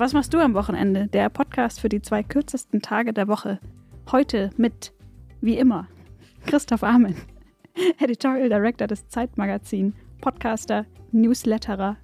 was 0.00 0.14
machst 0.14 0.32
du 0.32 0.38
am 0.38 0.54
Wochenende? 0.54 1.08
Der 1.08 1.28
Podcast 1.28 1.78
für 1.78 1.90
die 1.90 2.00
zwei 2.00 2.22
kürzesten 2.22 2.80
Tage 2.80 3.12
der 3.12 3.28
Woche. 3.28 3.60
Heute 4.10 4.48
mit, 4.56 4.94
wie 5.42 5.58
immer, 5.58 5.88
Christoph 6.46 6.82
Amen, 6.82 7.14
Editorial 7.98 8.48
Director 8.48 8.86
des 8.86 9.06
Zeitmagazin, 9.08 9.92
Podcaster, 10.22 10.86
Newsletterer 11.12 11.98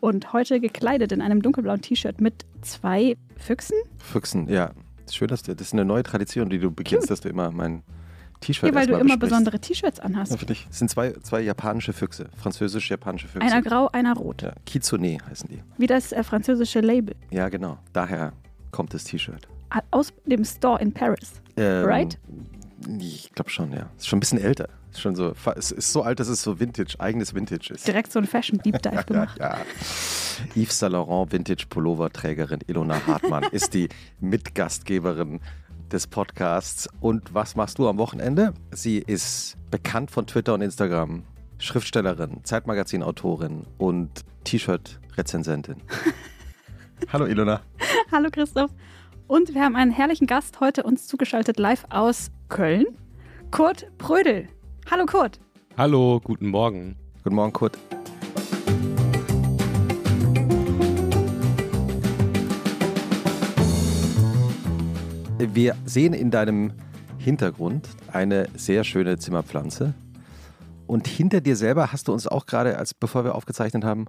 und 0.00 0.32
heute 0.32 0.58
gekleidet 0.58 1.12
in 1.12 1.20
einem 1.20 1.42
dunkelblauen 1.42 1.82
T-Shirt 1.82 2.18
mit 2.18 2.46
zwei 2.62 3.14
Füchsen. 3.36 3.76
Füchsen, 3.98 4.48
ja. 4.48 4.70
Schön, 5.12 5.28
dass 5.28 5.42
du, 5.42 5.54
das 5.54 5.66
ist 5.66 5.72
eine 5.74 5.84
neue 5.84 6.02
Tradition, 6.02 6.48
die 6.48 6.58
du 6.58 6.70
beginnst, 6.70 7.10
dass 7.10 7.20
du 7.20 7.28
immer 7.28 7.50
mein 7.50 7.82
T-Shirt 8.44 8.68
Ja, 8.70 8.74
weil 8.74 8.86
du 8.86 8.92
immer 8.94 9.00
besprichst. 9.02 9.20
besondere 9.20 9.58
T-Shirts 9.58 10.00
anhast. 10.00 10.32
Ja, 10.32 10.36
finde 10.38 10.52
ich. 10.54 10.66
Es 10.70 10.78
sind 10.78 10.90
zwei, 10.90 11.12
zwei 11.22 11.40
japanische 11.40 11.92
Füchse, 11.92 12.28
französisch-japanische 12.36 13.28
Füchse. 13.28 13.46
Einer 13.46 13.62
grau, 13.62 13.88
einer 13.92 14.14
rot. 14.14 14.42
ja, 14.42 14.52
Kitsune 14.66 15.18
heißen 15.28 15.48
die. 15.50 15.62
Wie 15.78 15.86
das 15.86 16.12
äh, 16.12 16.22
französische 16.22 16.80
Label. 16.80 17.14
Ja, 17.30 17.48
genau. 17.48 17.78
Daher 17.92 18.32
kommt 18.70 18.92
das 18.94 19.04
T-Shirt. 19.04 19.48
Aus 19.90 20.12
dem 20.26 20.44
Store 20.44 20.80
in 20.80 20.92
Paris. 20.92 21.40
Ähm, 21.56 21.84
Right? 21.84 22.18
Ich 22.98 23.32
glaube 23.32 23.48
schon, 23.50 23.72
ja. 23.72 23.88
Ist 23.96 24.06
schon 24.08 24.18
ein 24.18 24.20
bisschen 24.20 24.38
älter. 24.40 24.68
Ist 24.92 25.00
schon 25.00 25.16
so, 25.16 25.34
es 25.56 25.70
ist 25.72 25.90
so 25.92 26.02
alt, 26.02 26.20
dass 26.20 26.28
es 26.28 26.42
so 26.42 26.60
Vintage, 26.60 26.94
eigenes 26.98 27.34
Vintage 27.34 27.72
ist. 27.74 27.86
Direkt 27.86 28.12
so 28.12 28.18
ein 28.18 28.26
Fashion 28.26 28.58
Deep 28.58 28.80
Dive 28.82 28.94
Ja, 28.94 29.02
gemacht. 29.02 29.38
ja. 29.40 29.56
Yves 30.54 30.78
Saint 30.78 30.92
Laurent 30.92 31.32
Vintage 31.32 31.64
Pullover 31.68 32.10
Trägerin 32.10 32.60
Ilona 32.66 33.00
Hartmann 33.06 33.44
ist 33.52 33.72
die 33.74 33.88
Mitgastgeberin 34.20 35.40
des 35.92 36.06
Podcasts. 36.06 36.88
Und 37.00 37.34
was 37.34 37.56
machst 37.56 37.78
du 37.78 37.88
am 37.88 37.98
Wochenende? 37.98 38.54
Sie 38.70 38.98
ist 38.98 39.56
bekannt 39.70 40.10
von 40.10 40.26
Twitter 40.26 40.54
und 40.54 40.62
Instagram, 40.62 41.24
Schriftstellerin, 41.58 42.40
Zeitmagazin-Autorin 42.44 43.66
und 43.78 44.10
T-Shirt-Rezensentin. 44.44 45.76
Hallo 47.12 47.26
Ilona. 47.26 47.60
Hallo 48.10 48.28
Christoph. 48.30 48.70
Und 49.26 49.54
wir 49.54 49.62
haben 49.62 49.76
einen 49.76 49.90
herrlichen 49.90 50.26
Gast 50.26 50.60
heute 50.60 50.82
uns 50.82 51.06
zugeschaltet 51.06 51.58
live 51.58 51.84
aus 51.90 52.30
Köln. 52.48 52.86
Kurt 53.50 53.86
Prödel. 53.98 54.48
Hallo 54.90 55.06
Kurt. 55.06 55.40
Hallo, 55.76 56.20
guten 56.22 56.48
Morgen. 56.48 56.96
Guten 57.22 57.36
Morgen, 57.36 57.52
Kurt. 57.52 57.78
Wir 65.52 65.76
sehen 65.84 66.14
in 66.14 66.30
deinem 66.30 66.72
Hintergrund 67.18 67.88
eine 68.12 68.48
sehr 68.56 68.84
schöne 68.84 69.18
Zimmerpflanze. 69.18 69.92
Und 70.86 71.06
hinter 71.06 71.40
dir 71.40 71.56
selber 71.56 71.92
hast 71.92 72.08
du 72.08 72.12
uns 72.12 72.26
auch 72.26 72.46
gerade, 72.46 72.78
als 72.78 72.94
bevor 72.94 73.24
wir 73.24 73.34
aufgezeichnet 73.34 73.84
haben, 73.84 74.06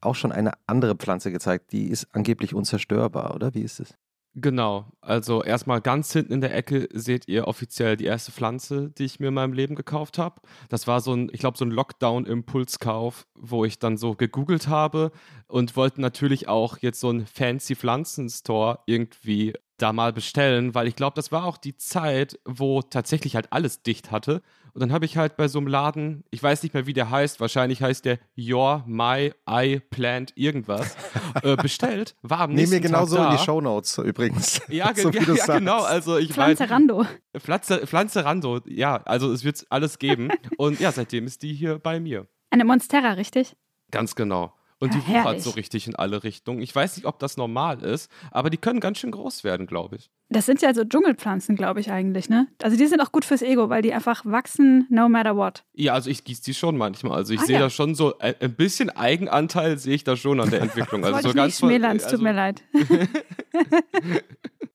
auch 0.00 0.14
schon 0.14 0.32
eine 0.32 0.52
andere 0.66 0.94
Pflanze 0.94 1.32
gezeigt. 1.32 1.72
Die 1.72 1.88
ist 1.88 2.08
angeblich 2.12 2.54
unzerstörbar, 2.54 3.34
oder? 3.34 3.54
Wie 3.54 3.62
ist 3.62 3.80
es? 3.80 3.94
Genau, 4.38 4.92
also 5.00 5.42
erstmal 5.42 5.80
ganz 5.80 6.12
hinten 6.12 6.34
in 6.34 6.40
der 6.42 6.54
Ecke 6.54 6.88
seht 6.92 7.26
ihr 7.26 7.48
offiziell 7.48 7.96
die 7.96 8.04
erste 8.04 8.32
Pflanze, 8.32 8.90
die 8.90 9.04
ich 9.04 9.18
mir 9.18 9.28
in 9.28 9.34
meinem 9.34 9.54
Leben 9.54 9.76
gekauft 9.76 10.18
habe. 10.18 10.42
Das 10.68 10.86
war 10.86 11.00
so 11.00 11.14
ein, 11.14 11.30
ich 11.32 11.40
glaube, 11.40 11.56
so 11.56 11.64
ein 11.64 11.70
Lockdown-Impulskauf, 11.70 13.26
wo 13.34 13.64
ich 13.64 13.78
dann 13.78 13.96
so 13.96 14.14
gegoogelt 14.14 14.68
habe 14.68 15.10
und 15.48 15.74
wollte 15.74 16.02
natürlich 16.02 16.48
auch 16.48 16.76
jetzt 16.78 17.00
so 17.00 17.08
einen 17.08 17.24
fancy 17.24 17.74
Pflanzenstore 17.76 18.80
irgendwie 18.84 19.54
da 19.78 19.92
mal 19.92 20.12
bestellen, 20.12 20.74
weil 20.74 20.86
ich 20.86 20.96
glaube, 20.96 21.14
das 21.14 21.32
war 21.32 21.44
auch 21.44 21.56
die 21.56 21.76
Zeit, 21.76 22.38
wo 22.44 22.82
tatsächlich 22.82 23.34
halt 23.34 23.52
alles 23.52 23.82
dicht 23.82 24.10
hatte. 24.10 24.42
Und 24.76 24.80
dann 24.80 24.92
habe 24.92 25.06
ich 25.06 25.16
halt 25.16 25.38
bei 25.38 25.48
so 25.48 25.58
einem 25.58 25.68
Laden, 25.68 26.22
ich 26.30 26.42
weiß 26.42 26.62
nicht 26.62 26.74
mehr, 26.74 26.86
wie 26.86 26.92
der 26.92 27.08
heißt, 27.08 27.40
wahrscheinlich 27.40 27.80
heißt 27.80 28.04
der 28.04 28.18
Your 28.36 28.84
My 28.86 29.32
I 29.48 29.80
Plant 29.80 30.34
irgendwas, 30.36 30.96
äh, 31.42 31.56
bestellt. 31.56 32.14
War 32.20 32.40
am 32.40 32.50
Nehmen 32.50 32.70
wir 32.70 32.80
nächsten 32.80 32.92
genauso 32.92 33.16
in 33.16 33.30
die 33.30 33.38
Shownotes 33.38 33.96
übrigens. 33.98 34.60
Ja, 34.68 34.92
ge 34.92 35.04
so 35.04 35.10
ja, 35.10 35.22
ja 35.22 35.58
genau. 35.58 35.82
Also 35.82 36.18
ich 36.18 36.32
Pflanzerando. 36.32 37.06
Pflanze, 37.38 37.86
Pflanze 37.86 38.24
Rando, 38.24 38.60
ja, 38.66 38.96
also 39.04 39.32
es 39.32 39.44
wird 39.44 39.64
alles 39.70 39.98
geben. 39.98 40.28
Und 40.58 40.78
ja, 40.78 40.92
seitdem 40.92 41.24
ist 41.24 41.42
die 41.42 41.54
hier 41.54 41.78
bei 41.78 41.98
mir. 41.98 42.26
Eine 42.50 42.66
Monstera, 42.66 43.12
richtig? 43.12 43.56
Ganz 43.90 44.14
genau. 44.14 44.52
Und 44.78 44.94
Ja, 44.94 45.00
die 45.00 45.08
wuchert 45.08 45.40
so 45.40 45.50
richtig 45.50 45.86
in 45.86 45.96
alle 45.96 46.22
Richtungen. 46.22 46.60
Ich 46.60 46.74
weiß 46.74 46.96
nicht, 46.96 47.06
ob 47.06 47.18
das 47.18 47.38
normal 47.38 47.82
ist, 47.82 48.10
aber 48.30 48.50
die 48.50 48.58
können 48.58 48.78
ganz 48.80 48.98
schön 48.98 49.10
groß 49.10 49.42
werden, 49.42 49.66
glaube 49.66 49.96
ich. 49.96 50.10
Das 50.28 50.44
sind 50.44 50.60
ja 50.60 50.74
so 50.74 50.84
Dschungelpflanzen, 50.84 51.56
glaube 51.56 51.80
ich 51.80 51.90
eigentlich, 51.90 52.28
ne? 52.28 52.48
Also 52.62 52.76
die 52.76 52.86
sind 52.86 53.00
auch 53.00 53.10
gut 53.12 53.24
fürs 53.24 53.40
Ego, 53.42 53.70
weil 53.70 53.80
die 53.80 53.94
einfach 53.94 54.26
wachsen 54.26 54.86
no 54.90 55.08
matter 55.08 55.34
what. 55.36 55.64
Ja, 55.72 55.94
also 55.94 56.10
ich 56.10 56.24
gieße 56.24 56.42
die 56.44 56.52
schon 56.52 56.76
manchmal. 56.76 57.12
Also 57.16 57.32
ich 57.32 57.40
Ah, 57.40 57.44
sehe 57.44 57.54
ja. 57.54 57.60
da 57.62 57.70
schon 57.70 57.94
so 57.94 58.18
ein, 58.18 58.34
ein 58.40 58.54
bisschen 58.54 58.90
Eigenanteil 58.90 59.78
sehe 59.78 59.94
ich 59.94 60.04
da 60.04 60.14
schon 60.16 60.40
an 60.40 60.50
der 60.50 60.60
Entwicklung. 60.62 61.00
Das 61.02 61.14
Also 61.14 61.28
so 61.30 61.34
ganz 61.34 61.58
von- 61.58 61.68
schmälern, 61.70 61.96
es 61.96 62.02
tut 62.02 62.12
also- 62.14 62.22
mir 62.24 62.32
leid. 62.32 62.62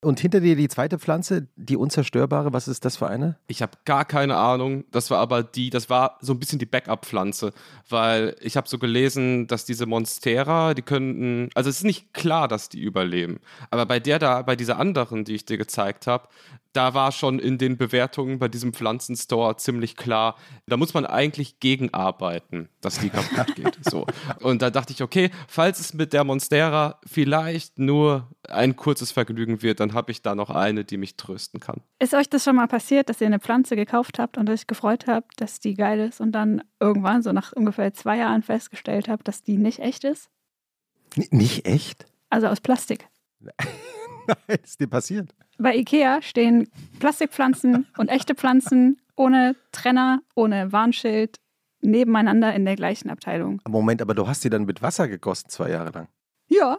Und 0.04 0.20
hinter 0.20 0.40
dir 0.40 0.56
die 0.56 0.68
zweite 0.68 0.98
Pflanze, 0.98 1.48
die 1.56 1.78
unzerstörbare, 1.78 2.54
was 2.54 2.68
ist 2.68 2.86
das 2.86 2.98
für 2.98 3.06
eine? 3.08 3.38
Ich 3.46 3.62
habe 3.62 3.74
gar 3.86 4.04
keine 4.04 4.36
Ahnung. 4.36 4.84
Das 4.90 5.12
war 5.12 5.20
aber 5.20 5.44
die, 5.44 5.70
das 5.70 5.92
war 5.92 6.18
so 6.22 6.34
ein 6.34 6.40
bisschen 6.40 6.58
die 6.58 6.66
Backup-Pflanze, 6.66 7.54
weil 7.88 8.36
ich 8.42 8.58
habe 8.58 8.68
so 8.68 8.80
gelesen, 8.80 9.46
dass 9.46 9.64
diese 9.66 9.86
Monstera, 9.92 10.74
die 10.74 10.82
könnten, 10.82 11.50
also 11.54 11.70
es 11.70 11.78
ist 11.78 11.84
nicht 11.84 12.14
klar, 12.14 12.48
dass 12.48 12.70
die 12.70 12.82
überleben. 12.82 13.40
Aber 13.70 13.86
bei 13.86 14.00
der 14.00 14.18
da, 14.18 14.42
bei 14.42 14.56
dieser 14.56 14.80
anderen, 14.80 15.24
die 15.24 15.36
ich 15.36 15.46
dir 15.46 15.58
gezeigt 15.58 16.08
habe, 16.08 16.28
da 16.74 16.94
war 16.94 17.12
schon 17.12 17.38
in 17.38 17.58
den 17.58 17.78
Bewertungen 17.78 18.40
bei 18.40 18.48
diesem 18.48 18.74
Pflanzenstore 18.74 19.58
ziemlich 19.58 19.96
klar, 19.98 20.36
da 20.68 20.78
muss 20.78 20.94
man 20.94 21.06
eigentlich 21.06 21.60
gegenarbeiten, 21.60 22.70
dass 22.80 23.00
die 23.00 23.10
kaputt 23.10 23.56
geht. 23.56 23.78
So. 23.90 24.06
Und 24.40 24.62
da 24.62 24.70
dachte 24.70 24.94
ich, 24.94 25.04
okay, 25.04 25.32
falls 25.48 25.80
es 25.80 25.94
mit 25.94 26.14
der 26.14 26.24
Monstera 26.24 27.00
vielleicht 27.06 27.78
nur 27.78 28.30
ein 28.52 28.76
kurzes 28.76 29.12
Vergnügen 29.12 29.62
wird, 29.62 29.80
dann 29.80 29.94
habe 29.94 30.12
ich 30.12 30.22
da 30.22 30.36
noch 30.36 30.50
eine, 30.50 30.84
die 30.84 30.98
mich 30.98 31.16
trösten 31.16 31.60
kann. 31.60 31.82
Ist 32.00 32.14
euch 32.14 32.30
das 32.30 32.44
schon 32.44 32.56
mal 32.56 32.68
passiert, 32.68 33.10
dass 33.10 33.22
ihr 33.22 33.28
eine 33.28 33.40
Pflanze 33.40 33.76
gekauft 33.76 34.20
habt 34.20 34.38
und 34.38 34.50
euch 34.50 34.68
gefreut 34.68 35.08
habt, 35.08 35.40
dass 35.40 35.60
die 35.60 35.76
geil 35.76 36.00
ist 36.00 36.22
und 36.22 36.32
dann 36.32 36.62
irgendwann, 36.80 37.22
so 37.22 37.32
nach 37.32 37.54
ungefähr 37.54 37.94
zwei 37.94 38.18
Jahren, 38.18 38.44
festgestellt 38.44 39.08
habt, 39.08 39.28
dass 39.28 39.44
die 39.44 39.58
nicht 39.58 39.80
echt 39.80 40.04
ist? 40.04 40.30
N 41.16 41.26
nicht 41.32 41.66
echt? 41.66 42.06
Also 42.30 42.48
aus 42.48 42.62
Plastik. 42.62 43.08
Nein, 44.28 44.60
ist 44.64 44.80
dir 44.80 44.88
passiert? 44.88 45.34
Bei 45.58 45.76
Ikea 45.76 46.22
stehen 46.22 46.70
Plastikpflanzen 47.00 47.88
und 47.98 48.10
echte 48.10 48.36
Pflanzen 48.36 49.00
ohne 49.16 49.56
Trenner, 49.72 50.22
ohne 50.36 50.72
Warnschild 50.72 51.40
nebeneinander 51.82 52.54
in 52.54 52.66
der 52.66 52.76
gleichen 52.76 53.10
Abteilung. 53.10 53.62
Moment, 53.68 54.02
aber 54.02 54.14
du 54.14 54.28
hast 54.28 54.44
die 54.44 54.50
dann 54.50 54.66
mit 54.66 54.82
Wasser 54.82 55.08
gegossen 55.08 55.50
zwei 55.50 55.70
Jahre 55.72 55.92
lang. 55.92 56.08
Ja, 56.48 56.78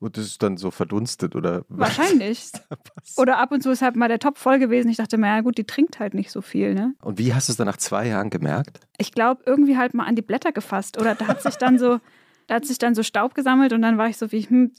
Und 0.00 0.16
das 0.16 0.24
ist 0.24 0.42
dann 0.42 0.56
so 0.56 0.70
verdunstet 0.70 1.36
oder 1.36 1.64
wahrscheinlich. 1.68 2.50
Oder 3.18 3.38
ab 3.38 3.52
und 3.52 3.62
zu 3.62 3.70
ist 3.70 3.82
halt 3.82 3.96
mal 3.96 4.08
der 4.08 4.18
Topf 4.18 4.38
voll 4.38 4.58
gewesen. 4.58 4.88
Ich 4.88 4.96
dachte 4.96 5.18
mir, 5.18 5.26
ja 5.26 5.40
gut, 5.42 5.58
die 5.58 5.64
trinkt 5.64 6.00
halt 6.00 6.14
nicht 6.14 6.30
so 6.30 6.40
viel, 6.40 6.74
ne? 6.74 6.94
Und 7.02 7.18
wie 7.18 7.34
hast 7.34 7.48
du 7.48 7.52
es 7.52 7.58
dann 7.58 7.66
nach 7.66 7.76
zwei 7.76 8.08
Jahren 8.08 8.30
gemerkt? 8.30 8.80
Ich 8.96 9.12
glaube, 9.12 9.42
irgendwie 9.44 9.76
halt 9.76 9.92
mal 9.92 10.04
an 10.04 10.16
die 10.16 10.22
Blätter 10.22 10.52
gefasst. 10.52 10.98
Oder 10.98 11.14
da 11.14 11.26
hat 11.26 11.42
sich 11.42 11.56
dann 11.56 11.78
so, 11.78 12.00
da 12.46 12.54
hat 12.54 12.64
sich 12.64 12.78
dann 12.78 12.94
so 12.94 13.02
Staub 13.02 13.34
gesammelt 13.34 13.74
und 13.74 13.82
dann 13.82 13.98
war 13.98 14.08
ich 14.08 14.16
so 14.16 14.32
wie, 14.32 14.40
hm, 14.40 14.72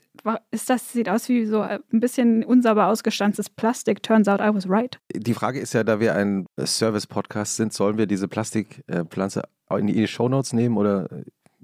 ist 0.49 0.71
das, 0.71 0.91
sieht 0.91 1.07
aus 1.07 1.29
wie 1.29 1.45
so 1.45 1.61
ein 1.61 1.81
bisschen 1.91 2.43
unsauber 2.43 2.87
ausgestanztes 2.87 3.51
Plastik. 3.51 4.01
Turns 4.01 4.27
out 4.27 4.39
I 4.39 4.51
was 4.51 4.67
right. 4.67 4.99
Die 5.15 5.35
Frage 5.35 5.59
ist 5.59 5.73
ja, 5.73 5.83
da 5.83 5.99
wir 5.99 6.15
ein 6.15 6.47
Service-Podcast 6.59 7.57
sind, 7.57 7.73
sollen 7.73 7.99
wir 7.99 8.07
diese 8.07 8.27
Plastikpflanze 8.27 9.43
in 9.77 9.85
die 9.85 10.07
Shownotes 10.07 10.53
nehmen 10.53 10.77
oder 10.77 11.07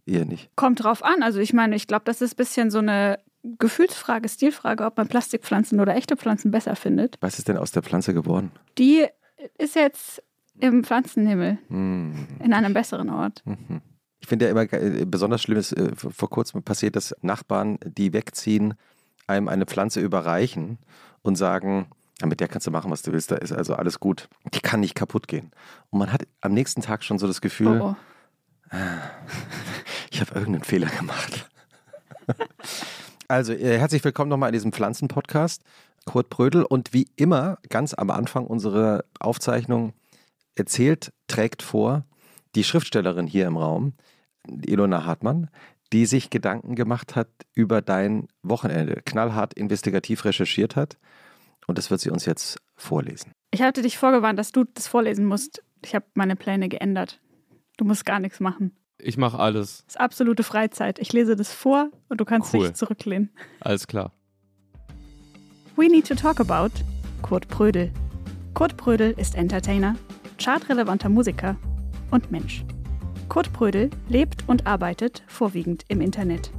eher 0.06 0.25
nicht? 0.25 0.51
Kommt 0.56 0.84
drauf 0.84 1.03
an. 1.03 1.24
Also 1.24 1.39
ich 1.39 1.53
meine, 1.53 1.75
ich 1.75 1.88
glaube, 1.88 2.06
das 2.06 2.22
ist 2.22 2.34
ein 2.34 2.38
bisschen 2.38 2.72
so 2.72 2.79
eine 2.79 3.18
Gefühlsfrage, 3.59 4.28
Stilfrage, 4.30 4.85
ob 4.85 4.97
man 4.97 5.08
Plastikpflanzen 5.08 5.80
oder 5.80 5.96
echte 5.96 6.18
Pflanzen 6.18 6.52
besser 6.52 6.75
findet. 6.75 7.18
Was 7.22 7.40
ist 7.40 7.47
denn 7.47 7.58
aus 7.58 7.72
der 7.72 7.84
Pflanze 7.84 8.13
geworden? 8.13 8.52
Die 8.78 9.06
ist 9.57 9.75
jetzt 9.75 10.21
im 10.60 10.83
Pflanzenhimmel, 10.83 11.57
Hm. 11.68 12.27
in 12.44 12.54
einem 12.54 12.74
besseren 12.74 13.10
Ort. 13.10 13.44
Mhm. 13.45 13.81
Ich 14.19 14.27
finde 14.27 14.45
ja 14.45 14.51
immer 14.51 14.66
ge- 14.66 15.06
besonders 15.06 15.42
schlimm 15.44 15.57
ist, 15.60 15.71
äh, 15.74 15.95
vor 15.95 16.12
vor 16.12 16.30
kurzem 16.30 16.63
passiert, 16.63 16.95
dass 16.95 17.16
Nachbarn, 17.21 17.77
die 17.86 18.13
wegziehen, 18.13 18.74
einem 19.27 19.48
eine 19.48 19.66
Pflanze 19.66 20.00
überreichen 20.01 20.80
und 21.21 21.36
sagen, 21.36 21.88
ja, 22.19 22.25
mit 22.27 22.39
der 22.39 22.48
kannst 22.48 22.66
du 22.66 22.71
machen, 22.71 22.89
was 22.89 23.04
du 23.04 23.12
willst, 23.12 23.30
da 23.30 23.36
ist 23.36 23.51
also 23.51 23.75
alles 23.75 24.00
gut. 24.00 24.27
Die 24.56 24.60
kann 24.60 24.80
nicht 24.80 24.95
kaputt 24.95 25.27
gehen. 25.27 25.51
Und 25.92 26.00
man 26.00 26.12
hat 26.12 26.24
am 26.42 26.54
nächsten 26.54 26.81
Tag 26.81 27.04
schon 27.04 27.19
so 27.19 27.27
das 27.27 27.42
Gefühl, 27.42 27.80
Oh, 27.80 27.95
oh. 28.71 28.75
ich 30.10 30.19
habe 30.19 30.33
irgendeinen 30.33 30.63
Fehler 30.63 30.88
gemacht. 30.88 31.48
also, 33.27 33.53
äh, 33.53 33.77
herzlich 33.77 34.03
willkommen 34.03 34.29
nochmal 34.29 34.50
in 34.50 34.53
diesem 34.53 34.71
Pflanzen-Podcast. 34.71 35.63
Kurt 36.06 36.29
Brödel 36.29 36.63
und 36.63 36.94
wie 36.94 37.07
immer, 37.18 37.57
ganz 37.69 37.94
am 37.94 38.09
Anfang 38.09 38.47
unserer 38.47 39.03
Aufzeichnung, 39.19 39.94
erzählt, 40.56 41.12
trägt 41.27 41.62
vor 41.62 42.06
die 42.56 42.63
Schriftstellerin 42.63 43.27
hier 43.27 43.45
im 43.45 43.57
Raum, 43.57 43.94
Ilona 44.47 45.06
Hartmann, 45.06 45.50
die 45.91 46.06
sich 46.06 46.29
Gedanken 46.29 46.75
gemacht 46.75 47.15
hat 47.15 47.29
über 47.53 47.81
dein 47.81 48.27
Wochenende, 48.44 49.01
knallhart 49.06 49.53
investigativ 49.53 50.23
recherchiert 50.25 50.75
hat. 50.75 50.97
Und 51.68 51.77
das 51.77 51.91
wird 51.91 52.00
sie 52.00 52.09
uns 52.09 52.25
jetzt 52.25 52.57
vorlesen. 52.75 53.33
Ich 53.51 53.62
hatte 53.62 53.81
dich 53.81 53.97
vorgewarnt, 53.97 54.39
dass 54.39 54.53
du 54.53 54.63
das 54.63 54.88
vorlesen 54.88 55.25
musst. 55.25 55.63
Ich 55.83 55.94
habe 55.94 56.06
meine 56.13 56.35
Pläne 56.35 56.69
geändert. 56.69 57.19
Du 57.75 57.85
musst 57.85 58.06
gar 58.06 58.19
nichts 58.19 58.39
machen. 58.39 58.75
Ich 58.99 59.17
mache 59.17 59.38
alles. 59.39 59.83
Das 59.85 59.95
ist 59.95 59.99
absolute 59.99 60.44
Freizeit. 60.44 60.99
Ich 60.99 61.13
lese 61.13 61.35
das 61.35 61.53
vor 61.53 61.89
und 62.09 62.19
du 62.19 62.25
kannst 62.25 62.53
Cool. 62.53 62.67
dich 62.67 62.73
zurücklehnen. 62.75 63.29
Alles 63.59 63.88
klar. 63.88 64.11
We 65.75 65.88
need 65.88 66.07
to 66.07 66.15
talk 66.15 66.39
about 66.39 66.71
Kurt 67.21 67.47
Prödel. 67.47 67.91
Kurt 68.55 68.75
Prödel 68.77 69.11
ist 69.17 69.35
Entertainer, 69.35 69.95
chartrelevanter 70.39 71.09
Musiker 71.09 71.55
und 72.09 72.31
Mensch. 72.31 72.65
Kurt 73.29 73.53
Prödel 73.53 73.91
lebt 74.09 74.44
und 74.47 74.65
arbeitet 74.65 75.23
vorwiegend 75.27 75.83
im 75.89 76.01
Internet. 76.01 76.49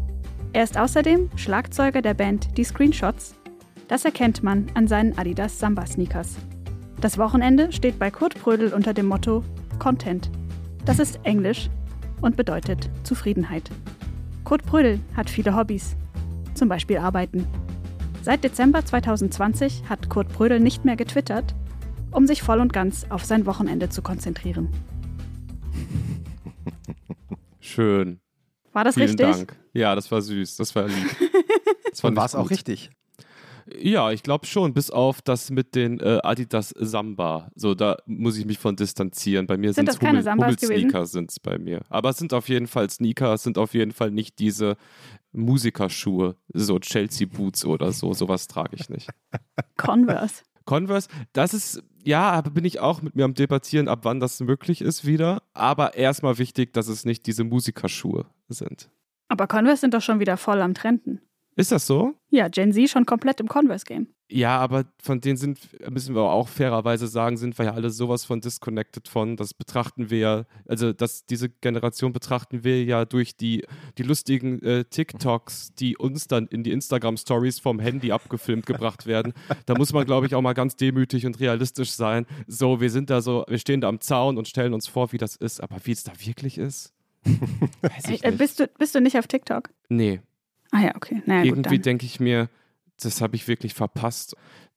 Er 0.52 0.62
ist 0.62 0.78
außerdem 0.78 1.30
Schlagzeuger 1.36 2.02
der 2.02 2.14
Band 2.14 2.56
Die 2.56 2.64
Screenshots. 2.64 3.34
Das 3.88 4.04
erkennt 4.04 4.42
man 4.42 4.66
an 4.74 4.86
seinen 4.86 5.18
Adidas 5.18 5.58
Samba 5.58 5.86
Sneakers. 5.86 6.36
Das 7.00 7.18
Wochenende 7.18 7.72
steht 7.72 7.98
bei 7.98 8.10
Kurt 8.10 8.40
Prödel 8.40 8.72
unter 8.72 8.94
dem 8.94 9.06
Motto 9.06 9.42
Content. 9.78 10.30
Das 10.84 10.98
ist 10.98 11.18
Englisch 11.24 11.68
und 12.20 12.36
bedeutet 12.36 12.90
Zufriedenheit. 13.02 13.70
Kurt 14.44 14.64
Prödel 14.64 15.00
hat 15.16 15.28
viele 15.28 15.56
Hobbys, 15.56 15.96
zum 16.54 16.68
Beispiel 16.68 16.98
Arbeiten. 16.98 17.46
Seit 18.22 18.44
Dezember 18.44 18.84
2020 18.84 19.84
hat 19.88 20.08
Kurt 20.08 20.28
Prödel 20.28 20.60
nicht 20.60 20.84
mehr 20.84 20.96
getwittert, 20.96 21.54
um 22.10 22.26
sich 22.26 22.42
voll 22.42 22.60
und 22.60 22.72
ganz 22.72 23.06
auf 23.10 23.24
sein 23.24 23.46
Wochenende 23.46 23.88
zu 23.88 24.02
konzentrieren. 24.02 24.68
Schön. 27.60 28.20
War 28.72 28.84
das 28.84 28.94
Vielen 28.94 29.08
richtig? 29.08 29.26
Dank. 29.26 29.56
Ja, 29.72 29.94
das 29.94 30.10
war 30.10 30.22
süß. 30.22 30.56
Das 30.56 30.74
war 30.74 30.88
lieb. 30.88 31.16
Das 31.90 32.04
war 32.04 32.24
es 32.24 32.36
auch 32.36 32.50
richtig? 32.50 32.90
Ja, 33.76 34.10
ich 34.12 34.22
glaube 34.22 34.46
schon, 34.46 34.72
bis 34.72 34.90
auf 34.90 35.22
das 35.22 35.50
mit 35.50 35.74
den 35.74 36.00
äh, 36.00 36.20
Adidas 36.22 36.70
Samba. 36.70 37.50
So, 37.54 37.74
da 37.74 37.96
muss 38.06 38.36
ich 38.38 38.46
mich 38.46 38.58
von 38.58 38.76
distanzieren. 38.76 39.46
Bei 39.46 39.56
mir 39.56 39.72
Sind 39.72 39.88
das 39.88 39.98
keine 39.98 40.22
Sambas 40.22 40.56
Hummel-Sneaker 40.62 41.06
sind 41.06 41.30
es 41.30 41.40
bei 41.40 41.58
mir. 41.58 41.82
Aber 41.88 42.10
es 42.10 42.16
sind 42.16 42.32
auf 42.32 42.48
jeden 42.48 42.66
Fall 42.66 42.88
Sneaker, 42.88 43.34
es 43.34 43.42
sind 43.42 43.58
auf 43.58 43.74
jeden 43.74 43.92
Fall 43.92 44.10
nicht 44.10 44.38
diese 44.38 44.76
Musikerschuhe, 45.32 46.36
so 46.52 46.78
Chelsea 46.78 47.26
Boots 47.26 47.64
oder 47.64 47.92
so. 47.92 48.14
Sowas 48.14 48.46
trage 48.46 48.76
ich 48.76 48.88
nicht. 48.88 49.08
Converse. 49.76 50.42
Converse, 50.64 51.08
das 51.32 51.54
ist, 51.54 51.82
ja, 52.04 52.30
aber 52.30 52.50
bin 52.50 52.66
ich 52.66 52.78
auch 52.78 53.00
mit 53.00 53.16
mir 53.16 53.24
am 53.24 53.32
Debattieren, 53.32 53.88
ab 53.88 54.00
wann 54.02 54.20
das 54.20 54.38
möglich 54.40 54.82
ist 54.82 55.06
wieder. 55.06 55.42
Aber 55.54 55.94
erstmal 55.94 56.36
wichtig, 56.36 56.74
dass 56.74 56.88
es 56.88 57.06
nicht 57.06 57.26
diese 57.26 57.42
Musikerschuhe 57.44 58.26
sind. 58.48 58.90
Aber 59.28 59.46
Converse 59.46 59.80
sind 59.80 59.94
doch 59.94 60.02
schon 60.02 60.20
wieder 60.20 60.36
voll 60.36 60.60
am 60.60 60.74
Trenden. 60.74 61.20
Ist 61.58 61.72
das 61.72 61.86
so? 61.88 62.14
Ja, 62.30 62.46
Gen 62.48 62.72
Z 62.72 62.88
schon 62.88 63.04
komplett 63.04 63.40
im 63.40 63.48
Converse-Game. 63.48 64.06
Ja, 64.30 64.58
aber 64.58 64.84
von 65.02 65.20
denen 65.20 65.36
sind, 65.36 65.58
müssen 65.90 66.14
wir 66.14 66.20
auch 66.22 66.46
fairerweise 66.48 67.08
sagen, 67.08 67.36
sind 67.36 67.58
wir 67.58 67.64
ja 67.64 67.72
alle 67.72 67.90
sowas 67.90 68.24
von 68.24 68.40
disconnected 68.40 69.08
von. 69.08 69.36
Das 69.36 69.54
betrachten 69.54 70.08
wir 70.10 70.18
ja, 70.18 70.44
also 70.68 70.92
das, 70.92 71.24
diese 71.26 71.48
Generation 71.48 72.12
betrachten 72.12 72.62
wir 72.62 72.84
ja 72.84 73.04
durch 73.06 73.36
die, 73.36 73.64
die 73.96 74.02
lustigen 74.04 74.62
äh, 74.62 74.84
TikToks, 74.84 75.74
die 75.74 75.96
uns 75.96 76.28
dann 76.28 76.46
in 76.46 76.62
die 76.62 76.70
Instagram-Stories 76.70 77.58
vom 77.58 77.80
Handy 77.80 78.12
abgefilmt 78.12 78.66
gebracht 78.66 79.06
werden. 79.06 79.32
Da 79.66 79.74
muss 79.76 79.92
man, 79.92 80.04
glaube 80.06 80.26
ich, 80.26 80.34
auch 80.36 80.42
mal 80.42 80.52
ganz 80.52 80.76
demütig 80.76 81.26
und 81.26 81.40
realistisch 81.40 81.90
sein. 81.90 82.26
So, 82.46 82.80
wir 82.80 82.90
sind 82.90 83.10
da 83.10 83.20
so, 83.20 83.44
wir 83.48 83.58
stehen 83.58 83.80
da 83.80 83.88
am 83.88 84.00
Zaun 84.00 84.38
und 84.38 84.46
stellen 84.46 84.74
uns 84.74 84.86
vor, 84.86 85.10
wie 85.12 85.18
das 85.18 85.34
ist, 85.34 85.60
aber 85.60 85.78
wie 85.84 85.92
es 85.92 86.04
da 86.04 86.12
wirklich 86.24 86.58
ist? 86.58 86.92
Weiß 87.80 88.10
ich 88.10 88.22
Äh, 88.22 88.28
nicht. 88.28 88.38
bist, 88.38 88.60
du, 88.60 88.68
bist 88.78 88.94
du 88.94 89.00
nicht 89.00 89.18
auf 89.18 89.26
TikTok? 89.26 89.70
Nee, 89.88 90.20
Ah 90.70 90.80
ja, 90.80 90.94
okay. 90.96 91.22
Naja, 91.26 91.44
irgendwie 91.44 91.78
denke 91.78 92.06
ich 92.06 92.20
mir, 92.20 92.48
das 93.00 93.20
habe 93.20 93.36
ich 93.36 93.48
wirklich 93.48 93.74
verpasst. 93.74 94.36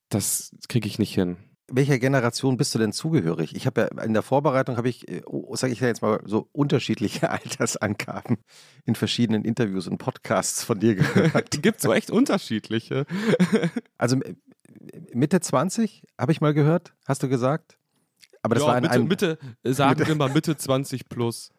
Das 0.09 0.55
kriege 0.67 0.87
ich 0.87 0.99
nicht 0.99 1.13
hin. 1.13 1.37
Welcher 1.73 1.99
Generation 1.99 2.57
bist 2.57 2.75
du 2.75 2.79
denn 2.79 2.91
zugehörig? 2.91 3.55
Ich 3.55 3.65
habe 3.65 3.81
ja 3.81 4.03
in 4.03 4.13
der 4.13 4.23
Vorbereitung 4.23 4.75
habe 4.75 4.89
ich, 4.89 5.07
äh, 5.07 5.21
oh, 5.25 5.55
sage 5.55 5.71
ich 5.71 5.79
ja 5.79 5.87
jetzt 5.87 6.01
mal, 6.01 6.21
so 6.25 6.49
unterschiedliche 6.51 7.29
Altersangaben 7.31 8.37
in 8.85 8.95
verschiedenen 8.95 9.45
Interviews 9.45 9.87
und 9.87 9.97
Podcasts 9.97 10.63
von 10.63 10.79
dir 10.79 10.95
gehört. 10.95 11.53
Die 11.53 11.61
gibt 11.61 11.77
es 11.77 11.83
so 11.83 11.93
echt 11.93 12.11
unterschiedliche. 12.11 13.05
Also 13.97 14.17
äh, 14.17 14.33
Mitte 15.13 15.39
20 15.39 16.03
habe 16.17 16.31
ich 16.31 16.41
mal 16.41 16.55
gehört, 16.55 16.93
hast 17.05 17.21
du 17.21 17.29
gesagt? 17.29 17.77
Aber 18.41 18.55
das 18.55 18.63
ja, 18.63 18.69
war 18.69 18.77
in 18.77 18.81
Mitte, 18.81 18.93
einem, 18.95 19.07
Mitte, 19.07 19.37
äh, 19.63 19.73
sagen 19.73 20.07
wir 20.07 20.15
mal 20.15 20.29
Mitte 20.29 20.57
20 20.57 21.07
plus. 21.07 21.51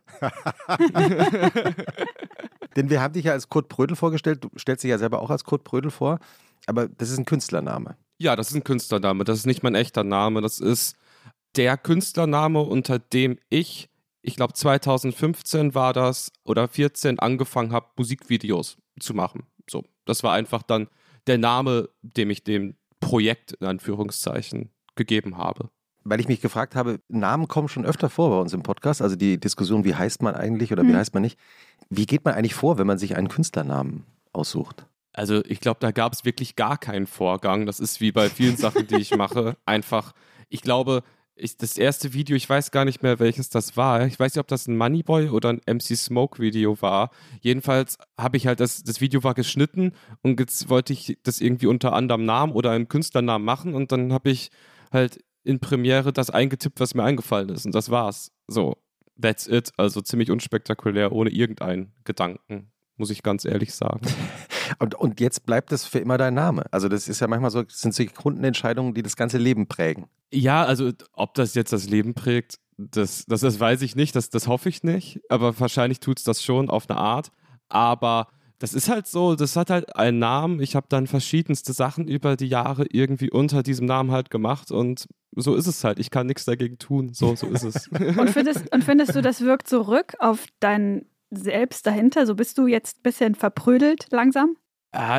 Denn 2.77 2.91
wir 2.91 3.01
haben 3.01 3.15
dich 3.15 3.25
ja 3.25 3.33
als 3.33 3.49
Kurt 3.49 3.69
Brödel 3.69 3.97
vorgestellt. 3.97 4.45
Du 4.45 4.51
stellst 4.59 4.85
dich 4.85 4.91
ja 4.91 4.99
selber 4.99 5.21
auch 5.21 5.31
als 5.31 5.45
Kurt 5.45 5.65
Brödel 5.65 5.91
vor, 5.91 6.19
aber 6.67 6.89
das 6.89 7.11
ist 7.11 7.19
ein 7.19 7.25
Künstlername. 7.25 7.97
Ja, 8.19 8.37
das 8.37 8.51
ist 8.51 8.57
ein 8.57 8.65
Künstlername. 8.65 9.25
Das 9.25 9.39
ist 9.39 9.47
nicht 9.47 9.63
mein 9.63 9.75
echter 9.75 10.05
Name. 10.05 10.41
Das 10.41 10.61
ist 10.61 10.97
der 11.57 11.77
Künstlername, 11.77 12.61
unter 12.61 12.99
dem 12.99 13.39
ich, 13.49 13.91
ich 14.23 14.37
glaube 14.37 14.55
2015 14.55 15.75
war 15.75 15.93
das 15.93 16.33
oder 16.45 16.69
14 16.69 17.19
angefangen 17.19 17.73
habe, 17.73 17.89
Musikvideos 17.97 18.79
zu 19.01 19.15
machen. 19.15 19.47
So, 19.69 19.85
das 20.05 20.23
war 20.23 20.33
einfach 20.33 20.63
dann 20.63 20.89
der 21.27 21.39
Name, 21.39 21.89
dem 22.03 22.31
ich 22.31 22.45
dem 22.45 22.77
Projekt 23.01 23.53
in 23.53 23.67
Anführungszeichen 23.67 24.71
gegeben 24.95 25.37
habe. 25.37 25.71
Weil 26.05 26.21
ich 26.21 26.29
mich 26.29 26.41
gefragt 26.41 26.75
habe, 26.75 27.01
Namen 27.09 27.49
kommen 27.49 27.69
schon 27.69 27.85
öfter 27.85 28.11
vor 28.11 28.31
bei 28.31 28.41
uns 28.41 28.53
im 28.53 28.63
Podcast. 28.63 29.03
Also 29.03 29.17
die 29.17 29.39
Diskussion, 29.39 29.85
wie 29.85 29.95
heißt 29.95 30.23
man 30.23 30.35
eigentlich 30.35 30.73
oder 30.73 30.83
wie 30.83 30.89
Hm. 30.89 30.97
heißt 30.97 31.15
man 31.15 31.23
nicht. 31.23 31.39
Wie 31.91 32.07
geht 32.07 32.25
man 32.25 32.35
eigentlich 32.35 32.55
vor, 32.55 32.79
wenn 32.79 32.87
man 32.87 32.99
sich 32.99 33.17
einen 33.17 33.29
Künstlernamen 33.29 34.05
aussucht? 34.33 34.87
Also 35.13 35.45
ich 35.45 35.61
glaube, 35.61 35.79
da 35.81 35.91
gab 35.91 36.13
es 36.15 36.25
wirklich 36.25 36.57
gar 36.57 36.79
keinen 36.79 37.07
Vorgang. 37.07 37.67
Das 37.67 37.81
ist 37.81 38.01
wie 38.01 38.13
bei 38.13 38.31
vielen 38.31 38.57
Sachen, 38.57 38.87
die 38.87 38.97
ich 38.97 39.15
mache. 39.17 39.57
Einfach, 39.67 40.13
ich 40.49 40.63
glaube, 40.63 41.03
ich, 41.35 41.57
das 41.57 41.77
erste 41.77 42.13
Video, 42.13 42.37
ich 42.37 42.49
weiß 42.49 42.71
gar 42.71 42.85
nicht 42.85 43.03
mehr, 43.03 43.19
welches 43.19 43.49
das 43.49 43.77
war. 43.77 44.07
Ich 44.07 44.19
weiß 44.19 44.35
nicht, 44.35 44.41
ob 44.41 44.49
das 44.49 44.67
ein 44.69 44.77
Moneyboy 44.77 45.29
oder 45.29 45.51
ein 45.51 45.61
MC 45.67 45.97
Smoke 45.97 46.41
Video 46.41 46.81
war. 46.83 47.11
Jedenfalls 47.41 47.99
habe 48.19 48.37
ich 48.37 48.47
halt, 48.47 48.61
das, 48.61 48.83
das 48.83 49.01
Video 49.01 49.23
war 49.25 49.35
geschnitten 49.35 49.93
und 50.23 50.41
jetzt 50.41 50.69
wollte 50.69 50.93
ich 50.93 51.19
das 51.23 51.41
irgendwie 51.41 51.67
unter 51.67 51.93
anderem 51.95 52.25
Namen 52.25 52.53
oder 52.53 52.71
einem 52.71 52.89
Künstlernamen 52.89 53.45
machen 53.45 53.75
und 53.75 53.93
dann 53.93 54.13
habe 54.13 54.31
ich 54.31 54.51
halt 54.93 55.21
in 55.45 55.61
Premiere 55.61 56.13
das 56.13 56.31
eingetippt, 56.31 56.81
was 56.81 56.95
mir 56.95 57.05
eingefallen 57.05 57.49
ist 57.51 57.67
und 57.67 57.75
das 57.75 57.91
war's. 57.91 58.31
So, 58.47 58.77
that's 59.21 59.47
it. 59.47 59.71
Also 59.77 60.01
ziemlich 60.01 60.31
unspektakulär, 60.31 61.13
ohne 61.13 61.31
irgendeinen 61.31 61.93
Gedanken, 62.05 62.71
muss 62.97 63.11
ich 63.11 63.23
ganz 63.23 63.45
ehrlich 63.45 63.75
sagen. 63.75 64.07
Und, 64.79 64.95
und 64.95 65.21
jetzt 65.21 65.45
bleibt 65.45 65.71
es 65.73 65.85
für 65.85 65.99
immer 65.99 66.17
dein 66.17 66.33
Name. 66.33 66.65
Also 66.71 66.89
das 66.89 67.07
ist 67.07 67.21
ja 67.21 67.27
manchmal 67.27 67.51
so, 67.51 67.63
das 67.63 67.81
sind 67.81 67.95
Sekundenentscheidungen, 67.95 68.95
die 68.95 69.03
das 69.03 69.17
ganze 69.17 69.37
Leben 69.37 69.67
prägen. 69.67 70.07
Ja, 70.33 70.65
also 70.65 70.93
ob 71.13 71.35
das 71.35 71.55
jetzt 71.55 71.75
das 71.75 71.91
Leben 71.91 72.15
prägt, 72.15 72.59
das, 72.79 73.27
das, 73.27 73.43
das 73.43 73.61
weiß 73.61 73.83
ich 73.83 73.97
nicht, 73.97 74.17
das, 74.17 74.31
das 74.31 74.47
hoffe 74.47 74.71
ich 74.71 74.83
nicht. 74.83 75.21
Aber 75.29 75.59
wahrscheinlich 75.61 76.01
tut 76.01 76.19
es 76.19 76.25
das 76.25 76.43
schon 76.43 76.71
auf 76.71 76.89
eine 76.89 76.99
Art. 76.99 77.33
Aber 77.69 78.29
das 78.63 78.75
ist 78.75 78.89
halt 78.89 79.09
so, 79.09 79.35
das 79.35 79.57
hat 79.57 79.71
halt 79.71 79.97
einen 79.97 80.21
Namen. 80.21 80.61
Ich 80.61 80.77
habe 80.77 80.87
dann 80.89 81.09
verschiedenste 81.09 81.73
Sachen 81.73 82.07
über 82.07 82.37
die 82.37 82.47
Jahre 82.47 82.87
irgendwie 82.89 83.29
unter 83.29 83.65
diesem 83.65 83.87
Namen 83.87 84.13
halt 84.13 84.31
gemacht 84.31 84.71
und 84.71 85.09
so 85.35 85.57
ist 85.57 85.67
es 85.67 85.83
halt. 85.83 85.99
Ich 85.99 86.11
kann 86.11 86.29
nichts 86.29 86.45
dagegen 86.45 86.79
tun. 86.79 87.13
So, 87.13 87.35
so 87.35 87.49
ist 87.49 87.65
es. 87.65 87.89
Und 87.91 88.31
findest, 88.31 88.73
und 88.73 88.85
findest 88.85 89.17
du, 89.17 89.23
das 89.23 89.41
wirkt 89.41 89.67
zurück 89.67 90.15
auf 90.21 90.47
dein 90.61 91.07
Selbst 91.31 91.87
dahinter? 91.89 92.25
So 92.25 92.37
bist 92.37 92.57
du 92.57 92.69
jetzt 92.69 92.99
ein 92.99 93.03
bisschen 93.03 93.35
verprödelt 93.35 94.07
langsam? 94.13 94.57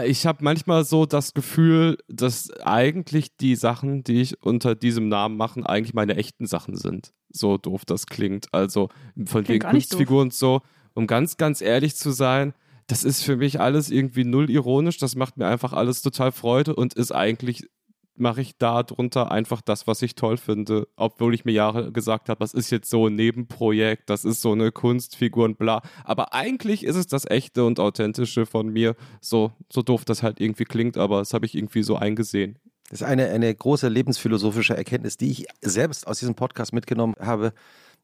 Ich 0.05 0.25
habe 0.25 0.43
manchmal 0.43 0.85
so 0.85 1.05
das 1.05 1.33
Gefühl, 1.33 1.97
dass 2.07 2.49
eigentlich 2.61 3.35
die 3.35 3.55
Sachen, 3.55 4.05
die 4.05 4.21
ich 4.21 4.41
unter 4.41 4.75
diesem 4.75 5.09
Namen 5.09 5.35
mache, 5.35 5.67
eigentlich 5.67 5.95
meine 5.95 6.15
echten 6.15 6.45
Sachen 6.45 6.77
sind. 6.77 7.11
So 7.29 7.57
doof 7.57 7.83
das 7.83 8.05
klingt. 8.05 8.47
Also 8.53 8.87
von 9.17 9.43
Klingt 9.43 9.49
wegen 9.49 9.69
Kunstfiguren 9.69 10.27
und 10.27 10.33
so. 10.33 10.61
Um 10.93 11.07
ganz, 11.07 11.35
ganz 11.35 11.59
ehrlich 11.59 11.95
zu 11.95 12.11
sein, 12.11 12.53
das 12.87 13.03
ist 13.03 13.23
für 13.23 13.37
mich 13.37 13.59
alles 13.59 13.89
irgendwie 13.89 14.23
null 14.23 14.49
ironisch. 14.49 14.97
Das 14.97 15.15
macht 15.15 15.37
mir 15.37 15.47
einfach 15.47 15.73
alles 15.73 16.01
total 16.01 16.31
Freude 16.31 16.75
und 16.75 16.93
ist 16.93 17.11
eigentlich 17.11 17.67
mache 18.15 18.41
ich 18.41 18.57
da 18.57 18.83
drunter 18.83 19.31
einfach 19.31 19.61
das, 19.61 19.87
was 19.87 20.01
ich 20.01 20.15
toll 20.15 20.37
finde, 20.37 20.87
obwohl 20.95 21.33
ich 21.33 21.45
mir 21.45 21.51
Jahre 21.51 21.91
gesagt 21.91 22.29
habe, 22.29 22.39
das 22.39 22.53
ist 22.53 22.69
jetzt 22.69 22.89
so 22.89 23.07
ein 23.07 23.15
Nebenprojekt, 23.15 24.09
das 24.09 24.23
ist 24.25 24.41
so 24.41 24.51
eine 24.51 24.71
Kunstfigur 24.71 25.45
und 25.45 25.57
bla. 25.57 25.81
Aber 26.03 26.33
eigentlich 26.33 26.83
ist 26.83 26.95
es 26.95 27.07
das 27.07 27.25
echte 27.29 27.65
und 27.65 27.79
authentische 27.79 28.45
von 28.45 28.69
mir. 28.69 28.95
So, 29.21 29.53
so 29.71 29.81
doof 29.81 30.05
das 30.05 30.21
halt 30.21 30.39
irgendwie 30.39 30.65
klingt, 30.65 30.97
aber 30.97 31.19
das 31.19 31.33
habe 31.33 31.45
ich 31.45 31.55
irgendwie 31.55 31.83
so 31.83 31.95
eingesehen. 31.95 32.59
Das 32.89 33.01
ist 33.01 33.07
eine, 33.07 33.29
eine 33.29 33.53
große 33.53 33.87
lebensphilosophische 33.87 34.77
Erkenntnis, 34.77 35.17
die 35.17 35.31
ich 35.31 35.45
selbst 35.61 36.05
aus 36.05 36.19
diesem 36.19 36.35
Podcast 36.35 36.73
mitgenommen 36.73 37.15
habe. 37.19 37.53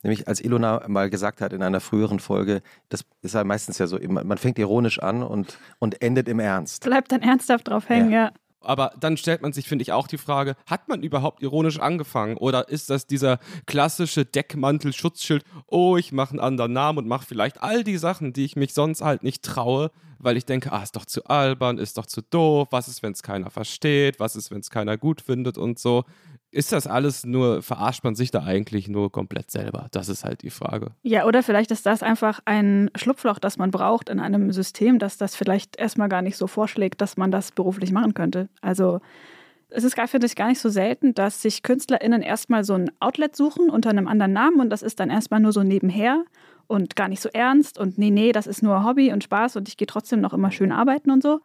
Nämlich 0.04 0.28
als 0.28 0.42
Ilona 0.42 0.84
mal 0.88 1.10
gesagt 1.10 1.42
hat 1.42 1.52
in 1.52 1.62
einer 1.62 1.82
früheren 1.82 2.20
Folge, 2.20 2.62
das 2.88 3.04
ist 3.22 3.36
ja 3.36 3.44
meistens 3.44 3.78
ja 3.80 3.88
so, 3.88 4.00
man 4.00 4.38
fängt 4.38 4.58
ironisch 4.58 5.00
an 5.00 5.24
und, 5.24 5.58
und 5.80 6.02
endet 6.02 6.30
im 6.30 6.40
Ernst. 6.40 6.84
Bleibt 6.84 7.12
dann 7.12 7.22
ernsthaft 7.22 7.68
drauf 7.68 7.90
hängen, 7.90 8.12
ja. 8.12 8.32
Aber 8.62 8.92
dann 9.00 9.16
stellt 9.16 9.42
man 9.42 9.54
sich, 9.54 9.68
finde 9.68 9.84
ich, 9.84 9.94
auch 9.94 10.08
die 10.08 10.18
Frage, 10.18 10.56
hat 10.66 10.90
man 10.90 11.02
überhaupt 11.02 11.42
ironisch 11.42 11.80
angefangen? 11.80 12.36
Oder 12.36 12.68
ist 12.68 12.90
das 12.90 13.08
dieser 13.08 13.40
klassische 13.66 14.26
Deckmantel-Schutzschild, 14.26 15.44
oh, 15.68 15.96
ich 15.96 16.12
mache 16.12 16.32
einen 16.32 16.40
anderen 16.42 16.74
Namen 16.74 17.00
und 17.00 17.08
mache 17.08 17.26
vielleicht 17.26 17.64
all 17.64 17.84
die 17.84 17.98
Sachen, 17.98 18.34
die 18.34 18.44
ich 18.44 18.56
mich 18.58 18.74
sonst 18.74 19.02
halt 19.02 19.24
nicht 19.24 19.44
traue, 19.44 19.92
weil 20.18 20.36
ich 20.36 20.46
denke, 20.46 20.74
ah, 20.74 20.84
ist 20.84 20.98
doch 20.98 21.06
zu 21.06 21.24
albern, 21.26 21.78
ist 21.78 21.98
doch 21.98 22.06
zu 22.06 22.22
doof, 22.22 22.68
was 22.72 22.90
ist, 22.90 23.02
wenn 23.02 23.14
es 23.14 23.24
keiner 23.24 23.50
versteht, 23.50 24.20
was 24.20 24.36
ist, 24.36 24.52
wenn 24.52 24.60
es 24.60 24.70
keiner 24.70 24.98
gut 24.98 25.22
findet 25.22 25.58
und 25.58 25.80
so. 25.80 26.04
Ist 26.52 26.72
das 26.72 26.88
alles 26.88 27.26
nur, 27.26 27.62
verarscht 27.62 28.04
man 28.04 28.16
sich 28.16 28.32
da 28.32 28.44
eigentlich 28.44 28.88
nur 28.88 29.12
komplett 29.12 29.52
selber? 29.52 29.88
Das 29.92 30.10
ist 30.10 30.24
halt 30.24 30.42
die 30.42 30.50
Frage. 30.50 30.92
Ja, 31.04 31.26
oder 31.26 31.44
vielleicht 31.44 31.72
ist 31.72 31.86
das 31.86 32.02
einfach 32.04 32.40
ein 32.46 32.90
Schlupfloch, 32.96 33.38
das 33.40 33.58
man 33.58 33.72
braucht 33.72 34.10
in 34.10 34.20
einem 34.20 34.52
System, 34.52 34.98
das 35.00 35.18
das 35.18 35.36
vielleicht 35.36 35.78
erstmal 35.78 36.10
gar 36.10 36.22
nicht 36.24 36.38
so 36.38 36.48
vorschlägt, 36.48 37.02
dass 37.02 37.18
man 37.18 37.32
das 37.32 37.52
beruflich 37.52 37.92
machen 37.92 38.14
könnte. 38.16 38.50
Also 38.62 39.00
Es 39.70 39.84
ist, 39.84 39.96
finde 40.00 40.28
ich, 40.28 40.36
gar 40.36 40.48
nicht 40.50 40.60
so 40.60 40.70
selten, 40.70 41.14
dass 41.14 41.42
sich 41.44 41.64
KünstlerInnen 41.64 42.22
erstmal 42.24 42.64
so 42.64 42.74
ein 42.76 42.92
Outlet 43.00 43.36
suchen 43.36 43.70
unter 43.70 43.92
einem 43.92 44.08
anderen 44.08 44.34
Namen 44.34 44.60
und 44.62 44.70
das 44.72 44.82
ist 44.84 45.00
dann 45.00 45.10
erstmal 45.12 45.40
nur 45.42 45.54
so 45.54 45.64
nebenher 45.64 46.26
und 46.68 46.96
gar 46.96 47.08
nicht 47.10 47.22
so 47.22 47.30
ernst 47.34 47.80
und 47.80 47.98
nee, 47.98 48.12
nee, 48.12 48.32
das 48.32 48.48
ist 48.48 48.64
nur 48.64 48.84
Hobby 48.86 49.14
und 49.14 49.24
Spaß 49.24 49.58
und 49.58 49.68
ich 49.70 49.78
gehe 49.78 49.88
trotzdem 49.88 50.22
noch 50.22 50.34
immer 50.34 50.52
schön 50.52 50.72
arbeiten 50.72 51.12
und 51.12 51.24
so. 51.24 51.42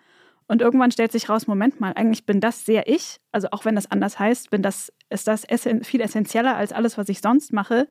Und 0.46 0.60
irgendwann 0.60 0.90
stellt 0.90 1.12
sich 1.12 1.28
raus, 1.28 1.46
Moment 1.46 1.80
mal, 1.80 1.92
eigentlich 1.94 2.26
bin 2.26 2.40
das 2.40 2.66
sehr 2.66 2.86
ich. 2.86 3.18
Also 3.32 3.48
auch 3.50 3.64
wenn 3.64 3.74
das 3.74 3.90
anders 3.90 4.18
heißt, 4.18 4.50
bin 4.50 4.62
das, 4.62 4.92
ist 5.08 5.26
das 5.26 5.46
viel 5.82 6.00
essentieller 6.00 6.56
als 6.56 6.72
alles, 6.72 6.98
was 6.98 7.08
ich 7.08 7.20
sonst 7.20 7.52
mache. 7.52 7.88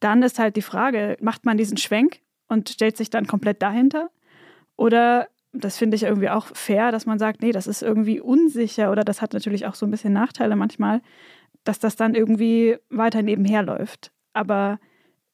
Dann 0.00 0.22
ist 0.22 0.38
halt 0.38 0.56
die 0.56 0.62
Frage, 0.62 1.16
macht 1.20 1.44
man 1.44 1.56
diesen 1.56 1.76
Schwenk 1.76 2.20
und 2.48 2.68
stellt 2.68 2.96
sich 2.96 3.10
dann 3.10 3.26
komplett 3.26 3.62
dahinter? 3.62 4.10
Oder, 4.76 5.28
das 5.52 5.76
finde 5.76 5.96
ich 5.96 6.04
irgendwie 6.04 6.30
auch 6.30 6.46
fair, 6.46 6.92
dass 6.92 7.04
man 7.04 7.18
sagt, 7.18 7.42
nee, 7.42 7.52
das 7.52 7.66
ist 7.66 7.82
irgendwie 7.82 8.20
unsicher 8.20 8.90
oder 8.90 9.04
das 9.04 9.20
hat 9.20 9.34
natürlich 9.34 9.66
auch 9.66 9.74
so 9.74 9.86
ein 9.86 9.90
bisschen 9.90 10.12
Nachteile 10.12 10.56
manchmal, 10.56 11.02
dass 11.64 11.78
das 11.78 11.96
dann 11.96 12.14
irgendwie 12.14 12.78
weiter 12.90 13.22
nebenher 13.22 13.62
läuft. 13.62 14.12
Aber 14.32 14.80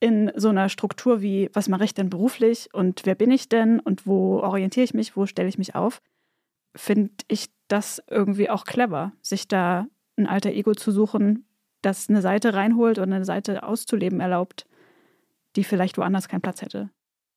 in 0.01 0.31
so 0.35 0.49
einer 0.49 0.69
Struktur 0.69 1.23
wie, 1.23 1.51
was 1.53 1.69
mache 1.69 1.85
ich 1.85 1.95
denn 1.95 2.11
beruflich 2.11 2.69
und 2.73 3.03
wer 3.05 3.15
bin 3.15 3.31
ich 3.31 3.49
denn 3.49 3.81
und 3.81 4.07
wo 4.07 4.41
orientiere 4.41 4.85
ich 4.85 4.95
mich, 4.95 5.17
wo 5.17 5.27
stelle 5.27 5.49
ich 5.49 5.59
mich 5.59 5.75
auf, 5.75 6.01
finde 6.75 7.13
ich 7.29 7.51
das 7.69 8.03
irgendwie 8.09 8.51
auch 8.51 8.65
clever, 8.65 9.13
sich 9.23 9.49
da 9.49 9.87
ein 10.17 10.27
alter 10.27 10.51
Ego 10.51 10.75
zu 10.75 10.91
suchen, 10.91 11.47
das 11.83 12.09
eine 12.09 12.23
Seite 12.23 12.55
reinholt 12.55 12.99
und 12.99 13.13
eine 13.13 13.25
Seite 13.25 13.63
auszuleben 13.63 14.21
erlaubt, 14.21 14.67
die 15.57 15.65
vielleicht 15.65 15.99
woanders 15.99 16.29
keinen 16.29 16.41
Platz 16.41 16.63
hätte. 16.63 16.91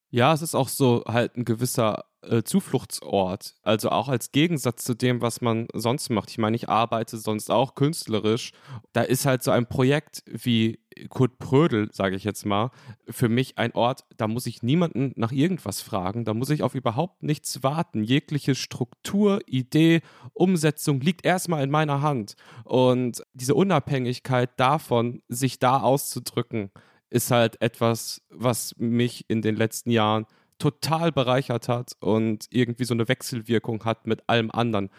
Ja, 0.09 0.33
es 0.33 0.41
ist 0.41 0.55
auch 0.55 0.67
so 0.67 1.03
halt 1.07 1.37
ein 1.37 1.45
gewisser 1.45 2.05
äh, 2.21 2.43
Zufluchtsort. 2.43 3.55
Also 3.63 3.89
auch 3.89 4.09
als 4.09 4.31
Gegensatz 4.31 4.83
zu 4.83 4.93
dem, 4.93 5.21
was 5.21 5.39
man 5.39 5.67
sonst 5.73 6.09
macht. 6.09 6.29
Ich 6.29 6.37
meine, 6.37 6.55
ich 6.55 6.67
arbeite 6.67 7.17
sonst 7.17 7.49
auch 7.49 7.75
künstlerisch. 7.75 8.51
Da 8.91 9.01
ist 9.01 9.25
halt 9.25 9.41
so 9.41 9.51
ein 9.51 9.67
Projekt 9.67 10.23
wie 10.27 10.80
Kurt 11.09 11.39
Prödel, 11.39 11.89
sage 11.91 12.15
ich 12.15 12.23
jetzt 12.23 12.45
mal, 12.45 12.71
für 13.09 13.29
mich 13.29 13.57
ein 13.57 13.73
Ort, 13.73 14.05
da 14.17 14.27
muss 14.27 14.45
ich 14.45 14.63
niemanden 14.63 15.13
nach 15.15 15.31
irgendwas 15.31 15.81
fragen, 15.81 16.25
da 16.25 16.33
muss 16.33 16.49
ich 16.49 16.63
auf 16.63 16.75
überhaupt 16.75 17.23
nichts 17.23 17.63
warten. 17.63 18.03
Jegliche 18.03 18.55
Struktur, 18.55 19.41
Idee, 19.45 20.01
Umsetzung 20.33 20.99
liegt 21.01 21.25
erstmal 21.25 21.63
in 21.63 21.71
meiner 21.71 22.01
Hand. 22.01 22.35
Und 22.63 23.23
diese 23.33 23.55
Unabhängigkeit 23.55 24.51
davon, 24.57 25.21
sich 25.27 25.59
da 25.59 25.79
auszudrücken, 25.81 26.71
ist 27.09 27.31
halt 27.31 27.61
etwas, 27.61 28.21
was 28.29 28.75
mich 28.77 29.29
in 29.29 29.41
den 29.41 29.55
letzten 29.55 29.91
Jahren 29.91 30.25
total 30.57 31.11
bereichert 31.11 31.67
hat 31.67 31.93
und 31.99 32.45
irgendwie 32.51 32.85
so 32.85 32.93
eine 32.93 33.07
Wechselwirkung 33.07 33.83
hat 33.83 34.07
mit 34.07 34.29
allem 34.29 34.51
anderen, 34.51 34.89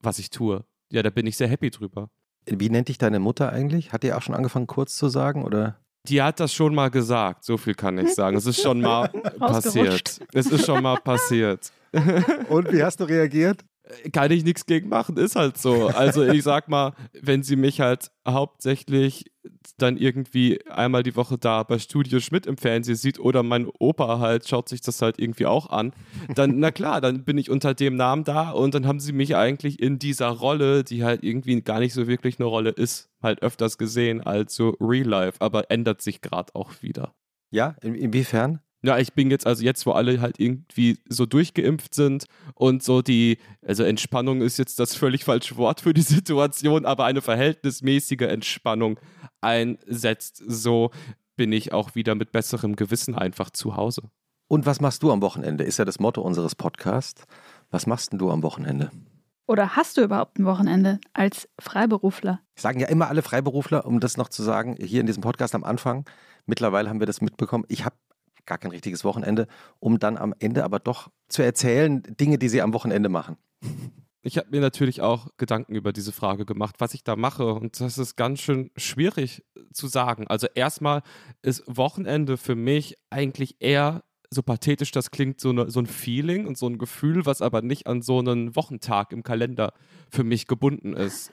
was 0.00 0.18
ich 0.18 0.30
tue. 0.30 0.64
Ja, 0.90 1.02
da 1.02 1.10
bin 1.10 1.26
ich 1.26 1.36
sehr 1.36 1.48
happy 1.48 1.70
drüber. 1.70 2.10
Wie 2.46 2.70
nennt 2.70 2.88
dich 2.88 2.98
deine 2.98 3.20
Mutter 3.20 3.52
eigentlich? 3.52 3.92
Hat 3.92 4.02
die 4.02 4.12
auch 4.12 4.22
schon 4.22 4.34
angefangen, 4.34 4.66
kurz 4.66 4.96
zu 4.96 5.08
sagen? 5.08 5.44
Oder? 5.44 5.76
Die 6.08 6.22
hat 6.22 6.40
das 6.40 6.52
schon 6.54 6.74
mal 6.74 6.90
gesagt, 6.90 7.44
so 7.44 7.56
viel 7.56 7.74
kann 7.74 7.98
ich 7.98 8.14
sagen. 8.14 8.36
Es 8.36 8.46
ist 8.46 8.62
schon 8.62 8.80
mal 8.80 9.08
passiert. 9.38 10.20
Es 10.32 10.46
ist 10.46 10.64
schon 10.64 10.82
mal 10.82 10.96
passiert. 10.96 11.70
Und 12.48 12.72
wie 12.72 12.82
hast 12.82 13.00
du 13.00 13.04
reagiert? 13.04 13.64
Kann 14.12 14.30
ich 14.30 14.44
nichts 14.44 14.66
gegen 14.66 14.88
machen, 14.88 15.16
ist 15.16 15.36
halt 15.36 15.58
so. 15.58 15.88
Also 15.88 16.22
ich 16.24 16.42
sag 16.42 16.68
mal, 16.68 16.94
wenn 17.20 17.42
sie 17.42 17.56
mich 17.56 17.80
halt 17.80 18.10
hauptsächlich 18.26 19.30
dann 19.78 19.96
irgendwie 19.96 20.60
einmal 20.68 21.02
die 21.02 21.16
Woche 21.16 21.38
da 21.38 21.62
bei 21.62 21.78
Studio 21.78 22.20
Schmidt 22.20 22.46
im 22.46 22.56
Fernsehen 22.56 22.96
sieht 22.96 23.18
oder 23.18 23.42
mein 23.42 23.66
Opa 23.66 24.18
halt 24.18 24.48
schaut 24.48 24.68
sich 24.68 24.80
das 24.80 25.00
halt 25.02 25.18
irgendwie 25.18 25.46
auch 25.46 25.70
an, 25.70 25.92
dann 26.34 26.58
na 26.58 26.70
klar, 26.70 27.00
dann 27.00 27.24
bin 27.24 27.38
ich 27.38 27.50
unter 27.50 27.74
dem 27.74 27.96
Namen 27.96 28.24
da 28.24 28.50
und 28.50 28.74
dann 28.74 28.86
haben 28.86 29.00
sie 29.00 29.12
mich 29.12 29.36
eigentlich 29.36 29.80
in 29.80 29.98
dieser 29.98 30.28
Rolle, 30.28 30.84
die 30.84 31.04
halt 31.04 31.22
irgendwie 31.22 31.60
gar 31.62 31.80
nicht 31.80 31.94
so 31.94 32.06
wirklich 32.06 32.38
eine 32.38 32.46
Rolle 32.46 32.70
ist, 32.70 33.10
halt 33.22 33.42
öfters 33.42 33.78
gesehen 33.78 34.20
als 34.20 34.54
so 34.54 34.76
Real 34.80 35.06
Life, 35.06 35.40
aber 35.40 35.70
ändert 35.70 36.02
sich 36.02 36.20
gerade 36.20 36.54
auch 36.54 36.82
wieder. 36.82 37.14
Ja, 37.50 37.76
in, 37.82 37.94
inwiefern? 37.94 38.60
Ja, 38.82 38.98
ich 38.98 39.12
bin 39.12 39.30
jetzt, 39.30 39.46
also 39.46 39.62
jetzt, 39.62 39.84
wo 39.84 39.92
alle 39.92 40.20
halt 40.20 40.40
irgendwie 40.40 40.98
so 41.08 41.26
durchgeimpft 41.26 41.94
sind 41.94 42.24
und 42.54 42.82
so 42.82 43.02
die, 43.02 43.38
also 43.66 43.84
Entspannung 43.84 44.40
ist 44.40 44.58
jetzt 44.58 44.78
das 44.78 44.94
völlig 44.94 45.24
falsche 45.24 45.56
Wort 45.56 45.82
für 45.82 45.92
die 45.92 46.00
Situation, 46.02 46.86
aber 46.86 47.04
eine 47.04 47.20
verhältnismäßige 47.20 48.22
Entspannung 48.22 48.98
einsetzt, 49.42 50.42
so 50.46 50.90
bin 51.36 51.52
ich 51.52 51.72
auch 51.72 51.94
wieder 51.94 52.14
mit 52.14 52.32
besserem 52.32 52.76
Gewissen 52.76 53.14
einfach 53.14 53.50
zu 53.50 53.76
Hause. 53.76 54.10
Und 54.48 54.66
was 54.66 54.80
machst 54.80 55.02
du 55.02 55.12
am 55.12 55.22
Wochenende? 55.22 55.64
Ist 55.64 55.78
ja 55.78 55.84
das 55.84 56.00
Motto 56.00 56.22
unseres 56.22 56.54
Podcasts. 56.54 57.24
Was 57.70 57.86
machst 57.86 58.12
denn 58.12 58.18
du 58.18 58.30
am 58.30 58.42
Wochenende? 58.42 58.90
Oder 59.46 59.76
hast 59.76 59.96
du 59.96 60.02
überhaupt 60.02 60.38
ein 60.38 60.44
Wochenende 60.44 61.00
als 61.12 61.48
Freiberufler? 61.58 62.40
Sagen 62.56 62.80
ja 62.80 62.88
immer 62.88 63.08
alle 63.08 63.22
Freiberufler, 63.22 63.84
um 63.84 64.00
das 64.00 64.16
noch 64.16 64.28
zu 64.28 64.42
sagen, 64.42 64.76
hier 64.80 65.00
in 65.00 65.06
diesem 65.06 65.22
Podcast 65.22 65.54
am 65.54 65.64
Anfang. 65.64 66.04
Mittlerweile 66.46 66.88
haben 66.88 67.00
wir 67.00 67.06
das 67.06 67.20
mitbekommen. 67.20 67.64
Ich 67.68 67.84
habe 67.84 67.96
gar 68.50 68.58
kein 68.58 68.72
richtiges 68.72 69.04
Wochenende, 69.04 69.46
um 69.78 70.00
dann 70.00 70.18
am 70.18 70.34
Ende 70.40 70.64
aber 70.64 70.80
doch 70.80 71.08
zu 71.28 71.42
erzählen, 71.42 72.02
Dinge, 72.02 72.36
die 72.36 72.48
sie 72.48 72.60
am 72.60 72.74
Wochenende 72.74 73.08
machen. 73.08 73.36
Ich 74.22 74.36
habe 74.36 74.48
mir 74.50 74.60
natürlich 74.60 75.00
auch 75.00 75.28
Gedanken 75.38 75.76
über 75.76 75.92
diese 75.92 76.10
Frage 76.10 76.44
gemacht, 76.44 76.74
was 76.78 76.92
ich 76.92 77.04
da 77.04 77.14
mache. 77.14 77.54
Und 77.54 77.80
das 77.80 77.96
ist 77.96 78.16
ganz 78.16 78.40
schön 78.40 78.70
schwierig 78.76 79.44
zu 79.72 79.86
sagen. 79.86 80.26
Also 80.26 80.48
erstmal 80.54 81.02
ist 81.42 81.62
Wochenende 81.66 82.36
für 82.36 82.56
mich 82.56 82.98
eigentlich 83.08 83.56
eher, 83.60 84.02
so 84.28 84.42
pathetisch 84.42 84.90
das 84.90 85.10
klingt, 85.10 85.40
so, 85.40 85.50
eine, 85.50 85.70
so 85.70 85.80
ein 85.80 85.86
Feeling 85.86 86.46
und 86.46 86.58
so 86.58 86.66
ein 86.66 86.76
Gefühl, 86.76 87.24
was 87.24 87.40
aber 87.40 87.62
nicht 87.62 87.86
an 87.86 88.02
so 88.02 88.18
einen 88.18 88.56
Wochentag 88.56 89.12
im 89.12 89.22
Kalender 89.22 89.72
für 90.10 90.24
mich 90.24 90.46
gebunden 90.46 90.92
ist. 90.92 91.32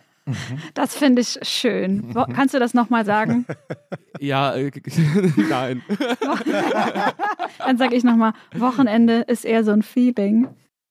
Das 0.73 0.95
finde 0.95 1.21
ich 1.21 1.39
schön. 1.43 2.15
Wo, 2.15 2.25
kannst 2.25 2.53
du 2.53 2.59
das 2.59 2.73
nochmal 2.73 3.05
sagen? 3.05 3.45
Ja, 4.19 4.55
äh, 4.55 4.71
nein. 5.47 5.83
Dann 7.59 7.77
sage 7.77 7.95
ich 7.95 8.03
nochmal, 8.03 8.33
Wochenende 8.55 9.19
ist 9.27 9.45
eher 9.45 9.63
so 9.63 9.69
ein 9.69 9.83
Feeling. 9.83 10.47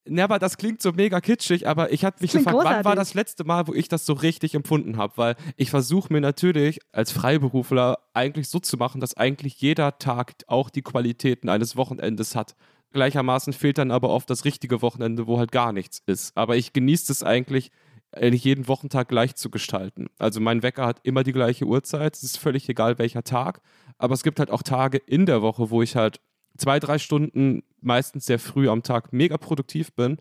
Ne, 0.08 0.22
aber 0.22 0.38
das 0.38 0.56
klingt 0.56 0.80
so 0.80 0.92
mega 0.92 1.20
kitschig, 1.20 1.66
aber 1.66 1.92
ich 1.92 2.04
hatte 2.04 2.22
mich 2.22 2.30
gefragt, 2.30 2.54
großartig. 2.54 2.76
wann 2.76 2.84
war 2.84 2.94
das 2.94 3.14
letzte 3.14 3.42
Mal, 3.42 3.66
wo 3.66 3.74
ich 3.74 3.88
das 3.88 4.06
so 4.06 4.12
richtig 4.12 4.54
empfunden 4.54 4.96
habe? 4.96 5.14
Weil 5.16 5.34
ich 5.56 5.70
versuche 5.70 6.12
mir 6.12 6.20
natürlich 6.20 6.78
als 6.92 7.10
Freiberufler 7.10 7.98
eigentlich 8.14 8.48
so 8.48 8.60
zu 8.60 8.76
machen, 8.76 9.00
dass 9.00 9.16
eigentlich 9.16 9.60
jeder 9.60 9.98
Tag 9.98 10.34
auch 10.46 10.70
die 10.70 10.82
Qualitäten 10.82 11.48
eines 11.48 11.76
Wochenendes 11.76 12.36
hat. 12.36 12.54
Gleichermaßen 12.92 13.52
fehlt 13.52 13.78
dann 13.78 13.90
aber 13.90 14.10
oft 14.10 14.30
das 14.30 14.44
richtige 14.44 14.80
Wochenende, 14.80 15.26
wo 15.26 15.38
halt 15.38 15.50
gar 15.50 15.72
nichts 15.72 16.00
ist. 16.06 16.36
Aber 16.36 16.56
ich 16.56 16.72
genieße 16.72 17.10
es 17.10 17.24
eigentlich, 17.24 17.72
eigentlich 18.16 18.44
jeden 18.44 18.68
Wochentag 18.68 19.08
gleich 19.08 19.34
zu 19.36 19.50
gestalten. 19.50 20.08
Also 20.18 20.40
mein 20.40 20.62
Wecker 20.62 20.86
hat 20.86 21.00
immer 21.02 21.22
die 21.22 21.32
gleiche 21.32 21.66
Uhrzeit, 21.66 22.16
es 22.16 22.22
ist 22.22 22.38
völlig 22.38 22.68
egal 22.68 22.98
welcher 22.98 23.22
Tag, 23.22 23.60
aber 23.98 24.14
es 24.14 24.22
gibt 24.22 24.38
halt 24.38 24.50
auch 24.50 24.62
Tage 24.62 24.98
in 24.98 25.26
der 25.26 25.42
Woche, 25.42 25.70
wo 25.70 25.82
ich 25.82 25.96
halt 25.96 26.20
zwei, 26.56 26.80
drei 26.80 26.98
Stunden 26.98 27.62
meistens 27.80 28.26
sehr 28.26 28.38
früh 28.38 28.68
am 28.68 28.82
Tag 28.82 29.12
mega 29.12 29.36
produktiv 29.36 29.92
bin. 29.92 30.18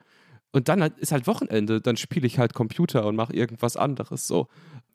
Und 0.51 0.69
dann 0.69 0.81
ist 0.81 1.11
halt 1.11 1.27
Wochenende, 1.27 1.81
dann 1.81 1.97
spiele 1.97 2.27
ich 2.27 2.39
halt 2.39 2.53
Computer 2.53 3.05
und 3.05 3.15
mache 3.15 3.33
irgendwas 3.33 3.75
anderes 3.75 4.27
so. 4.27 4.47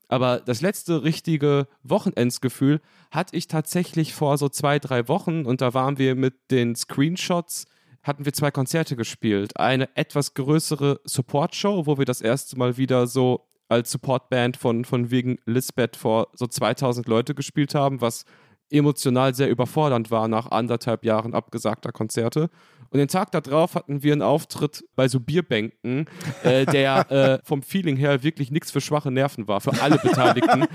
Aber 0.08 0.40
das 0.40 0.60
letzte 0.60 1.04
richtige 1.04 1.68
Wochenendsgefühl 1.84 2.80
hatte 3.12 3.36
ich 3.36 3.46
tatsächlich 3.46 4.12
vor 4.12 4.38
so 4.38 4.48
zwei, 4.48 4.80
drei 4.80 5.06
Wochen. 5.06 5.46
Und 5.46 5.60
da 5.60 5.72
waren 5.72 5.98
wir 5.98 6.16
mit 6.16 6.50
den 6.50 6.74
Screenshots 6.74 7.66
hatten 8.02 8.24
wir 8.24 8.32
zwei 8.32 8.50
Konzerte 8.50 8.96
gespielt. 8.96 9.56
Eine 9.56 9.94
etwas 9.96 10.34
größere 10.34 11.00
Support-Show, 11.04 11.86
wo 11.86 11.98
wir 11.98 12.04
das 12.04 12.20
erste 12.20 12.56
Mal 12.56 12.76
wieder 12.76 13.06
so 13.06 13.46
als 13.68 13.90
Supportband 13.90 14.56
von, 14.56 14.84
von 14.84 15.10
wegen 15.10 15.38
Lisbeth 15.46 15.96
vor 15.96 16.28
so 16.34 16.46
2000 16.46 17.06
Leute 17.06 17.34
gespielt 17.34 17.74
haben, 17.74 18.00
was 18.00 18.24
emotional 18.70 19.34
sehr 19.34 19.50
überfordernd 19.50 20.10
war 20.10 20.28
nach 20.28 20.50
anderthalb 20.50 21.04
Jahren 21.04 21.34
abgesagter 21.34 21.92
Konzerte. 21.92 22.50
Und 22.90 22.98
den 22.98 23.08
Tag 23.08 23.30
darauf 23.30 23.76
hatten 23.76 24.02
wir 24.02 24.12
einen 24.12 24.22
Auftritt 24.22 24.84
bei 24.96 25.06
so 25.06 25.20
Bierbänken, 25.20 26.06
äh, 26.42 26.66
der 26.66 27.10
äh, 27.42 27.46
vom 27.46 27.62
Feeling 27.62 27.96
her 27.96 28.22
wirklich 28.22 28.50
nichts 28.50 28.70
für 28.70 28.80
schwache 28.80 29.10
Nerven 29.10 29.46
war, 29.46 29.60
für 29.60 29.80
alle 29.80 29.98
Beteiligten, 29.98 30.66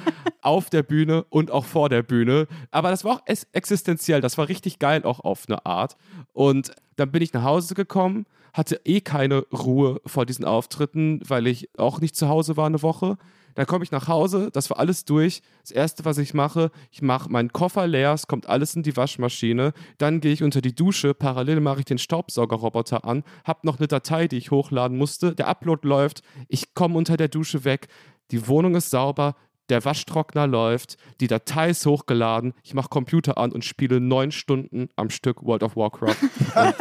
auf 0.42 0.70
der 0.70 0.84
Bühne 0.84 1.26
und 1.30 1.52
auch 1.52 1.66
vor 1.66 1.90
der 1.90 2.04
Bühne. 2.04 2.48
Aber 2.72 2.90
das 2.90 3.04
war 3.04 3.16
auch 3.16 3.22
existenziell, 3.52 4.22
das 4.22 4.38
war 4.38 4.48
richtig 4.48 4.80
geil 4.80 5.04
auch 5.04 5.20
auf 5.20 5.44
eine 5.48 5.66
Art. 5.66 5.98
Und 6.34 6.72
dann 6.96 7.12
bin 7.12 7.22
ich 7.22 7.34
nach 7.34 7.44
Hause 7.44 7.76
gekommen, 7.76 8.26
hatte 8.54 8.80
eh 8.86 9.02
keine 9.02 9.46
Ruhe 9.52 10.00
vor 10.06 10.26
diesen 10.26 10.46
Auftritten, 10.46 11.20
weil 11.28 11.48
ich 11.48 11.70
auch 11.78 12.00
nicht 12.00 12.16
zu 12.16 12.30
Hause 12.30 12.56
war 12.56 12.68
eine 12.68 12.82
Woche. 12.82 13.18
Dann 13.56 13.66
komme 13.66 13.84
ich 13.84 13.92
nach 13.92 14.08
Hause, 14.08 14.50
das 14.52 14.70
war 14.70 14.80
alles 14.80 15.06
durch. 15.06 15.42
Das 15.62 15.72
erste, 15.72 16.06
was 16.06 16.18
ich 16.18 16.34
mache, 16.34 16.72
ich 16.92 17.02
mache 17.02 17.30
meinen 17.30 17.52
Koffer 17.52 17.88
leer, 17.88 18.14
es 18.14 18.28
kommt 18.28 18.48
alles 18.48 18.76
in 18.76 18.84
die 18.84 18.96
Waschmaschine. 18.96 19.74
Dann 19.98 20.20
gehe 20.22 20.34
ich 20.34 20.44
unter 20.44 20.62
die 20.62 20.76
Dusche, 20.76 21.14
parallel 21.14 21.62
mache 21.62 21.80
ich 21.80 21.86
den 21.86 21.98
Staubsaugerroboter 21.98 23.06
an, 23.06 23.24
habe 23.44 23.60
noch 23.64 23.80
eine 23.80 23.88
Datei, 23.88 24.28
die 24.28 24.38
ich 24.38 24.52
hochladen 24.52 24.98
musste. 24.98 25.34
Der 25.34 25.48
Upload 25.48 25.88
läuft, 25.88 26.22
ich 26.48 26.74
komme 26.74 26.98
unter 26.98 27.18
der 27.18 27.30
Dusche 27.30 27.64
weg. 27.64 27.88
Die 28.32 28.48
Wohnung 28.48 28.76
ist 28.76 28.90
sauber, 28.90 29.36
der 29.70 29.84
Waschtrockner 29.84 30.48
läuft, 30.48 30.98
die 31.20 31.28
Datei 31.28 31.70
ist 31.70 31.86
hochgeladen, 31.86 32.54
ich 32.64 32.74
mache 32.74 32.90
Computer 32.90 33.38
an 33.38 33.52
und 33.52 33.66
spiele 33.66 34.00
neun 34.00 34.32
Stunden 34.32 34.90
am 34.96 35.10
Stück 35.10 35.44
World 35.44 35.64
of 35.64 35.76
Warcraft. 35.76 36.18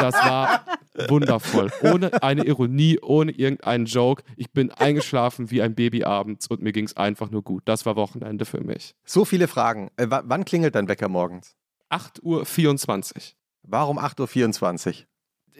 das 0.00 0.14
war 0.14 0.64
wundervoll. 1.08 1.70
Ohne 1.82 2.22
eine 2.22 2.44
Ironie, 2.44 2.98
ohne 3.00 3.32
irgendeinen 3.32 3.86
Joke. 3.86 4.22
Ich 4.36 4.50
bin 4.52 4.70
eingeschlafen 4.70 5.50
wie 5.50 5.62
ein 5.62 5.74
Baby 5.74 6.04
abends 6.04 6.46
und 6.48 6.62
mir 6.62 6.72
ging 6.72 6.84
es 6.84 6.96
einfach 6.96 7.30
nur 7.30 7.42
gut. 7.42 7.62
Das 7.66 7.86
war 7.86 7.96
Wochenende 7.96 8.44
für 8.44 8.60
mich. 8.60 8.94
So 9.04 9.24
viele 9.24 9.48
Fragen. 9.48 9.90
Äh, 9.96 10.06
wann 10.08 10.44
klingelt 10.44 10.74
dein 10.74 10.88
Wecker 10.88 11.08
morgens? 11.08 11.56
8.24 11.90 13.16
Uhr. 13.16 13.22
Warum 13.62 13.98
8.24 13.98 14.86
Uhr? 14.88 14.94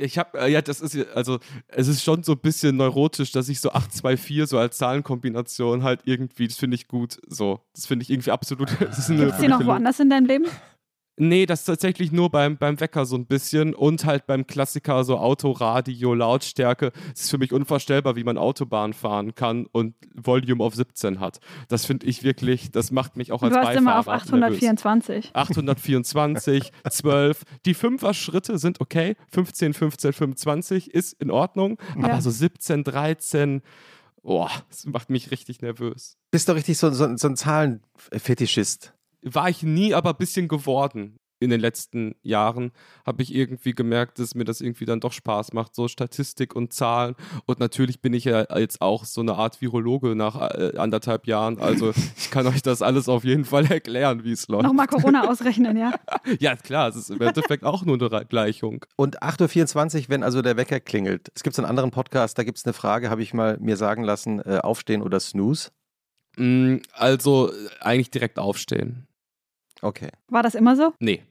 ich 0.00 0.18
habe, 0.18 0.38
äh, 0.38 0.50
ja, 0.50 0.62
das 0.62 0.80
ist, 0.80 0.96
also, 1.14 1.38
es 1.68 1.88
ist 1.88 2.02
schon 2.02 2.22
so 2.22 2.32
ein 2.32 2.38
bisschen 2.38 2.76
neurotisch, 2.76 3.32
dass 3.32 3.48
ich 3.48 3.60
so 3.60 3.70
824 3.70 4.48
so 4.48 4.58
als 4.58 4.78
Zahlenkombination 4.78 5.82
halt 5.82 6.00
irgendwie, 6.04 6.48
das 6.48 6.56
finde 6.56 6.76
ich 6.76 6.88
gut, 6.88 7.20
so. 7.26 7.60
Das 7.74 7.86
finde 7.86 8.04
ich 8.04 8.10
irgendwie 8.10 8.30
absolut. 8.30 8.68
Gibt 8.78 8.92
es 8.92 9.06
die 9.06 9.48
noch 9.48 9.64
woanders 9.64 10.00
in 10.00 10.10
deinem 10.10 10.26
Leben? 10.26 10.46
Nee, 11.22 11.44
das 11.44 11.60
ist 11.60 11.66
tatsächlich 11.66 12.12
nur 12.12 12.30
beim, 12.30 12.56
beim 12.56 12.80
Wecker 12.80 13.04
so 13.04 13.14
ein 13.14 13.26
bisschen 13.26 13.74
und 13.74 14.06
halt 14.06 14.26
beim 14.26 14.46
Klassiker 14.46 15.04
so 15.04 15.18
Autoradio, 15.18 16.14
Lautstärke. 16.14 16.92
Es 17.14 17.24
ist 17.24 17.30
für 17.30 17.36
mich 17.36 17.52
unvorstellbar, 17.52 18.16
wie 18.16 18.24
man 18.24 18.38
Autobahn 18.38 18.94
fahren 18.94 19.34
kann 19.34 19.66
und 19.70 19.94
Volume 20.14 20.64
auf 20.64 20.74
17 20.74 21.20
hat. 21.20 21.40
Das 21.68 21.84
finde 21.84 22.06
ich 22.06 22.22
wirklich, 22.22 22.70
das 22.70 22.90
macht 22.90 23.18
mich 23.18 23.32
auch 23.32 23.42
als 23.42 23.52
du 23.52 23.58
hast 23.58 23.66
Beifahrer 23.66 23.82
immer 23.82 23.98
auf 23.98 24.08
824. 24.08 25.14
Nervös. 25.14 25.34
824, 25.34 26.72
12. 26.88 27.42
Die 27.66 27.74
Fünfer-Schritte 27.74 28.58
sind 28.58 28.80
okay. 28.80 29.14
15, 29.30 29.74
15, 29.74 30.12
25 30.14 30.94
ist 30.94 31.20
in 31.20 31.30
Ordnung. 31.30 31.78
Ja. 31.98 32.04
Aber 32.04 32.22
so 32.22 32.30
17, 32.30 32.82
13, 32.82 33.60
boah, 34.22 34.50
das 34.70 34.86
macht 34.86 35.10
mich 35.10 35.30
richtig 35.30 35.60
nervös. 35.60 36.16
Bist 36.30 36.48
du 36.48 36.52
richtig 36.52 36.78
so, 36.78 36.90
so, 36.92 37.14
so 37.14 37.28
ein 37.28 37.36
Zahlenfetischist? 37.36 38.94
War 39.22 39.48
ich 39.48 39.62
nie, 39.62 39.94
aber 39.94 40.10
ein 40.10 40.16
bisschen 40.16 40.48
geworden. 40.48 41.18
In 41.42 41.48
den 41.48 41.60
letzten 41.60 42.16
Jahren 42.22 42.70
habe 43.06 43.22
ich 43.22 43.34
irgendwie 43.34 43.72
gemerkt, 43.72 44.18
dass 44.18 44.34
mir 44.34 44.44
das 44.44 44.60
irgendwie 44.60 44.84
dann 44.84 45.00
doch 45.00 45.12
Spaß 45.12 45.54
macht, 45.54 45.74
so 45.74 45.88
Statistik 45.88 46.54
und 46.54 46.74
Zahlen. 46.74 47.14
Und 47.46 47.60
natürlich 47.60 48.02
bin 48.02 48.12
ich 48.12 48.24
ja 48.24 48.44
jetzt 48.58 48.82
auch 48.82 49.06
so 49.06 49.22
eine 49.22 49.36
Art 49.36 49.62
Virologe 49.62 50.14
nach 50.14 50.38
äh, 50.38 50.76
anderthalb 50.76 51.26
Jahren. 51.26 51.58
Also 51.58 51.94
ich 52.18 52.30
kann 52.30 52.46
euch 52.46 52.60
das 52.60 52.82
alles 52.82 53.08
auf 53.08 53.24
jeden 53.24 53.46
Fall 53.46 53.64
erklären, 53.72 54.22
wie 54.22 54.32
es 54.32 54.48
läuft. 54.48 54.64
Nochmal 54.64 54.86
Corona 54.86 55.26
ausrechnen, 55.30 55.78
ja? 55.78 55.94
ja, 56.40 56.56
klar, 56.56 56.90
es 56.90 56.96
ist 56.96 57.08
im 57.08 57.22
Endeffekt 57.22 57.64
auch 57.64 57.86
nur 57.86 57.98
eine 57.98 58.26
Gleichung. 58.26 58.84
Und 58.96 59.22
8.24 59.22 59.96
Uhr, 59.96 60.04
wenn 60.08 60.22
also 60.22 60.42
der 60.42 60.58
Wecker 60.58 60.78
klingelt. 60.78 61.32
Es 61.34 61.42
gibt 61.42 61.58
einen 61.58 61.66
anderen 61.66 61.90
Podcast, 61.90 62.36
da 62.36 62.44
gibt 62.44 62.58
es 62.58 62.66
eine 62.66 62.74
Frage, 62.74 63.08
habe 63.08 63.22
ich 63.22 63.32
mal 63.32 63.56
mir 63.60 63.78
sagen 63.78 64.04
lassen, 64.04 64.40
äh, 64.40 64.58
aufstehen 64.58 65.00
oder 65.00 65.18
snooze? 65.20 65.70
Mm, 66.36 66.76
also 66.92 67.50
eigentlich 67.80 68.10
direkt 68.10 68.38
aufstehen. 68.38 69.06
Okay. 69.82 70.10
War 70.28 70.42
das 70.42 70.54
immer 70.54 70.76
so? 70.76 70.92
Nee, 70.98 71.22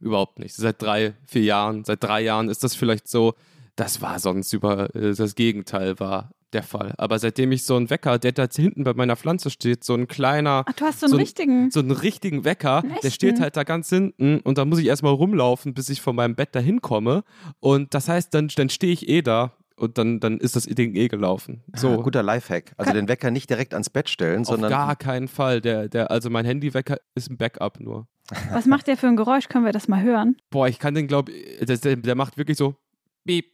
überhaupt 0.00 0.38
nicht. 0.38 0.54
Seit 0.54 0.80
drei, 0.80 1.14
vier 1.26 1.42
Jahren, 1.42 1.84
seit 1.84 2.02
drei 2.02 2.22
Jahren 2.22 2.48
ist 2.48 2.64
das 2.64 2.74
vielleicht 2.74 3.08
so. 3.08 3.34
Das 3.76 4.02
war 4.02 4.18
sonst 4.18 4.52
über 4.52 4.94
äh, 4.94 5.14
das 5.14 5.34
Gegenteil 5.34 6.00
war 6.00 6.30
der 6.52 6.62
Fall. 6.62 6.94
Aber 6.96 7.18
seitdem 7.18 7.52
ich 7.52 7.64
so 7.64 7.76
einen 7.76 7.90
Wecker, 7.90 8.18
der 8.18 8.32
da 8.32 8.46
hinten 8.50 8.84
bei 8.84 8.94
meiner 8.94 9.16
Pflanze 9.16 9.50
steht, 9.50 9.84
so 9.84 9.94
ein 9.94 10.08
kleiner. 10.08 10.64
Ach, 10.66 10.72
du 10.72 10.84
hast 10.84 11.00
so 11.00 11.06
einen 11.06 11.12
so 11.12 11.16
richtigen. 11.18 11.70
So 11.70 11.80
einen 11.80 11.90
richtigen 11.90 12.44
Wecker, 12.44 12.82
der 13.02 13.10
steht 13.10 13.40
halt 13.40 13.56
da 13.56 13.64
ganz 13.64 13.88
hinten 13.90 14.40
und 14.40 14.58
da 14.58 14.64
muss 14.64 14.78
ich 14.78 14.86
erstmal 14.86 15.12
rumlaufen, 15.12 15.74
bis 15.74 15.88
ich 15.90 16.00
von 16.00 16.16
meinem 16.16 16.34
Bett 16.34 16.54
dahin 16.54 16.80
komme. 16.80 17.24
Und 17.60 17.94
das 17.94 18.08
heißt, 18.08 18.32
dann, 18.32 18.48
dann 18.56 18.70
stehe 18.70 18.92
ich 18.92 19.08
eh 19.08 19.22
da 19.22 19.52
und 19.78 19.98
dann, 19.98 20.20
dann 20.20 20.38
ist 20.38 20.56
das 20.56 20.64
Ding 20.64 20.94
eh 20.94 21.08
gelaufen. 21.08 21.62
So. 21.74 21.90
Ah, 21.90 21.96
guter 22.02 22.22
Lifehack. 22.22 22.72
Also 22.76 22.92
den 22.92 23.08
Wecker 23.08 23.30
nicht 23.30 23.48
direkt 23.48 23.72
ans 23.72 23.90
Bett 23.90 24.08
stellen, 24.08 24.40
Auf 24.40 24.48
sondern. 24.48 24.72
Auf 24.72 24.78
gar 24.78 24.96
keinen 24.96 25.28
Fall. 25.28 25.60
Der, 25.60 25.88
der, 25.88 26.10
also 26.10 26.30
mein 26.30 26.44
Handywecker 26.44 26.98
ist 27.14 27.30
ein 27.30 27.36
Backup 27.36 27.80
nur. 27.80 28.06
Was 28.52 28.66
macht 28.66 28.86
der 28.86 28.96
für 28.96 29.06
ein 29.06 29.16
Geräusch? 29.16 29.48
Können 29.48 29.64
wir 29.64 29.72
das 29.72 29.88
mal 29.88 30.02
hören? 30.02 30.36
Boah, 30.50 30.68
ich 30.68 30.78
kann 30.78 30.94
den, 30.94 31.06
glaube 31.06 31.32
ich, 31.32 31.64
der, 31.64 31.96
der 31.96 32.14
macht 32.14 32.36
wirklich 32.36 32.58
so 32.58 32.76
beep, 33.24 33.46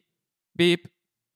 beep, 0.55 0.89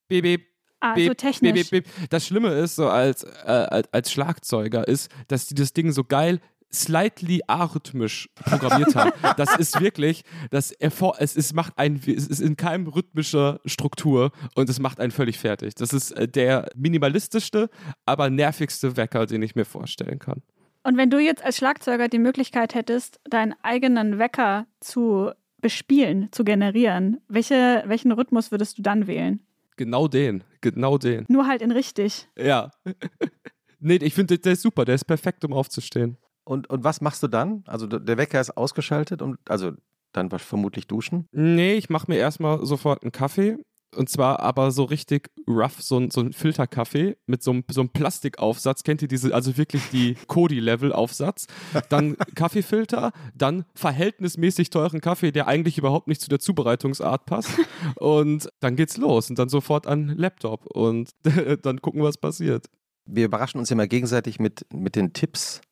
beep, 0.09 0.23
beep. 0.23 0.47
Ah, 0.81 0.95
beep, 0.95 1.09
so 1.09 1.15
technisch. 1.15 1.53
Beep, 1.53 1.71
beep, 1.71 1.85
beep. 1.85 2.11
Das 2.11 2.27
Schlimme 2.27 2.51
ist, 2.51 2.77
so 2.77 2.89
als, 2.89 3.25
äh, 3.25 3.83
als 3.91 4.13
Schlagzeuger, 4.13 4.87
ist, 4.87 5.11
dass 5.27 5.47
die 5.47 5.55
das 5.55 5.73
Ding 5.73 5.93
so 5.93 6.05
geil 6.05 6.41
slightly 6.73 7.43
arrhythmisch 7.47 8.29
programmiert 8.45 8.95
haben. 8.95 9.13
Das 9.37 9.57
ist 9.57 9.81
wirklich, 9.81 10.23
das 10.51 10.73
es 10.73 11.37
ist, 11.37 11.55
macht 11.55 11.79
ein, 11.79 12.01
es 12.07 12.27
ist 12.27 12.41
in 12.41 12.57
keinem 12.57 12.87
rhythmischer 12.87 13.61
Struktur 13.65 14.33
und 14.55 14.69
es 14.69 14.79
macht 14.79 15.01
einen 15.01 15.11
völlig 15.11 15.39
fertig. 15.39 15.75
Das 15.75 15.93
ist 15.93 16.13
äh, 16.13 16.29
der 16.29 16.69
minimalistischste, 16.77 17.71
aber 18.05 18.31
nervigste 18.31 18.97
Wecker, 18.97 19.27
den 19.27 19.43
ich 19.43 19.55
mir 19.55 19.65
vorstellen 19.65 20.19
kann. 20.19 20.43
Und 20.85 20.97
wenn 20.97 21.11
du 21.11 21.19
jetzt 21.19 21.45
als 21.45 21.57
Schlagzeuger 21.57 22.09
die 22.09 22.19
Möglichkeit 22.19 22.75
hättest, 22.75 23.21
deinen 23.29 23.55
eigenen 23.63 24.19
Wecker 24.19 24.67
zu 24.81 25.33
bespielen, 25.61 26.29
zu 26.33 26.45
generieren, 26.45 27.21
welche, 27.29 27.83
welchen 27.87 28.13
Rhythmus 28.13 28.51
würdest 28.51 28.79
du 28.79 28.83
dann 28.83 29.07
wählen? 29.07 29.41
Genau 29.77 30.09
den, 30.09 30.45
genau 30.61 30.99
den. 30.99 31.25
Nur 31.29 31.47
halt 31.47 31.63
in 31.63 31.71
richtig. 31.71 32.29
Ja. 32.37 32.71
nee, 33.81 33.97
ich 33.97 34.15
finde, 34.15 34.39
der 34.39 34.53
ist 34.53 34.63
super, 34.63 34.85
der 34.85 34.95
ist 34.95 35.05
perfekt, 35.05 35.45
um 35.45 35.53
aufzustehen. 35.53 36.17
Und, 36.49 36.71
und 36.71 36.83
was 36.83 37.03
machst 37.03 37.23
du 37.23 37.29
dann? 37.29 37.63
Also 37.67 37.87
der 37.87 38.17
Wecker 38.17 38.41
ist 38.41 38.57
ausgeschaltet 38.57 39.21
und 39.21 39.39
also 39.51 39.73
dann 40.13 40.31
vermutlich 40.31 40.87
duschen? 40.87 41.27
Nee, 41.31 41.75
ich 41.75 41.91
mache 41.91 42.11
mir 42.11 42.17
erstmal 42.17 42.65
sofort 42.65 43.03
einen 43.03 43.13
Kaffee. 43.13 43.59
Und 43.95 44.09
zwar 44.09 44.41
aber 44.41 44.71
so 44.71 44.85
richtig 44.85 45.31
rough, 45.47 45.83
so 45.83 45.99
ein, 45.99 46.11
so 46.11 46.21
ein 46.21 46.33
Filterkaffee 46.33 47.19
mit 47.27 47.43
so 47.43 47.51
einem, 47.51 47.65
so 47.71 47.83
einem 47.83 47.91
Plastikaufsatz. 47.91 48.83
Kennt 48.83 49.03
ihr 49.03 49.09
diese, 49.09 49.35
also 49.35 49.59
wirklich 49.59 49.91
die 49.91 50.15
Kodi-Level-Aufsatz? 50.27 51.49
Dann 51.91 52.17
Kaffeefilter, 52.35 53.13
dann 53.35 53.67
verhältnismäßig 53.75 54.71
teuren 54.71 55.03
Kaffee, 55.03 55.33
der 55.33 55.49
eigentlich 55.49 55.77
überhaupt 55.77 56.09
nicht 56.09 56.23
zu 56.23 56.31
der 56.31 56.39
Zubereitungsart 56.39 57.27
passt. 57.27 57.51
Und 57.97 58.49
dann 58.61 58.77
geht's 58.77 58.97
los 58.97 59.29
und 59.29 59.39
dann 59.39 59.51
sofort 59.51 59.87
an 59.87 60.09
Laptop 60.17 60.65
und 60.67 61.11
dann 61.63 61.83
gucken, 61.83 62.03
was 62.03 62.17
passiert. 62.17 62.67
Wir 63.05 63.27
überraschen 63.27 63.59
uns 63.59 63.71
immer 63.71 63.87
gegenseitig 63.87 64.39
mit, 64.39 64.67
mit 64.73 64.97
den 64.97 65.15
Tipps 65.15 65.63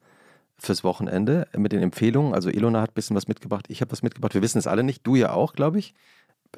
fürs 0.59 0.85
Wochenende 0.85 1.49
mit 1.57 1.73
den 1.73 1.83
Empfehlungen. 1.83 2.35
Also 2.35 2.49
Ilona 2.49 2.81
hat 2.81 2.91
ein 2.91 2.95
bisschen 2.95 3.17
was 3.17 3.29
mitgebracht, 3.29 3.67
ich 3.69 3.81
habe 3.81 3.93
was 3.93 4.03
mitgebracht. 4.03 4.35
Wir 4.35 4.43
wissen 4.43 4.59
es 4.59 4.67
alle 4.67 4.83
nicht, 4.83 5.07
du 5.07 5.17
ja 5.17 5.33
auch, 5.33 5.53
glaube 5.53 5.79
ich. 5.79 5.95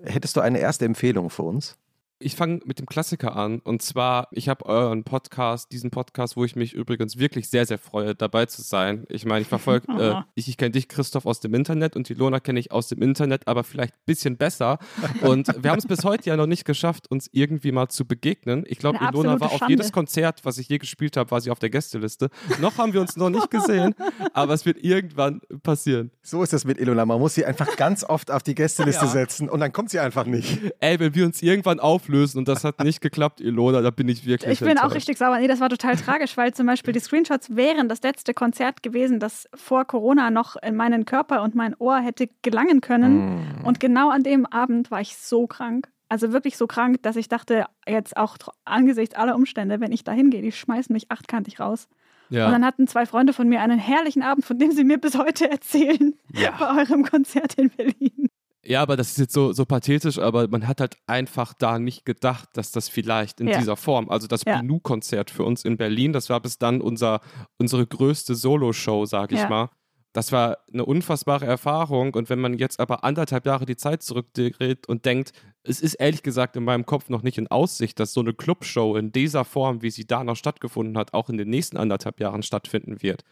Hättest 0.05 0.37
du 0.37 0.41
eine 0.41 0.59
erste 0.59 0.85
Empfehlung 0.85 1.31
für 1.31 1.43
uns? 1.43 1.77
Ich 2.21 2.35
fange 2.35 2.59
mit 2.65 2.81
dem 2.81 2.87
Klassiker 2.87 3.37
an. 3.37 3.61
Und 3.61 3.81
zwar, 3.81 4.27
ich 4.33 4.49
habe 4.49 4.67
euren 4.67 5.05
Podcast, 5.05 5.71
diesen 5.71 5.91
Podcast, 5.91 6.37
wo 6.37 6.45
ich 6.45 6.57
mich 6.57 6.75
übrigens 6.75 7.17
wirklich 7.17 7.49
sehr, 7.49 7.65
sehr 7.65 7.79
freue, 7.79 8.17
dabei 8.17 8.47
zu 8.47 8.61
sein. 8.61 9.05
Ich 9.09 9.25
meine, 9.25 9.43
ich 9.43 9.47
verfolge, 9.47 9.87
äh, 10.01 10.23
ich, 10.35 10.49
ich 10.49 10.57
kenne 10.57 10.73
dich, 10.73 10.89
Christoph, 10.89 11.27
aus 11.27 11.39
dem 11.39 11.55
Internet 11.55 11.95
und 11.95 12.09
die 12.09 12.15
Lona 12.15 12.41
kenne 12.41 12.59
ich 12.59 12.73
aus 12.73 12.89
dem 12.89 13.03
Internet, 13.03 13.47
aber 13.47 13.63
vielleicht 13.63 13.95
ein 13.95 14.03
bisschen 14.05 14.37
besser. 14.37 14.79
Und 15.23 15.49
wir 15.63 15.71
haben 15.71 15.79
es 15.79 15.87
bis 15.87 16.05
heute 16.05 16.29
ja 16.29 16.37
noch 16.37 16.47
nicht 16.47 16.65
geschafft, 16.65 17.11
uns 17.11 17.29
irgendwie 17.33 17.73
mal 17.73 17.89
zu 17.89 18.05
begegnen. 18.05 18.65
Ich 18.67 18.79
glaube, 18.79 18.99
Ilona 18.99 19.41
war 19.41 19.51
Schande. 19.51 19.65
auf 19.65 19.71
jedes 19.71 19.93
Konzert, 19.93 20.45
was 20.45 20.59
ich 20.59 20.69
je 20.69 20.79
gespielt 20.79 21.17
habe, 21.17 21.31
war 21.31 21.41
sie 21.41 21.51
auf 21.51 21.59
der 21.59 21.71
Gästeliste. 21.71 22.31
Noch 22.61 22.79
haben 22.79 22.93
wir 22.93 23.01
uns 23.01 23.17
noch 23.17 23.31
nicht 23.31 23.51
gesehen, 23.51 23.95
aber 24.33 24.55
es 24.55 24.67
wird 24.67 24.79
irgendwann 24.83 25.41
passieren. 25.63 26.11
So 26.23 26.43
ist 26.43 26.53
es 26.53 26.65
mit 26.65 26.79
Ilona. 26.79 27.07
Man 27.07 27.21
muss 27.21 27.35
sie 27.35 27.45
einfach 27.45 27.77
ganz 27.77 28.03
oft 28.03 28.31
auf 28.31 28.43
die 28.43 28.55
Gästeliste 28.55 29.05
ja. 29.05 29.11
setzen 29.11 29.49
und 29.49 29.61
dann 29.61 29.73
kommt 29.73 29.91
sie 29.91 30.01
einfach 30.01 30.27
nicht. 30.27 30.59
Ey, 30.81 30.99
wenn 30.99 31.15
wir 31.15 31.25
uns 31.25 31.43
irgendwann 31.43 31.79
auf 31.81 32.08
auflösen 32.09 32.39
und 32.39 32.49
das 32.49 32.65
hat 32.65 32.81
nicht 32.85 33.01
geklappt, 33.01 33.41
Ilona, 33.41 33.81
da 33.81 33.91
bin 33.91 34.09
ich 34.09 34.27
wirklich. 34.27 34.53
Ich 34.53 34.61
bin 34.61 34.71
enttäuscht. 34.71 34.91
auch 34.91 34.95
richtig 34.95 35.19
sauer. 35.19 35.39
Nee, 35.39 35.49
das 35.49 35.61
war 35.61 35.69
total 35.69 35.97
tragisch, 35.97 36.37
weil 36.37 36.53
zum 36.55 36.67
Beispiel 36.67 36.93
die 36.93 37.01
Screenshots 37.01 37.55
wären 37.55 37.89
das 37.89 38.03
letzte 38.03 38.35
Konzert 38.35 38.83
gewesen, 38.83 39.21
das 39.21 39.49
vor 39.55 39.85
Corona 39.85 40.31
noch 40.31 40.57
in 40.57 40.77
meinen 40.77 41.05
Körper 41.05 41.43
und 41.43 41.55
mein 41.55 41.75
Ohr 41.79 41.99
hätte 41.99 42.29
gelangen 42.43 42.81
können. 42.81 43.61
Mm. 43.61 43.65
Und 43.65 43.81
genau 43.81 44.11
an 44.11 44.23
dem 44.23 44.47
Abend 44.47 44.91
war 44.91 45.01
ich 45.01 45.17
so 45.17 45.47
krank. 45.47 45.89
Also 46.09 46.33
wirklich 46.33 46.57
so 46.57 46.67
krank, 46.67 47.03
dass 47.03 47.17
ich 47.17 47.29
dachte, 47.29 47.67
jetzt 47.87 48.17
auch 48.17 48.39
angesichts 48.65 49.15
aller 49.15 49.35
Umstände, 49.35 49.81
wenn 49.81 49.93
ich 49.93 50.05
da 50.05 50.13
hingehe, 50.13 50.41
die 50.41 50.53
schmeißen 50.53 50.93
mich 50.93 51.11
achtkantig 51.11 51.61
raus. 51.61 51.87
Ja. 52.31 52.47
Und 52.47 52.53
dann 52.53 52.65
hatten 52.65 52.87
zwei 52.87 53.07
Freunde 53.07 53.33
von 53.33 53.49
mir 53.49 53.61
einen 53.61 53.79
herrlichen 53.79 54.23
Abend, 54.23 54.45
von 54.45 54.59
dem 54.59 54.71
sie 54.73 54.85
mir 54.85 54.99
bis 54.99 55.19
heute 55.19 55.51
erzählen, 55.51 56.15
ja. 56.33 56.53
bei 56.59 56.81
eurem 56.81 57.05
Konzert 57.05 57.55
in 57.55 57.71
Berlin. 57.71 58.29
Ja, 58.69 58.83
aber 58.83 58.99
das 58.99 59.13
ist 59.13 59.19
jetzt 59.19 59.33
so, 59.33 59.55
so 59.55 59.65
pathetisch, 59.65 60.19
aber 60.19 60.47
man 60.47 60.69
hat 60.69 60.81
halt 60.81 60.99
einfach 61.07 61.55
da 61.55 61.79
nicht 61.79 62.05
gedacht, 62.05 62.51
dass 62.53 62.71
das 62.71 62.91
vielleicht 62.91 63.41
in 63.41 63.49
ja. 63.49 63.59
dieser 63.59 63.77
Form, 63.77 64.11
also 64.11 64.27
das 64.27 64.45
ja. 64.45 64.59
Binu-Konzert 64.61 65.31
für 65.31 65.45
uns 65.45 65.65
in 65.65 65.79
Berlin, 65.79 66.13
das 66.13 66.29
war 66.29 66.39
bis 66.41 66.59
dann 66.59 66.83
unser, 66.83 67.23
unsere 67.57 67.87
größte 67.87 68.35
Solo-Show, 68.35 69.07
sag 69.07 69.33
ich 69.33 69.39
ja. 69.39 69.49
mal. 69.49 69.71
Das 70.13 70.33
war 70.33 70.59
eine 70.71 70.85
unfassbare 70.85 71.47
Erfahrung 71.47 72.13
und 72.13 72.29
wenn 72.29 72.41
man 72.41 72.59
jetzt 72.59 72.79
aber 72.79 73.05
anderthalb 73.05 73.47
Jahre 73.47 73.65
die 73.65 73.77
Zeit 73.77 74.03
zurückdreht 74.03 74.87
und 74.87 75.07
denkt, 75.07 75.33
es 75.63 75.81
ist 75.81 75.95
ehrlich 75.95 76.23
gesagt 76.23 76.55
in 76.55 76.65
meinem 76.65 76.85
Kopf 76.85 77.09
noch 77.09 77.23
nicht 77.23 77.39
in 77.39 77.49
Aussicht, 77.49 77.99
dass 77.99 78.13
so 78.13 78.21
eine 78.21 78.35
Clubshow 78.35 78.97
in 78.97 79.13
dieser 79.13 79.47
Form, 79.47 79.81
wie 79.81 79.91
sie 79.91 80.07
da 80.07 80.25
noch 80.25 80.37
stattgefunden 80.37 80.99
hat, 80.99 81.15
auch 81.15 81.31
in 81.31 81.39
den 81.39 81.49
nächsten 81.49 81.79
anderthalb 81.79 82.21
Jahren 82.21 82.43
stattfinden 82.43 83.01
wird, 83.03 83.25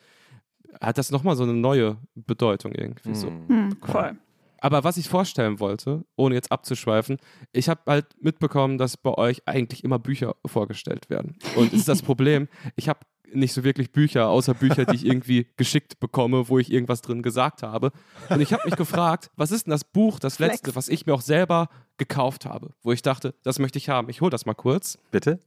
hat 0.81 0.97
das 0.97 1.11
nochmal 1.11 1.37
so 1.37 1.43
eine 1.43 1.55
neue 1.55 1.99
Bedeutung 2.15 2.73
irgendwie 2.73 3.15
so. 3.15 3.31
Mhm, 3.31 3.77
voll. 3.83 4.17
Aber 4.61 4.85
was 4.85 4.97
ich 4.97 5.09
vorstellen 5.09 5.61
wollte, 5.61 6.05
ohne 6.17 6.35
jetzt 6.35 6.53
abzuschweifen, 6.53 7.19
ich 7.53 7.69
habe 7.69 7.81
halt 7.87 8.07
mitbekommen, 8.21 8.79
dass 8.79 8.97
bei 8.97 9.13
euch 9.13 9.47
eigentlich 9.47 9.85
immer 9.85 9.99
Bücher 9.99 10.37
vorgestellt 10.47 11.11
werden. 11.11 11.37
Und 11.57 11.73
es 11.73 11.81
ist 11.81 11.89
das 11.89 12.03
Problem, 12.03 12.49
ich 12.77 12.89
habe 12.89 13.01
nicht 13.33 13.53
so 13.53 13.65
wirklich 13.65 13.93
Bücher, 13.93 14.29
außer 14.29 14.55
Bücher, 14.55 14.85
die 14.85 14.97
ich 14.97 15.07
irgendwie 15.07 15.49
geschickt 15.57 15.99
bekomme, 16.01 16.49
wo 16.49 16.59
ich 16.59 16.73
irgendwas 16.73 17.03
drin 17.03 17.23
gesagt 17.23 17.63
habe. 17.63 17.93
Und 18.29 18.41
ich 18.41 18.53
habe 18.53 18.63
mich 18.65 18.77
gefragt, 18.77 19.31
was 19.37 19.51
ist 19.51 19.67
denn 19.67 19.73
das 19.73 19.85
Buch, 19.85 20.19
das 20.19 20.39
letzte, 20.39 20.75
was 20.75 20.89
ich 20.89 21.07
mir 21.07 21.15
auch 21.15 21.21
selber 21.21 21.69
gekauft 21.99 22.47
habe, 22.47 22.75
wo 22.83 22.93
ich 22.93 23.03
dachte, 23.03 23.35
das 23.43 23.59
möchte 23.59 23.79
ich 23.79 23.89
haben. 23.89 24.09
Ich 24.09 24.21
hole 24.21 24.31
das 24.31 24.47
mal 24.47 24.55
kurz. 24.55 24.99
Bitte? 25.11 25.41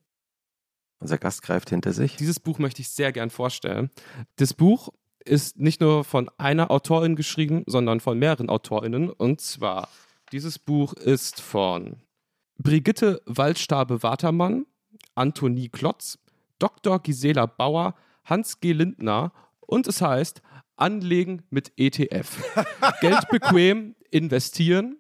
Unser 0.99 1.17
Gast 1.17 1.41
greift 1.41 1.69
hinter 1.69 1.93
sich. 1.93 2.17
Dieses 2.17 2.39
Buch 2.41 2.59
möchte 2.59 2.81
ich 2.81 2.89
sehr 2.89 3.13
gern 3.13 3.29
vorstellen. 3.29 3.89
Das 4.35 4.53
Buch 4.53 4.89
ist 5.29 5.59
nicht 5.59 5.79
nur 5.79 6.03
von 6.03 6.29
einer 6.37 6.71
Autorin 6.71 7.15
geschrieben, 7.15 7.63
sondern 7.67 7.99
von 7.99 8.17
mehreren 8.17 8.49
Autorinnen. 8.49 9.09
Und 9.09 9.41
zwar, 9.41 9.87
dieses 10.31 10.59
Buch 10.59 10.93
ist 10.93 11.39
von 11.39 11.97
Brigitte 12.57 13.21
Waldstabe-Watermann, 13.25 14.65
Antonie 15.15 15.69
Klotz, 15.69 16.17
Dr. 16.57 16.99
Gisela 16.99 17.45
Bauer, 17.45 17.95
Hans 18.25 18.59
G. 18.59 18.73
Lindner 18.73 19.31
und 19.61 19.87
es 19.87 20.01
heißt 20.01 20.41
Anlegen 20.75 21.43
mit 21.49 21.71
ETF. 21.77 22.37
Geld 23.01 23.29
bequem 23.29 23.95
investieren 24.11 24.97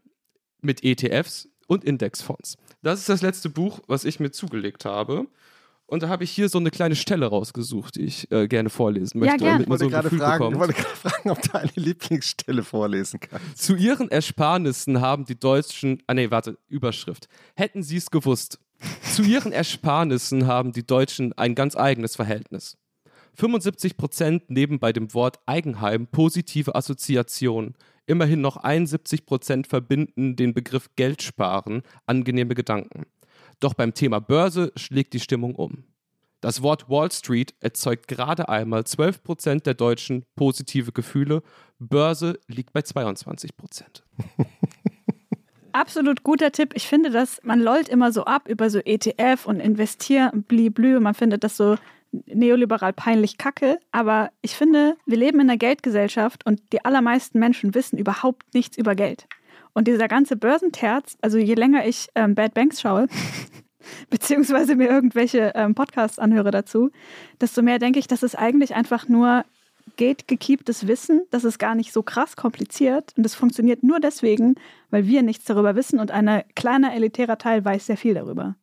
mit 0.61 0.83
ETFs 0.83 1.49
und 1.67 1.83
Indexfonds. 1.83 2.57
Das 2.81 2.99
ist 2.99 3.09
das 3.09 3.21
letzte 3.21 3.49
Buch, 3.49 3.79
was 3.87 4.05
ich 4.05 4.19
mir 4.19 4.31
zugelegt 4.31 4.85
habe. 4.85 5.27
Und 5.89 6.03
da 6.03 6.09
habe 6.09 6.23
ich 6.23 6.29
hier 6.31 6.49
so 6.49 6.59
eine 6.59 6.69
kleine 6.69 6.95
Stelle 6.95 7.25
rausgesucht, 7.25 7.95
die 7.95 8.01
ich 8.01 8.31
äh, 8.31 8.47
gerne 8.47 8.69
vorlesen 8.69 9.19
möchte, 9.19 9.43
Ja, 9.43 9.53
damit 9.53 9.67
man 9.67 9.77
Ich 9.77 9.81
wollte 9.81 9.91
so 9.91 9.97
ein 9.97 10.03
Gefühl 10.03 10.19
fragen, 10.19 10.37
bekommt. 10.39 10.53
ich 10.55 10.59
wollte 10.59 10.73
gerade 10.73 10.95
fragen, 10.95 11.29
ob 11.31 11.41
du 11.41 11.57
eine 11.57 11.71
Lieblingsstelle 11.75 12.63
vorlesen 12.63 13.19
kannst. 13.19 13.57
Zu 13.57 13.75
ihren 13.75 14.09
Ersparnissen 14.11 15.01
haben 15.01 15.25
die 15.25 15.39
Deutschen, 15.39 16.03
ah 16.05 16.13
nee, 16.13 16.29
warte, 16.29 16.57
Überschrift. 16.67 17.27
Hätten 17.55 17.81
sie 17.81 17.97
es 17.97 18.11
gewusst. 18.11 18.59
Zu 19.01 19.23
ihren 19.23 19.51
Ersparnissen 19.51 20.45
haben 20.45 20.71
die 20.73 20.85
Deutschen 20.85 21.33
ein 21.37 21.55
ganz 21.55 21.75
eigenes 21.75 22.15
Verhältnis. 22.15 22.77
75 23.33 23.97
Prozent 23.97 24.49
nehmen 24.49 24.79
bei 24.79 24.93
dem 24.93 25.13
Wort 25.13 25.39
Eigenheim 25.47 26.07
positive 26.07 26.75
Assoziationen. 26.75 27.75
Immerhin 28.05 28.41
noch 28.41 28.57
71 28.57 29.25
Prozent 29.25 29.67
verbinden 29.67 30.35
den 30.35 30.53
Begriff 30.53 30.89
Geld 30.95 31.21
sparen, 31.23 31.81
angenehme 32.05 32.53
Gedanken. 32.55 33.05
Doch 33.59 33.73
beim 33.73 33.93
Thema 33.93 34.19
Börse 34.19 34.71
schlägt 34.75 35.13
die 35.13 35.19
Stimmung 35.19 35.55
um. 35.55 35.83
Das 36.41 36.61
Wort 36.61 36.89
Wall 36.89 37.11
Street 37.11 37.53
erzeugt 37.59 38.07
gerade 38.07 38.47
einmal 38.47 38.85
12 38.85 39.23
Prozent 39.23 39.65
der 39.65 39.73
Deutschen 39.73 40.23
positive 40.35 40.93
Gefühle. 40.93 41.43
Börse 41.79 42.39
liegt 42.47 42.71
bei 42.71 42.81
22 42.81 43.57
Prozent. 43.57 44.03
Absolut 45.73 46.23
guter 46.23 46.51
Tipp. 46.51 46.73
Ich 46.75 46.87
finde, 46.87 47.09
dass 47.09 47.41
man 47.43 47.59
lollt 47.59 47.89
immer 47.89 48.11
so 48.11 48.23
ab 48.23 48.47
über 48.47 48.69
so 48.69 48.79
ETF 48.79 49.45
und 49.45 49.59
investieren 49.59 50.43
bliblü. 50.43 50.99
Man 50.99 51.13
findet 51.13 51.43
das 51.43 51.57
so 51.57 51.77
neoliberal 52.25 52.93
peinlich 52.93 53.37
kacke. 53.37 53.77
Aber 53.91 54.31
ich 54.41 54.55
finde, 54.55 54.97
wir 55.05 55.17
leben 55.17 55.39
in 55.39 55.49
einer 55.49 55.57
Geldgesellschaft 55.57 56.45
und 56.45 56.61
die 56.73 56.83
allermeisten 56.85 57.39
Menschen 57.39 57.75
wissen 57.75 57.97
überhaupt 57.97 58.53
nichts 58.53 58.77
über 58.77 58.95
Geld. 58.95 59.27
Und 59.73 59.87
dieser 59.87 60.07
ganze 60.07 60.35
Börsenterz, 60.35 61.17
also 61.21 61.37
je 61.37 61.53
länger 61.53 61.85
ich 61.85 62.07
ähm, 62.15 62.35
Bad 62.35 62.53
Banks 62.53 62.81
schaue, 62.81 63.07
beziehungsweise 64.09 64.75
mir 64.75 64.89
irgendwelche 64.89 65.51
ähm, 65.55 65.75
Podcasts 65.75 66.19
anhöre 66.19 66.51
dazu, 66.51 66.89
desto 67.41 67.61
mehr 67.61 67.79
denke 67.79 67.99
ich, 67.99 68.07
das 68.07 68.23
ist 68.23 68.35
eigentlich 68.35 68.75
einfach 68.75 69.07
nur 69.07 69.45
gategekeeptes 69.97 70.87
Wissen. 70.87 71.23
Das 71.31 71.43
ist 71.43 71.57
gar 71.59 71.75
nicht 71.75 71.91
so 71.93 72.03
krass 72.03 72.35
kompliziert 72.35 73.13
und 73.17 73.25
es 73.25 73.35
funktioniert 73.35 73.83
nur 73.83 73.99
deswegen, 73.99 74.55
weil 74.91 75.07
wir 75.07 75.23
nichts 75.23 75.45
darüber 75.45 75.75
wissen 75.75 75.99
und 75.99 76.11
ein 76.11 76.43
kleiner 76.55 76.93
elitärer 76.93 77.37
Teil 77.37 77.65
weiß 77.65 77.87
sehr 77.87 77.97
viel 77.97 78.13
darüber. 78.13 78.55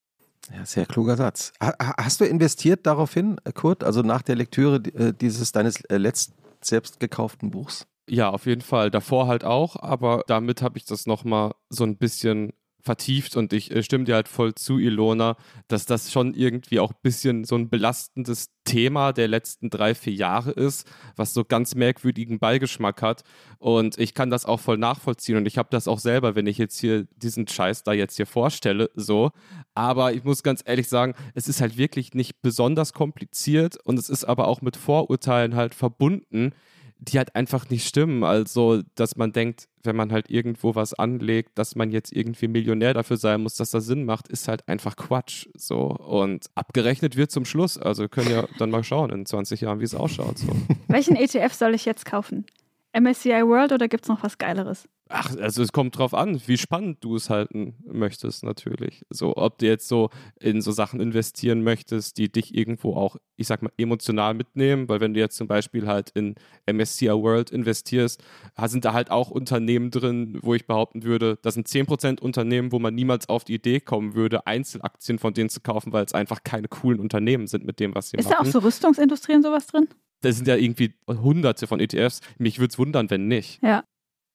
Ja, 0.57 0.65
sehr 0.65 0.87
kluger 0.87 1.17
Satz. 1.17 1.53
Ha- 1.61 1.75
ha- 1.81 1.95
Hast 1.99 2.21
du 2.21 2.25
investiert 2.25 2.87
daraufhin, 2.87 3.37
Kurt, 3.55 3.83
also 3.83 4.03
nach 4.03 4.23
der 4.23 4.37
Lektüre 4.37 4.77
äh, 4.77 5.13
dieses 5.13 5.51
deines 5.51 5.85
äh, 5.87 5.97
letzt 5.97 6.33
selbst 6.61 7.01
gekauften 7.01 7.51
Buchs? 7.51 7.87
Ja, 8.09 8.31
auf 8.31 8.47
jeden 8.47 8.61
Fall. 8.61 8.91
Davor 8.91 9.27
halt 9.27 9.45
auch, 9.45 9.77
aber 9.77 10.23
damit 10.27 10.63
habe 10.63 10.79
ich 10.79 10.85
das 10.85 11.07
nochmal 11.07 11.55
so 11.71 11.85
ein 11.85 11.97
bisschen 11.97 12.53
vertieft 12.87 13.37
und 13.37 13.53
ich 13.53 13.71
äh, 13.73 13.83
stimme 13.83 14.05
dir 14.05 14.15
halt 14.15 14.29
voll 14.29 14.55
zu, 14.55 14.79
Ilona, 14.79 15.37
dass 15.69 15.85
das 15.85 16.13
schon 16.13 16.33
irgendwie 16.35 16.79
auch 16.81 16.93
ein 16.93 16.99
bisschen 17.03 17.45
so 17.45 17.57
ein 17.57 17.69
belastendes 17.69 18.51
Thema 18.65 19.13
der 19.13 19.29
letzten 19.29 19.71
drei, 19.71 19.95
vier 19.95 20.15
Jahre 20.15 20.53
ist, 20.53 20.89
was 21.17 21.35
so 21.35 21.45
ganz 21.45 21.75
merkwürdigen 21.75 22.39
Beigeschmack 22.39 23.03
hat. 23.03 23.25
Und 23.59 23.99
ich 23.99 24.15
kann 24.15 24.31
das 24.31 24.47
auch 24.47 24.61
voll 24.61 24.79
nachvollziehen 24.79 25.37
und 25.37 25.47
ich 25.47 25.59
habe 25.59 25.69
das 25.71 25.89
auch 25.89 25.99
selber, 25.99 26.37
wenn 26.37 26.47
ich 26.47 26.59
jetzt 26.59 26.79
hier 26.79 27.07
diesen 27.17 27.47
Scheiß 27.49 27.83
da 27.83 27.93
jetzt 27.93 28.17
hier 28.17 28.27
vorstelle, 28.27 28.91
so. 28.95 29.33
Aber 29.75 30.13
ich 30.15 30.25
muss 30.25 30.43
ganz 30.45 30.63
ehrlich 30.65 30.89
sagen, 30.89 31.15
es 31.35 31.49
ist 31.49 31.61
halt 31.61 31.77
wirklich 31.77 32.15
nicht 32.15 32.41
besonders 32.41 32.93
kompliziert 32.93 33.77
und 33.85 33.99
es 33.99 34.09
ist 34.09 34.25
aber 34.25 34.47
auch 34.47 34.63
mit 34.63 34.77
Vorurteilen 34.77 35.57
halt 35.57 35.75
verbunden, 35.75 36.53
die 36.99 37.19
halt 37.19 37.35
einfach 37.37 37.69
nicht 37.69 37.87
stimmen. 37.87 38.25
Also, 38.25 38.83
dass 38.95 39.17
man 39.17 39.33
denkt, 39.33 39.69
wenn 39.83 39.97
man 39.97 40.13
halt 40.13 40.31
irgendwo 40.31 40.75
was 40.75 40.95
anlegt, 40.95 41.59
dass 41.59 41.77
man 41.77 41.91
jetzt 41.91 42.13
irgendwie 42.13 42.49
Millionär 42.49 42.95
dafür 42.95 43.17
sein 43.17 43.43
muss, 43.43 43.55
dass 43.55 43.71
das 43.71 43.87
Sinn 43.87 44.05
macht, 44.05 44.29
ist 44.29 44.49
halt 44.49 44.67
einfach 44.69 44.97
Quatsch. 44.97 45.47
So. 45.55 45.79
Und 45.79 46.47
abgerechnet 46.55 47.17
wird 47.17 47.31
zum 47.31 47.45
Schluss. 47.45 47.79
Also 47.79 48.09
können 48.09 48.31
ja 48.31 48.47
dann 48.59 48.71
mal 48.71 48.85
schauen 48.85 49.11
in 49.11 49.27
20 49.27 49.61
Jahren, 49.61 49.81
wie 49.81 49.85
es 49.85 49.95
ausschaut. 49.95 50.39
So. 50.39 50.49
Welchen 50.89 51.17
ETF 51.17 51.53
soll 51.53 51.75
ich 51.75 51.85
jetzt 51.85 52.05
kaufen? 52.05 52.47
MSCI 52.99 53.47
World 53.47 53.73
oder 53.73 53.89
gibt 53.89 54.05
es 54.05 54.09
noch 54.09 54.23
was 54.23 54.39
Geileres? 54.39 54.89
Ach, 55.09 55.37
also 55.37 55.63
es 55.63 55.71
kommt 55.71 55.97
drauf 55.97 56.15
an, 56.15 56.41
wie 56.47 56.57
spannend 56.57 57.05
du 57.05 57.15
es 57.15 57.31
halten 57.31 57.77
möchtest, 57.87 58.43
natürlich. 58.43 59.05
So, 59.09 59.37
ob 59.37 59.59
du 59.59 59.67
jetzt 59.67 59.87
so 59.87 60.11
in 60.41 60.61
so 60.61 60.73
Sachen 60.73 60.99
investieren 60.99 61.63
möchtest, 61.63 62.19
die 62.19 62.31
dich 62.31 62.57
irgendwo 62.57 62.97
auch, 62.97 63.17
ich 63.37 63.47
sag 63.47 63.63
mal, 63.63 63.71
emotional 63.77 64.35
mitnehmen, 64.35 64.89
weil 64.89 64.99
wenn 65.01 65.15
du 65.15 65.21
jetzt 65.21 65.37
zum 65.37 65.47
Beispiel 65.47 65.87
halt 65.87 66.11
in 66.11 66.35
MSCI 66.69 67.11
World 67.11 67.53
investierst, 67.53 68.21
sind 68.65 68.85
da 68.85 68.95
halt 68.95 69.13
auch 69.13 69.31
Unternehmen 69.31 69.93
drin, 69.93 70.41
wo 70.43 70.55
ich 70.55 70.67
behaupten 70.67 71.05
würde, 71.05 71.39
das 71.43 71.55
sind 71.55 71.69
10% 71.69 72.19
Unternehmen, 72.21 72.73
wo 72.73 72.81
man 72.81 72.93
niemals 72.93 73.29
auf 73.29 73.45
die 73.45 73.55
Idee 73.55 73.79
kommen 73.79 74.17
würde, 74.17 74.45
Einzelaktien 74.49 75.21
von 75.21 75.35
denen 75.35 75.51
zu 75.51 75.61
kaufen, 75.61 75.93
weil 75.93 76.05
es 76.05 76.15
einfach 76.15 76.43
keine 76.43 76.67
coolen 76.67 76.99
Unternehmen 76.99 77.47
sind 77.47 77.65
mit 77.65 77.79
dem, 77.79 77.95
was 77.95 78.11
sie 78.11 78.17
Ist 78.17 78.29
da 78.29 78.39
machen. 78.39 78.49
auch 78.49 78.53
so 78.53 78.59
Rüstungsindustrie 78.59 79.37
und 79.37 79.43
sowas 79.43 79.69
drin? 79.69 79.87
Da 80.23 80.33
sind 80.33 80.49
ja 80.49 80.57
irgendwie 80.57 80.95
hunderte 81.09 81.67
von 81.67 81.81
ETFs. 81.81 82.21
Mich 82.39 82.59
würde 82.59 82.73
es 82.73 82.79
wundern, 82.79 83.11
wenn 83.11 83.29
nicht. 83.29 83.63
Ja. 83.63 83.85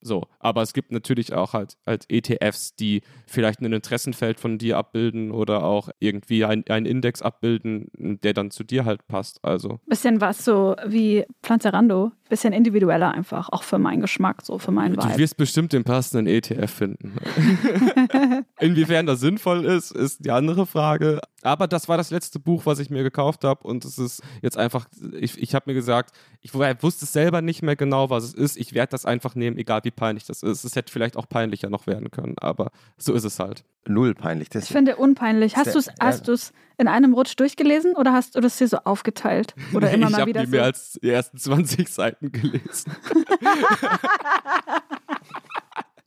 So, 0.03 0.23
aber 0.39 0.63
es 0.63 0.73
gibt 0.73 0.91
natürlich 0.91 1.31
auch 1.33 1.53
halt, 1.53 1.77
halt 1.85 2.05
ETFs, 2.09 2.73
die 2.75 3.01
vielleicht 3.27 3.61
ein 3.61 3.71
Interessenfeld 3.71 4.39
von 4.39 4.57
dir 4.57 4.77
abbilden 4.79 5.29
oder 5.29 5.63
auch 5.63 5.89
irgendwie 5.99 6.43
ein- 6.43 6.63
einen 6.69 6.87
Index 6.87 7.21
abbilden, 7.21 7.87
der 8.23 8.33
dann 8.33 8.49
zu 8.49 8.63
dir 8.63 8.83
halt 8.85 9.05
passt. 9.07 9.45
Also, 9.45 9.79
Bisschen 9.85 10.19
was 10.19 10.43
so 10.43 10.75
wie 10.87 11.23
Pflanzerando. 11.43 12.11
Bisschen 12.29 12.51
individueller 12.51 13.11
einfach, 13.11 13.49
auch 13.49 13.61
für 13.61 13.77
meinen 13.77 14.01
Geschmack, 14.01 14.41
so 14.43 14.57
für 14.57 14.71
meinen 14.71 14.95
du 14.95 15.03
Vibe. 15.03 15.17
wirst 15.19 15.37
bestimmt 15.37 15.71
den 15.71 15.83
passenden 15.83 16.25
ETF 16.25 16.71
finden. 16.71 17.13
Inwiefern 18.59 19.05
das 19.05 19.19
sinnvoll 19.19 19.65
ist, 19.65 19.91
ist 19.91 20.25
die 20.25 20.31
andere 20.31 20.65
Frage. 20.65 21.19
Aber 21.43 21.67
das 21.67 21.88
war 21.89 21.97
das 21.97 22.12
letzte 22.12 22.39
Buch, 22.39 22.65
was 22.65 22.80
ich 22.80 22.89
mir 22.89 23.04
gekauft 23.04 23.43
habe 23.43 23.67
und 23.67 23.84
es 23.86 23.97
ist 23.97 24.21
jetzt 24.41 24.58
einfach, 24.58 24.86
ich, 25.13 25.38
ich 25.41 25.56
habe 25.56 25.69
mir 25.69 25.73
gesagt, 25.73 26.15
ich 26.41 26.54
wusste 26.54 27.06
selber 27.06 27.41
nicht 27.41 27.62
mehr 27.62 27.75
genau, 27.75 28.10
was 28.10 28.23
es 28.23 28.34
ist. 28.34 28.58
Ich 28.58 28.73
werde 28.73 28.91
das 28.91 29.06
einfach 29.06 29.36
nehmen, 29.36 29.58
egal 29.58 29.82
wie 29.84 29.91
peinlich 29.91 30.25
das 30.25 30.43
ist. 30.43 30.63
Es 30.63 30.75
hätte 30.75 30.91
vielleicht 30.91 31.17
auch 31.17 31.27
peinlicher 31.27 31.69
noch 31.69 31.88
werden 31.88 32.12
können, 32.12 32.36
aber 32.39 32.71
so 32.97 33.13
ist 33.13 33.23
es 33.23 33.39
halt. 33.39 33.63
Null 33.88 34.13
peinlich. 34.13 34.49
Das, 34.49 34.65
Ich 34.65 34.71
finde 34.71 34.95
unpeinlich. 34.97 35.56
Hast 35.58 35.73
du 35.73 35.80
es 35.80 35.89
hast 35.99 36.27
du's 36.27 36.54
in 36.77 36.88
einem 36.88 37.13
Rutsch 37.13 37.34
durchgelesen 37.38 37.95
oder 37.95 38.13
hast 38.13 38.36
du 38.36 38.41
das 38.41 38.58
hier 38.58 38.67
so 38.67 38.77
aufgeteilt? 38.77 39.56
Oder 39.73 39.88
Nee, 39.89 39.95
immer 39.95 40.06
ich 40.08 40.12
mal 40.12 40.21
habe 40.21 40.30
wieder 40.30 40.41
nie 40.41 40.45
so? 40.47 40.51
mehr 40.51 40.63
als 40.63 40.93
die 41.01 41.10
ersten 41.10 41.38
20 41.38 41.89
Seiten 41.89 42.32
gelesen. 42.32 42.95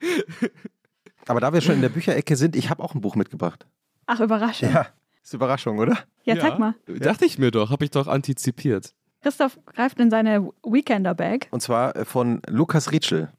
aber 1.26 1.40
da 1.40 1.52
wir 1.52 1.60
schon 1.60 1.74
in 1.76 1.80
der 1.80 1.88
Bücherecke 1.88 2.36
sind, 2.36 2.56
ich 2.56 2.70
habe 2.70 2.82
auch 2.82 2.94
ein 2.94 3.00
Buch 3.00 3.16
mitgebracht. 3.16 3.66
Ach, 4.06 4.20
Überraschung. 4.20 4.70
Ja, 4.70 4.86
Ist 5.24 5.32
Überraschung, 5.32 5.78
oder? 5.78 5.98
zeig 6.38 6.58
mal. 6.58 6.74
Dachte 6.86 7.24
ich 7.24 7.38
mir 7.38 7.50
doch, 7.50 7.70
habe 7.70 7.84
ich 7.84 7.90
doch 7.90 8.06
antizipiert. 8.06 8.94
Christoph 9.22 9.58
greift 9.64 9.98
in 9.98 10.10
seine 10.10 10.50
Weekender-Bag. 10.62 11.48
Und 11.50 11.60
zwar 11.62 11.96
äh, 11.96 12.04
von 12.04 12.42
Lukas 12.46 12.92
Rietschel, 12.92 13.32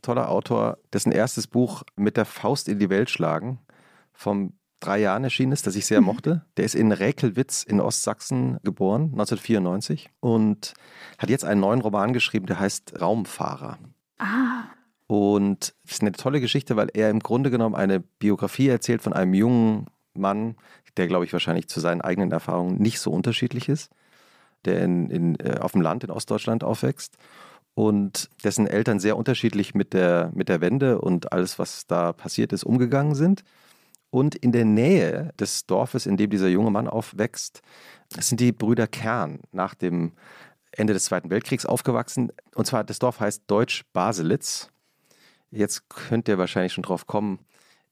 toller 0.00 0.30
Autor, 0.30 0.78
dessen 0.94 1.12
erstes 1.12 1.46
Buch 1.46 1.82
mit 1.96 2.16
der 2.16 2.24
Faust 2.24 2.66
in 2.66 2.78
die 2.78 2.88
Welt 2.88 3.10
schlagen, 3.10 3.58
vom 4.14 4.54
drei 4.80 5.00
Jahren 5.00 5.24
erschienen 5.24 5.52
ist, 5.52 5.66
das 5.66 5.76
ich 5.76 5.84
sehr 5.84 6.00
mochte. 6.10 6.46
Der 6.56 6.64
ist 6.64 6.74
in 6.74 6.92
Räkelwitz 6.92 7.62
in 7.62 7.78
Ostsachsen 7.80 8.56
geboren, 8.64 9.10
1994, 9.12 10.08
und 10.20 10.72
hat 11.18 11.28
jetzt 11.28 11.44
einen 11.44 11.60
neuen 11.60 11.82
Roman 11.82 12.14
geschrieben, 12.14 12.46
der 12.46 12.58
heißt 12.58 12.98
Raumfahrer. 13.02 13.78
Ah, 14.18 14.62
Und 15.06 15.74
es 15.84 15.92
ist 15.92 16.00
eine 16.00 16.12
tolle 16.12 16.40
Geschichte, 16.40 16.76
weil 16.76 16.88
er 16.94 17.10
im 17.10 17.20
Grunde 17.20 17.50
genommen 17.50 17.74
eine 17.74 18.00
Biografie 18.00 18.68
erzählt 18.68 19.02
von 19.02 19.12
einem 19.12 19.34
jungen 19.34 19.86
Mann, 20.14 20.56
der, 20.98 21.06
glaube 21.06 21.24
ich, 21.24 21.32
wahrscheinlich 21.32 21.68
zu 21.68 21.80
seinen 21.80 22.00
eigenen 22.00 22.32
Erfahrungen 22.32 22.76
nicht 22.78 23.00
so 23.00 23.10
unterschiedlich 23.10 23.68
ist, 23.68 23.90
der 24.64 24.82
in, 24.82 25.10
in, 25.10 25.40
äh, 25.40 25.58
auf 25.60 25.72
dem 25.72 25.80
Land 25.80 26.04
in 26.04 26.10
Ostdeutschland 26.10 26.64
aufwächst 26.64 27.16
und 27.78 28.28
dessen 28.42 28.66
Eltern 28.66 28.98
sehr 28.98 29.16
unterschiedlich 29.16 29.72
mit 29.72 29.92
der, 29.92 30.32
mit 30.34 30.48
der 30.48 30.60
Wende 30.60 31.00
und 31.00 31.32
alles, 31.32 31.60
was 31.60 31.86
da 31.86 32.12
passiert 32.12 32.52
ist, 32.52 32.64
umgegangen 32.64 33.14
sind. 33.14 33.44
Und 34.10 34.34
in 34.34 34.50
der 34.50 34.64
Nähe 34.64 35.32
des 35.38 35.66
Dorfes, 35.66 36.06
in 36.06 36.16
dem 36.16 36.28
dieser 36.30 36.48
junge 36.48 36.72
Mann 36.72 36.88
aufwächst, 36.88 37.62
sind 38.18 38.40
die 38.40 38.50
Brüder 38.50 38.88
Kern 38.88 39.38
nach 39.52 39.74
dem 39.74 40.12
Ende 40.72 40.92
des 40.92 41.04
Zweiten 41.04 41.30
Weltkriegs 41.30 41.66
aufgewachsen. 41.66 42.32
Und 42.54 42.66
zwar, 42.66 42.82
das 42.82 42.98
Dorf 42.98 43.20
heißt 43.20 43.44
Deutsch 43.46 43.84
Baselitz. 43.92 44.70
Jetzt 45.52 45.88
könnt 45.88 46.26
ihr 46.26 46.38
wahrscheinlich 46.38 46.72
schon 46.72 46.82
drauf 46.82 47.06
kommen, 47.06 47.38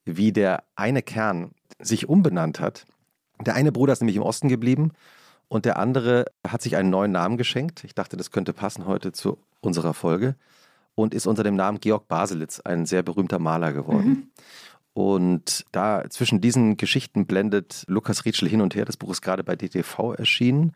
wie 0.04 0.32
der 0.32 0.64
eine 0.74 1.02
Kern 1.02 1.52
sich 1.78 2.08
umbenannt 2.08 2.58
hat. 2.58 2.86
Der 3.40 3.54
eine 3.54 3.72
Bruder 3.72 3.92
ist 3.92 4.00
nämlich 4.00 4.16
im 4.16 4.22
Osten 4.22 4.48
geblieben 4.48 4.92
und 5.48 5.64
der 5.64 5.78
andere 5.78 6.26
hat 6.46 6.62
sich 6.62 6.76
einen 6.76 6.90
neuen 6.90 7.12
Namen 7.12 7.36
geschenkt. 7.36 7.84
Ich 7.84 7.94
dachte, 7.94 8.16
das 8.16 8.30
könnte 8.30 8.52
passen 8.52 8.86
heute 8.86 9.12
zu 9.12 9.38
unserer 9.60 9.94
Folge 9.94 10.36
und 10.94 11.14
ist 11.14 11.26
unter 11.26 11.44
dem 11.44 11.56
Namen 11.56 11.80
Georg 11.80 12.08
Baselitz 12.08 12.60
ein 12.60 12.86
sehr 12.86 13.02
berühmter 13.02 13.38
Maler 13.38 13.72
geworden. 13.72 14.08
Mhm. 14.08 14.30
Und 14.94 15.66
da 15.72 16.04
zwischen 16.08 16.40
diesen 16.40 16.78
Geschichten 16.78 17.26
blendet 17.26 17.84
Lukas 17.86 18.24
Rietschel 18.24 18.48
hin 18.48 18.62
und 18.62 18.74
her. 18.74 18.86
Das 18.86 18.96
Buch 18.96 19.10
ist 19.10 19.20
gerade 19.20 19.44
bei 19.44 19.54
DTV 19.54 20.14
erschienen. 20.14 20.72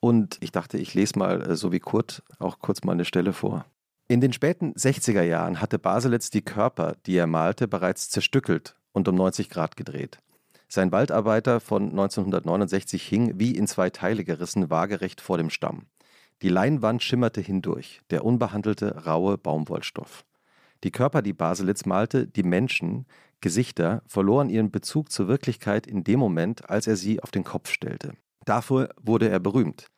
Und 0.00 0.38
ich 0.40 0.50
dachte, 0.50 0.76
ich 0.76 0.94
lese 0.94 1.18
mal, 1.18 1.42
äh, 1.42 1.56
so 1.56 1.70
wie 1.70 1.78
Kurt, 1.78 2.22
auch 2.40 2.58
kurz 2.58 2.82
mal 2.82 2.92
eine 2.92 3.04
Stelle 3.04 3.32
vor. 3.32 3.64
In 4.08 4.20
den 4.20 4.32
späten 4.32 4.72
60er 4.72 5.22
Jahren 5.22 5.60
hatte 5.60 5.78
Baselitz 5.78 6.30
die 6.30 6.42
Körper, 6.42 6.96
die 7.06 7.16
er 7.16 7.28
malte, 7.28 7.68
bereits 7.68 8.10
zerstückelt 8.10 8.74
und 8.90 9.06
um 9.06 9.14
90 9.14 9.50
Grad 9.50 9.76
gedreht. 9.76 10.18
Sein 10.72 10.92
Waldarbeiter 10.92 11.58
von 11.58 11.90
1969 11.90 13.02
hing, 13.02 13.32
wie 13.40 13.56
in 13.56 13.66
zwei 13.66 13.90
Teile 13.90 14.22
gerissen, 14.22 14.70
waagerecht 14.70 15.20
vor 15.20 15.36
dem 15.36 15.50
Stamm. 15.50 15.86
Die 16.42 16.48
Leinwand 16.48 17.02
schimmerte 17.02 17.40
hindurch, 17.40 18.02
der 18.10 18.24
unbehandelte, 18.24 19.04
raue 19.04 19.36
Baumwollstoff. 19.36 20.24
Die 20.84 20.92
Körper, 20.92 21.22
die 21.22 21.32
Baselitz 21.32 21.86
malte, 21.86 22.28
die 22.28 22.44
Menschen, 22.44 23.06
Gesichter, 23.40 24.04
verloren 24.06 24.48
ihren 24.48 24.70
Bezug 24.70 25.10
zur 25.10 25.26
Wirklichkeit 25.26 25.88
in 25.88 26.04
dem 26.04 26.20
Moment, 26.20 26.70
als 26.70 26.86
er 26.86 26.94
sie 26.94 27.20
auf 27.20 27.32
den 27.32 27.42
Kopf 27.42 27.68
stellte. 27.68 28.12
Dafür 28.44 28.90
wurde 29.02 29.28
er 29.28 29.40
berühmt. 29.40 29.88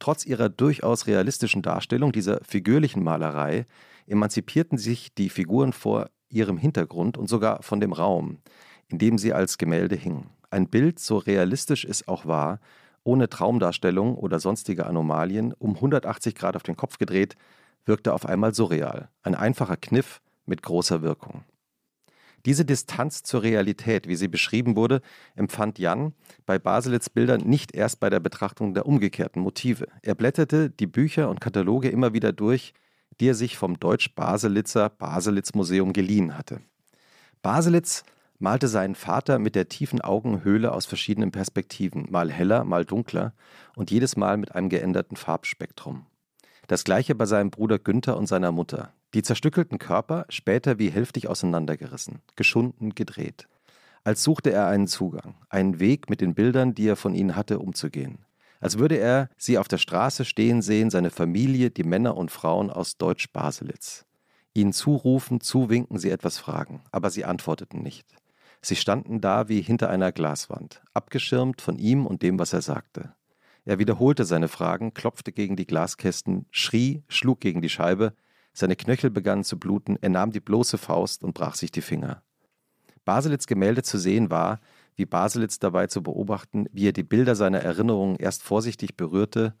Trotz 0.00 0.26
ihrer 0.26 0.50
durchaus 0.50 1.06
realistischen 1.06 1.62
Darstellung 1.62 2.12
dieser 2.12 2.44
figürlichen 2.44 3.02
Malerei 3.02 3.64
emanzipierten 4.06 4.76
sich 4.76 5.14
die 5.14 5.30
Figuren 5.30 5.72
vor 5.72 6.10
ihrem 6.28 6.58
Hintergrund 6.58 7.16
und 7.16 7.28
sogar 7.28 7.62
von 7.62 7.80
dem 7.80 7.94
Raum, 7.94 8.38
in 8.90 8.98
dem 8.98 9.18
sie 9.18 9.32
als 9.32 9.58
Gemälde 9.58 9.96
hingen. 9.96 10.30
Ein 10.50 10.68
Bild, 10.68 10.98
so 10.98 11.16
realistisch 11.18 11.84
es 11.84 12.06
auch 12.08 12.26
war, 12.26 12.60
ohne 13.04 13.28
Traumdarstellung 13.28 14.16
oder 14.16 14.40
sonstige 14.40 14.86
Anomalien, 14.86 15.54
um 15.54 15.76
180 15.76 16.34
Grad 16.34 16.56
auf 16.56 16.62
den 16.62 16.76
Kopf 16.76 16.98
gedreht, 16.98 17.36
wirkte 17.86 18.12
auf 18.12 18.26
einmal 18.26 18.54
surreal. 18.54 19.08
Ein 19.22 19.34
einfacher 19.34 19.76
Kniff 19.76 20.20
mit 20.44 20.62
großer 20.62 21.02
Wirkung. 21.02 21.44
Diese 22.46 22.64
Distanz 22.64 23.22
zur 23.22 23.42
Realität, 23.42 24.08
wie 24.08 24.16
sie 24.16 24.28
beschrieben 24.28 24.74
wurde, 24.74 25.02
empfand 25.34 25.78
Jan 25.78 26.14
bei 26.46 26.58
Baselitz 26.58 27.10
Bildern 27.10 27.42
nicht 27.42 27.74
erst 27.74 28.00
bei 28.00 28.08
der 28.08 28.20
Betrachtung 28.20 28.72
der 28.72 28.86
umgekehrten 28.86 29.42
Motive. 29.42 29.88
Er 30.02 30.14
blätterte 30.14 30.70
die 30.70 30.86
Bücher 30.86 31.28
und 31.28 31.40
Kataloge 31.40 31.90
immer 31.90 32.14
wieder 32.14 32.32
durch, 32.32 32.72
die 33.20 33.28
er 33.28 33.34
sich 33.34 33.58
vom 33.58 33.78
Deutsch-Baselitzer 33.78 34.88
Baselitz-Museum 34.88 35.92
geliehen 35.92 36.36
hatte. 36.38 36.60
Baselitz 37.42 38.04
malte 38.40 38.68
seinen 38.68 38.94
Vater 38.94 39.38
mit 39.38 39.54
der 39.54 39.68
tiefen 39.68 40.00
Augenhöhle 40.00 40.72
aus 40.72 40.86
verschiedenen 40.86 41.30
Perspektiven, 41.30 42.06
mal 42.10 42.30
heller, 42.30 42.64
mal 42.64 42.84
dunkler 42.84 43.32
und 43.76 43.90
jedes 43.90 44.16
Mal 44.16 44.36
mit 44.36 44.54
einem 44.54 44.68
geänderten 44.68 45.16
Farbspektrum. 45.16 46.06
Das 46.66 46.84
gleiche 46.84 47.14
bei 47.14 47.26
seinem 47.26 47.50
Bruder 47.50 47.78
Günther 47.78 48.16
und 48.16 48.26
seiner 48.26 48.52
Mutter. 48.52 48.92
Die 49.12 49.22
zerstückelten 49.22 49.78
Körper 49.78 50.24
später 50.28 50.78
wie 50.78 50.90
hälftig 50.90 51.28
auseinandergerissen, 51.28 52.20
geschunden, 52.36 52.94
gedreht. 52.94 53.48
Als 54.04 54.22
suchte 54.22 54.50
er 54.50 54.66
einen 54.68 54.86
Zugang, 54.86 55.34
einen 55.48 55.78
Weg 55.78 56.08
mit 56.08 56.20
den 56.20 56.34
Bildern, 56.34 56.74
die 56.74 56.88
er 56.88 56.96
von 56.96 57.14
ihnen 57.14 57.36
hatte, 57.36 57.58
umzugehen. 57.58 58.24
Als 58.60 58.78
würde 58.78 58.96
er 58.96 59.28
sie 59.36 59.58
auf 59.58 59.68
der 59.68 59.78
Straße 59.78 60.24
stehen 60.24 60.62
sehen, 60.62 60.90
seine 60.90 61.10
Familie, 61.10 61.70
die 61.70 61.84
Männer 61.84 62.16
und 62.16 62.30
Frauen 62.30 62.70
aus 62.70 62.96
Deutsch-Baselitz. 62.96 64.06
Ihnen 64.54 64.72
zurufen, 64.72 65.40
zuwinken, 65.40 65.98
sie 65.98 66.10
etwas 66.10 66.38
fragen, 66.38 66.82
aber 66.90 67.10
sie 67.10 67.24
antworteten 67.24 67.82
nicht. 67.82 68.19
Sie 68.62 68.76
standen 68.76 69.20
da 69.20 69.48
wie 69.48 69.62
hinter 69.62 69.88
einer 69.88 70.12
Glaswand, 70.12 70.82
abgeschirmt 70.92 71.62
von 71.62 71.78
ihm 71.78 72.06
und 72.06 72.22
dem, 72.22 72.38
was 72.38 72.52
er 72.52 72.62
sagte. 72.62 73.14
Er 73.64 73.78
wiederholte 73.78 74.24
seine 74.24 74.48
Fragen, 74.48 74.94
klopfte 74.94 75.32
gegen 75.32 75.56
die 75.56 75.66
Glaskästen, 75.66 76.46
schrie, 76.50 77.02
schlug 77.08 77.40
gegen 77.40 77.62
die 77.62 77.68
Scheibe, 77.68 78.14
seine 78.52 78.76
Knöchel 78.76 79.10
begannen 79.10 79.44
zu 79.44 79.58
bluten, 79.58 79.96
er 80.00 80.10
nahm 80.10 80.32
die 80.32 80.40
bloße 80.40 80.76
Faust 80.76 81.22
und 81.22 81.34
brach 81.34 81.54
sich 81.54 81.70
die 81.70 81.82
Finger. 81.82 82.22
Baselitz 83.04 83.46
Gemälde 83.46 83.82
zu 83.82 83.98
sehen 83.98 84.30
war, 84.30 84.60
wie 84.96 85.06
Baselitz 85.06 85.58
dabei 85.58 85.86
zu 85.86 86.02
beobachten, 86.02 86.66
wie 86.72 86.88
er 86.88 86.92
die 86.92 87.02
Bilder 87.02 87.34
seiner 87.34 87.60
Erinnerungen 87.60 88.16
erst 88.16 88.42
vorsichtig 88.42 88.96
berührte 88.96 89.54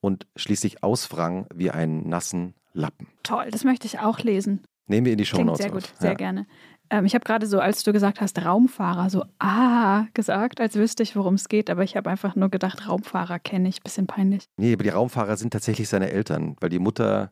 und 0.00 0.26
schließlich 0.36 0.82
auswrang 0.82 1.46
wie 1.54 1.70
einen 1.70 2.08
nassen 2.08 2.54
Lappen. 2.72 3.08
Toll, 3.22 3.50
das 3.50 3.64
möchte 3.64 3.86
ich 3.86 3.98
auch 4.00 4.18
lesen. 4.20 4.62
Nehmen 4.86 5.06
wir 5.06 5.12
in 5.12 5.18
die 5.18 5.26
Show 5.26 5.42
Notes. 5.42 5.62
Sehr 5.62 5.70
gut, 5.70 5.84
auf. 5.84 5.94
sehr 5.98 6.10
ja. 6.10 6.16
gerne. 6.16 6.46
Ähm, 6.90 7.04
ich 7.04 7.14
habe 7.14 7.24
gerade 7.24 7.46
so, 7.46 7.60
als 7.60 7.82
du 7.82 7.92
gesagt 7.92 8.20
hast, 8.20 8.38
Raumfahrer, 8.44 9.10
so 9.10 9.24
ah 9.38 10.06
gesagt, 10.14 10.60
als 10.60 10.74
wüsste 10.74 11.02
ich, 11.02 11.16
worum 11.16 11.34
es 11.34 11.48
geht, 11.48 11.70
aber 11.70 11.82
ich 11.82 11.96
habe 11.96 12.10
einfach 12.10 12.36
nur 12.36 12.48
gedacht, 12.48 12.88
Raumfahrer 12.88 13.38
kenne 13.38 13.68
ich, 13.68 13.82
bisschen 13.82 14.06
peinlich. 14.06 14.44
Nee, 14.56 14.72
aber 14.72 14.84
die 14.84 14.90
Raumfahrer 14.90 15.36
sind 15.36 15.52
tatsächlich 15.52 15.88
seine 15.88 16.10
Eltern, 16.10 16.56
weil 16.60 16.70
die 16.70 16.78
Mutter 16.78 17.30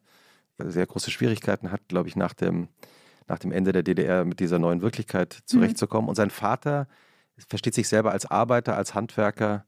sehr 0.59 0.87
große 0.87 1.11
Schwierigkeiten 1.11 1.71
hat, 1.71 1.89
glaube 1.89 2.09
ich, 2.09 2.17
nach 2.17 2.35
dem, 2.35 2.69
nach 3.29 3.39
dem 3.39 3.53
Ende 3.53 3.73
der 3.73 3.83
DDR 3.83 4.25
mit 4.25 4.41
dieser 4.41 4.59
neuen 4.59 4.83
Wirklichkeit 4.83 5.41
zurechtzukommen. 5.45 6.05
Mhm. 6.05 6.11
Und 6.11 6.15
sein 6.15 6.31
Vater 6.31 6.87
versteht 7.49 7.75
sich 7.75 7.89
selber 7.89 8.13
als 8.13 8.27
Arbeiter, 8.27 8.77
als 8.77 8.95
Handwerker, 8.95 9.65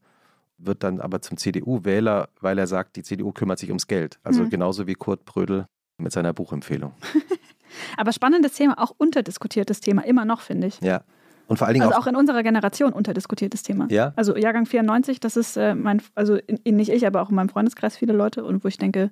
wird 0.57 0.83
dann 0.83 0.99
aber 0.99 1.21
zum 1.21 1.37
CDU-Wähler, 1.37 2.29
weil 2.41 2.57
er 2.57 2.67
sagt, 2.67 2.95
die 2.95 3.03
CDU 3.03 3.31
kümmert 3.31 3.59
sich 3.59 3.69
ums 3.69 3.87
Geld. 3.87 4.19
Also 4.23 4.43
mhm. 4.43 4.49
genauso 4.49 4.87
wie 4.87 4.95
Kurt 4.95 5.25
Brödel 5.25 5.67
mit 5.97 6.11
seiner 6.11 6.33
Buchempfehlung. 6.33 6.93
aber 7.97 8.11
spannendes 8.13 8.53
Thema, 8.53 8.77
auch 8.77 8.93
unterdiskutiertes 8.97 9.81
Thema, 9.81 10.05
immer 10.05 10.25
noch, 10.25 10.41
finde 10.41 10.67
ich. 10.67 10.79
Ja. 10.81 11.03
Und 11.47 11.57
vor 11.57 11.65
allen 11.65 11.73
Dingen 11.73 11.85
also 11.85 11.95
auch, 11.95 12.03
auch 12.03 12.07
in 12.07 12.15
unserer 12.15 12.43
Generation 12.43 12.93
unterdiskutiertes 12.93 13.63
Thema. 13.63 13.87
Ja. 13.89 14.13
Also 14.15 14.37
Jahrgang 14.37 14.67
94, 14.67 15.19
das 15.19 15.35
ist 15.35 15.57
äh, 15.57 15.73
mein, 15.73 16.01
also 16.13 16.35
in, 16.35 16.75
nicht 16.75 16.91
ich, 16.91 17.07
aber 17.07 17.21
auch 17.21 17.29
in 17.29 17.35
meinem 17.35 17.49
Freundeskreis 17.49 17.97
viele 17.97 18.13
Leute 18.13 18.43
und 18.43 18.63
wo 18.63 18.67
ich 18.67 18.77
denke, 18.77 19.11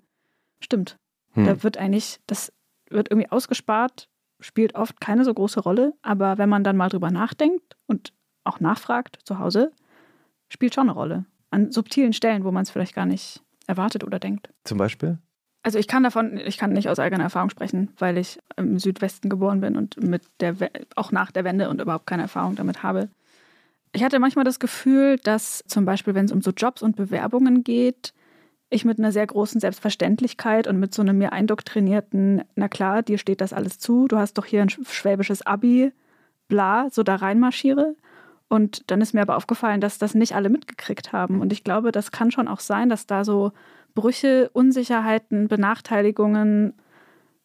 stimmt. 0.59 0.97
Hm. 1.33 1.45
Da 1.45 1.63
wird 1.63 1.77
eigentlich, 1.77 2.19
das 2.27 2.53
wird 2.89 3.09
irgendwie 3.09 3.31
ausgespart, 3.31 4.07
spielt 4.39 4.75
oft 4.75 5.01
keine 5.01 5.25
so 5.25 5.33
große 5.33 5.59
Rolle, 5.59 5.93
aber 6.03 6.37
wenn 6.37 6.47
man 6.47 6.63
dann 6.63 6.77
mal 6.77 6.89
drüber 6.89 7.09
nachdenkt 7.09 7.75
und 7.87 8.13
auch 8.43 8.59
nachfragt 8.59 9.19
zu 9.23 9.39
Hause, 9.39 9.71
spielt 10.49 10.75
schon 10.75 10.89
eine 10.89 10.93
Rolle. 10.93 11.25
An 11.49 11.71
subtilen 11.71 12.13
Stellen, 12.13 12.43
wo 12.43 12.51
man 12.51 12.63
es 12.63 12.69
vielleicht 12.69 12.93
gar 12.93 13.05
nicht 13.07 13.41
erwartet 13.65 14.03
oder 14.03 14.19
denkt. 14.19 14.49
Zum 14.63 14.77
Beispiel? 14.77 15.17
Also 15.63 15.79
ich 15.79 15.87
kann 15.87 16.03
davon, 16.03 16.37
ich 16.37 16.57
kann 16.57 16.71
nicht 16.71 16.87
aus 16.87 16.99
eigener 16.99 17.23
Erfahrung 17.23 17.49
sprechen, 17.49 17.89
weil 17.97 18.17
ich 18.17 18.39
im 18.55 18.79
Südwesten 18.79 19.29
geboren 19.29 19.59
bin 19.59 19.75
und 19.75 20.01
mit 20.01 20.23
der 20.39 20.55
auch 20.95 21.11
nach 21.11 21.31
der 21.31 21.43
Wende 21.43 21.69
und 21.69 21.81
überhaupt 21.81 22.07
keine 22.07 22.23
Erfahrung 22.23 22.55
damit 22.55 22.83
habe. 22.83 23.09
Ich 23.91 24.03
hatte 24.03 24.19
manchmal 24.19 24.45
das 24.45 24.59
Gefühl, 24.59 25.17
dass 25.17 25.63
zum 25.67 25.85
Beispiel, 25.85 26.13
wenn 26.13 26.25
es 26.25 26.31
um 26.31 26.41
so 26.41 26.51
Jobs 26.51 26.81
und 26.81 26.95
Bewerbungen 26.95 27.63
geht, 27.63 28.13
ich 28.69 28.85
mit 28.85 28.99
einer 28.99 29.11
sehr 29.11 29.25
großen 29.25 29.61
Selbstverständlichkeit 29.61 30.67
und 30.67 30.79
mit 30.79 30.93
so 30.93 31.01
einem 31.01 31.17
mir 31.17 31.31
eindoktrinierten, 31.31 32.43
na 32.55 32.67
klar, 32.67 33.01
dir 33.01 33.17
steht 33.17 33.41
das 33.41 33.53
alles 33.53 33.79
zu, 33.79 34.07
du 34.07 34.17
hast 34.17 34.37
doch 34.37 34.45
hier 34.45 34.61
ein 34.61 34.69
schwäbisches 34.69 35.45
Abi, 35.45 35.93
bla, 36.47 36.89
so 36.91 37.03
da 37.03 37.15
reinmarschiere. 37.15 37.95
Und 38.49 38.89
dann 38.91 39.01
ist 39.01 39.13
mir 39.13 39.21
aber 39.21 39.35
aufgefallen, 39.35 39.81
dass 39.81 39.97
das 39.97 40.15
nicht 40.15 40.35
alle 40.35 40.49
mitgekriegt 40.49 41.11
haben. 41.11 41.41
Und 41.41 41.51
ich 41.51 41.63
glaube, 41.63 41.91
das 41.91 42.11
kann 42.11 42.31
schon 42.31 42.47
auch 42.47 42.61
sein, 42.61 42.89
dass 42.89 43.05
da 43.05 43.25
so 43.25 43.51
Brüche, 43.97 44.51
Unsicherheiten, 44.53 45.47
Benachteiligungen 45.47 46.73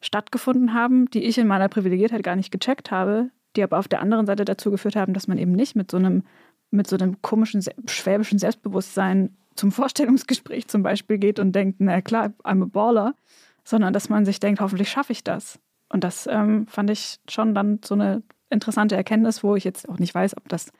stattgefunden 0.02 0.74
haben, 0.74 1.06
die 1.06 1.24
ich 1.24 1.38
in 1.38 1.46
meiner 1.46 1.70
Privilegiertheit 1.70 2.22
gar 2.22 2.36
nicht 2.36 2.50
gecheckt 2.50 2.90
habe, 2.90 3.30
die 3.56 3.62
aber 3.62 3.78
auf 3.78 3.88
der 3.88 4.02
anderen 4.02 4.26
Seite 4.26 4.44
dazu 4.44 4.70
geführt 4.70 4.94
haben, 4.94 5.14
dass 5.14 5.26
man 5.26 5.38
eben 5.38 5.52
nicht 5.52 5.76
mit 5.76 5.90
so 5.90 5.96
einem, 5.96 6.24
mit 6.70 6.86
so 6.86 6.96
einem 6.96 7.22
komischen 7.22 7.64
schwäbischen 7.86 8.38
Selbstbewusstsein 8.38 9.34
zum 9.56 9.72
Vorstellungsgespräch 9.72 10.68
zum 10.68 10.82
Beispiel 10.82 11.16
geht 11.16 11.38
und 11.38 11.52
denkt, 11.52 11.76
na 11.80 12.02
klar, 12.02 12.34
I'm 12.44 12.62
a 12.62 12.66
baller, 12.66 13.14
sondern 13.64 13.94
dass 13.94 14.10
man 14.10 14.26
sich 14.26 14.38
denkt, 14.38 14.60
hoffentlich 14.60 14.90
schaffe 14.90 15.12
ich 15.12 15.24
das. 15.24 15.58
Und 15.88 16.04
das 16.04 16.26
ähm, 16.26 16.66
fand 16.66 16.90
ich 16.90 17.18
schon 17.30 17.54
dann 17.54 17.80
so 17.82 17.94
eine 17.94 18.22
interessante 18.50 18.94
Erkenntnis, 18.94 19.42
wo 19.42 19.56
ich 19.56 19.64
jetzt 19.64 19.88
auch 19.88 19.98
nicht 19.98 20.14
weiß, 20.14 20.36
ob 20.36 20.50
das 20.50 20.70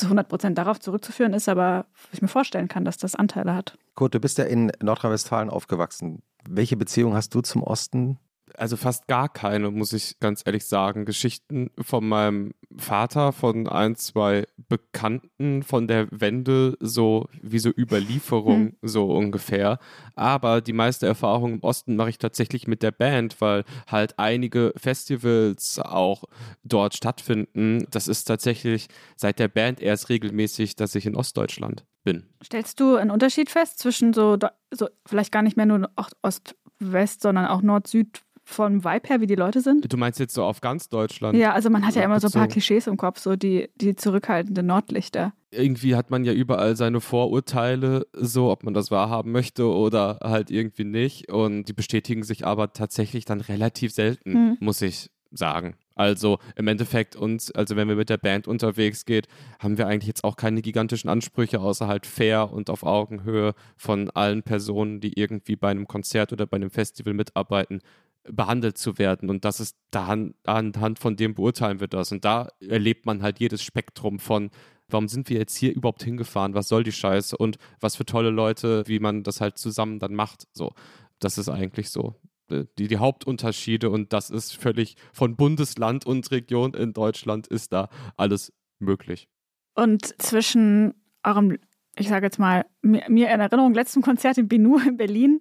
zu 0.00 0.06
100 0.06 0.28
Prozent 0.28 0.58
darauf 0.58 0.80
zurückzuführen 0.80 1.32
ist, 1.32 1.48
aber 1.48 1.86
ich 2.12 2.22
mir 2.22 2.28
vorstellen 2.28 2.68
kann, 2.68 2.84
dass 2.84 2.96
das 2.96 3.14
Anteile 3.14 3.54
hat. 3.54 3.78
Kurt, 3.94 4.14
du 4.14 4.20
bist 4.20 4.38
ja 4.38 4.44
in 4.44 4.72
Nordrhein-Westfalen 4.82 5.50
aufgewachsen. 5.50 6.22
Welche 6.48 6.76
Beziehung 6.76 7.14
hast 7.14 7.34
du 7.34 7.40
zum 7.42 7.62
Osten? 7.62 8.18
Also 8.56 8.76
fast 8.76 9.06
gar 9.06 9.28
keine, 9.28 9.70
muss 9.70 9.92
ich 9.92 10.18
ganz 10.20 10.42
ehrlich 10.44 10.64
sagen. 10.66 11.04
Geschichten 11.04 11.70
von 11.80 12.08
meinem 12.08 12.52
Vater, 12.76 13.32
von 13.32 13.68
ein, 13.68 13.96
zwei 13.96 14.46
Bekannten 14.68 15.62
von 15.62 15.88
der 15.88 16.06
Wende, 16.10 16.76
so 16.80 17.26
wie 17.42 17.58
so 17.58 17.70
Überlieferung, 17.70 18.66
hm. 18.66 18.76
so 18.82 19.10
ungefähr. 19.10 19.78
Aber 20.14 20.60
die 20.60 20.72
meiste 20.72 21.06
Erfahrung 21.06 21.54
im 21.54 21.62
Osten 21.62 21.96
mache 21.96 22.10
ich 22.10 22.18
tatsächlich 22.18 22.66
mit 22.66 22.82
der 22.82 22.92
Band, 22.92 23.40
weil 23.40 23.64
halt 23.86 24.18
einige 24.18 24.72
Festivals 24.76 25.78
auch 25.78 26.24
dort 26.62 26.94
stattfinden. 26.94 27.86
Das 27.90 28.08
ist 28.08 28.24
tatsächlich 28.24 28.88
seit 29.16 29.38
der 29.38 29.48
Band 29.48 29.80
erst 29.80 30.08
regelmäßig, 30.08 30.76
dass 30.76 30.94
ich 30.94 31.06
in 31.06 31.16
Ostdeutschland 31.16 31.84
bin. 32.04 32.26
Stellst 32.44 32.80
du 32.80 32.96
einen 32.96 33.10
Unterschied 33.10 33.50
fest 33.50 33.78
zwischen 33.78 34.12
so, 34.12 34.38
so 34.70 34.88
vielleicht 35.06 35.32
gar 35.32 35.42
nicht 35.42 35.56
mehr 35.56 35.66
nur 35.66 35.90
Ost-West, 36.22 37.22
sondern 37.22 37.46
auch 37.46 37.62
Nord-Süd 37.62 38.22
vom 38.50 38.84
Vibe 38.84 39.08
her, 39.08 39.20
wie 39.20 39.26
die 39.26 39.34
Leute 39.34 39.60
sind? 39.60 39.90
Du 39.90 39.96
meinst 39.96 40.20
jetzt 40.20 40.34
so 40.34 40.44
auf 40.44 40.60
ganz 40.60 40.88
Deutschland? 40.88 41.36
Ja, 41.36 41.52
also 41.52 41.70
man 41.70 41.86
hat 41.86 41.94
ja 41.94 42.02
immer 42.02 42.20
so 42.20 42.28
ein 42.28 42.32
paar 42.32 42.48
Klischees 42.48 42.86
im 42.86 42.96
Kopf, 42.96 43.18
so 43.18 43.36
die, 43.36 43.70
die 43.76 43.96
zurückhaltenden 43.96 44.66
Nordlichter. 44.66 45.32
Irgendwie 45.50 45.96
hat 45.96 46.10
man 46.10 46.24
ja 46.24 46.32
überall 46.32 46.76
seine 46.76 47.00
Vorurteile, 47.00 48.06
so 48.12 48.50
ob 48.50 48.62
man 48.62 48.74
das 48.74 48.90
wahrhaben 48.90 49.32
möchte 49.32 49.66
oder 49.66 50.20
halt 50.22 50.50
irgendwie 50.50 50.84
nicht. 50.84 51.30
Und 51.30 51.64
die 51.64 51.72
bestätigen 51.72 52.22
sich 52.22 52.46
aber 52.46 52.72
tatsächlich 52.72 53.24
dann 53.24 53.40
relativ 53.40 53.92
selten, 53.92 54.32
hm. 54.32 54.56
muss 54.60 54.82
ich 54.82 55.10
sagen. 55.32 55.76
Also 56.00 56.38
im 56.56 56.66
Endeffekt 56.66 57.14
uns, 57.14 57.50
also 57.50 57.76
wenn 57.76 57.86
wir 57.86 57.94
mit 57.94 58.08
der 58.08 58.16
Band 58.16 58.48
unterwegs 58.48 59.04
geht, 59.04 59.28
haben 59.58 59.76
wir 59.76 59.86
eigentlich 59.86 60.06
jetzt 60.06 60.24
auch 60.24 60.36
keine 60.36 60.62
gigantischen 60.62 61.10
Ansprüche, 61.10 61.60
außer 61.60 61.88
halt 61.88 62.06
fair 62.06 62.50
und 62.50 62.70
auf 62.70 62.84
Augenhöhe 62.84 63.52
von 63.76 64.08
allen 64.08 64.42
Personen, 64.42 65.02
die 65.02 65.12
irgendwie 65.20 65.56
bei 65.56 65.68
einem 65.68 65.86
Konzert 65.86 66.32
oder 66.32 66.46
bei 66.46 66.56
einem 66.56 66.70
Festival 66.70 67.12
mitarbeiten, 67.12 67.82
behandelt 68.24 68.78
zu 68.78 68.96
werden. 68.96 69.28
Und 69.28 69.44
das 69.44 69.60
ist 69.60 69.76
da 69.90 70.16
anhand 70.44 70.98
von 70.98 71.16
dem 71.16 71.34
beurteilen 71.34 71.80
wir 71.80 71.88
das. 71.88 72.12
Und 72.12 72.24
da 72.24 72.48
erlebt 72.66 73.04
man 73.04 73.22
halt 73.22 73.38
jedes 73.38 73.62
Spektrum 73.62 74.20
von, 74.20 74.48
warum 74.88 75.06
sind 75.06 75.28
wir 75.28 75.36
jetzt 75.36 75.54
hier 75.54 75.74
überhaupt 75.74 76.02
hingefahren? 76.02 76.54
Was 76.54 76.68
soll 76.68 76.82
die 76.82 76.92
Scheiße? 76.92 77.36
Und 77.36 77.58
was 77.78 77.96
für 77.96 78.06
tolle 78.06 78.30
Leute, 78.30 78.84
wie 78.86 79.00
man 79.00 79.22
das 79.22 79.42
halt 79.42 79.58
zusammen 79.58 79.98
dann 79.98 80.14
macht. 80.14 80.48
So, 80.54 80.72
das 81.18 81.36
ist 81.36 81.50
eigentlich 81.50 81.90
so 81.90 82.14
die, 82.50 82.88
die 82.88 82.98
Hauptunterschiede 82.98 83.90
und 83.90 84.12
das 84.12 84.30
ist 84.30 84.56
völlig 84.56 84.96
von 85.12 85.36
Bundesland 85.36 86.06
und 86.06 86.30
Region 86.30 86.74
in 86.74 86.92
Deutschland 86.92 87.46
ist 87.46 87.72
da 87.72 87.88
alles 88.16 88.52
möglich. 88.78 89.28
Und 89.74 90.20
zwischen 90.20 90.94
eurem, 91.22 91.58
ich 91.96 92.08
sage 92.08 92.26
jetzt 92.26 92.38
mal, 92.38 92.66
mir, 92.82 93.04
mir 93.08 93.30
in 93.30 93.40
Erinnerung, 93.40 93.74
letzten 93.74 94.02
Konzert 94.02 94.38
in 94.38 94.48
Binu 94.48 94.78
in 94.78 94.96
Berlin 94.96 95.40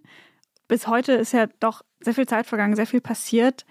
bis 0.69 0.87
heute 0.87 1.13
ist 1.13 1.33
ja 1.33 1.47
doch 1.59 1.81
sehr 1.99 2.13
viel 2.13 2.27
Zeit 2.27 2.45
vergangen, 2.45 2.75
sehr 2.75 2.87
viel 2.87 3.01
passiert. 3.01 3.65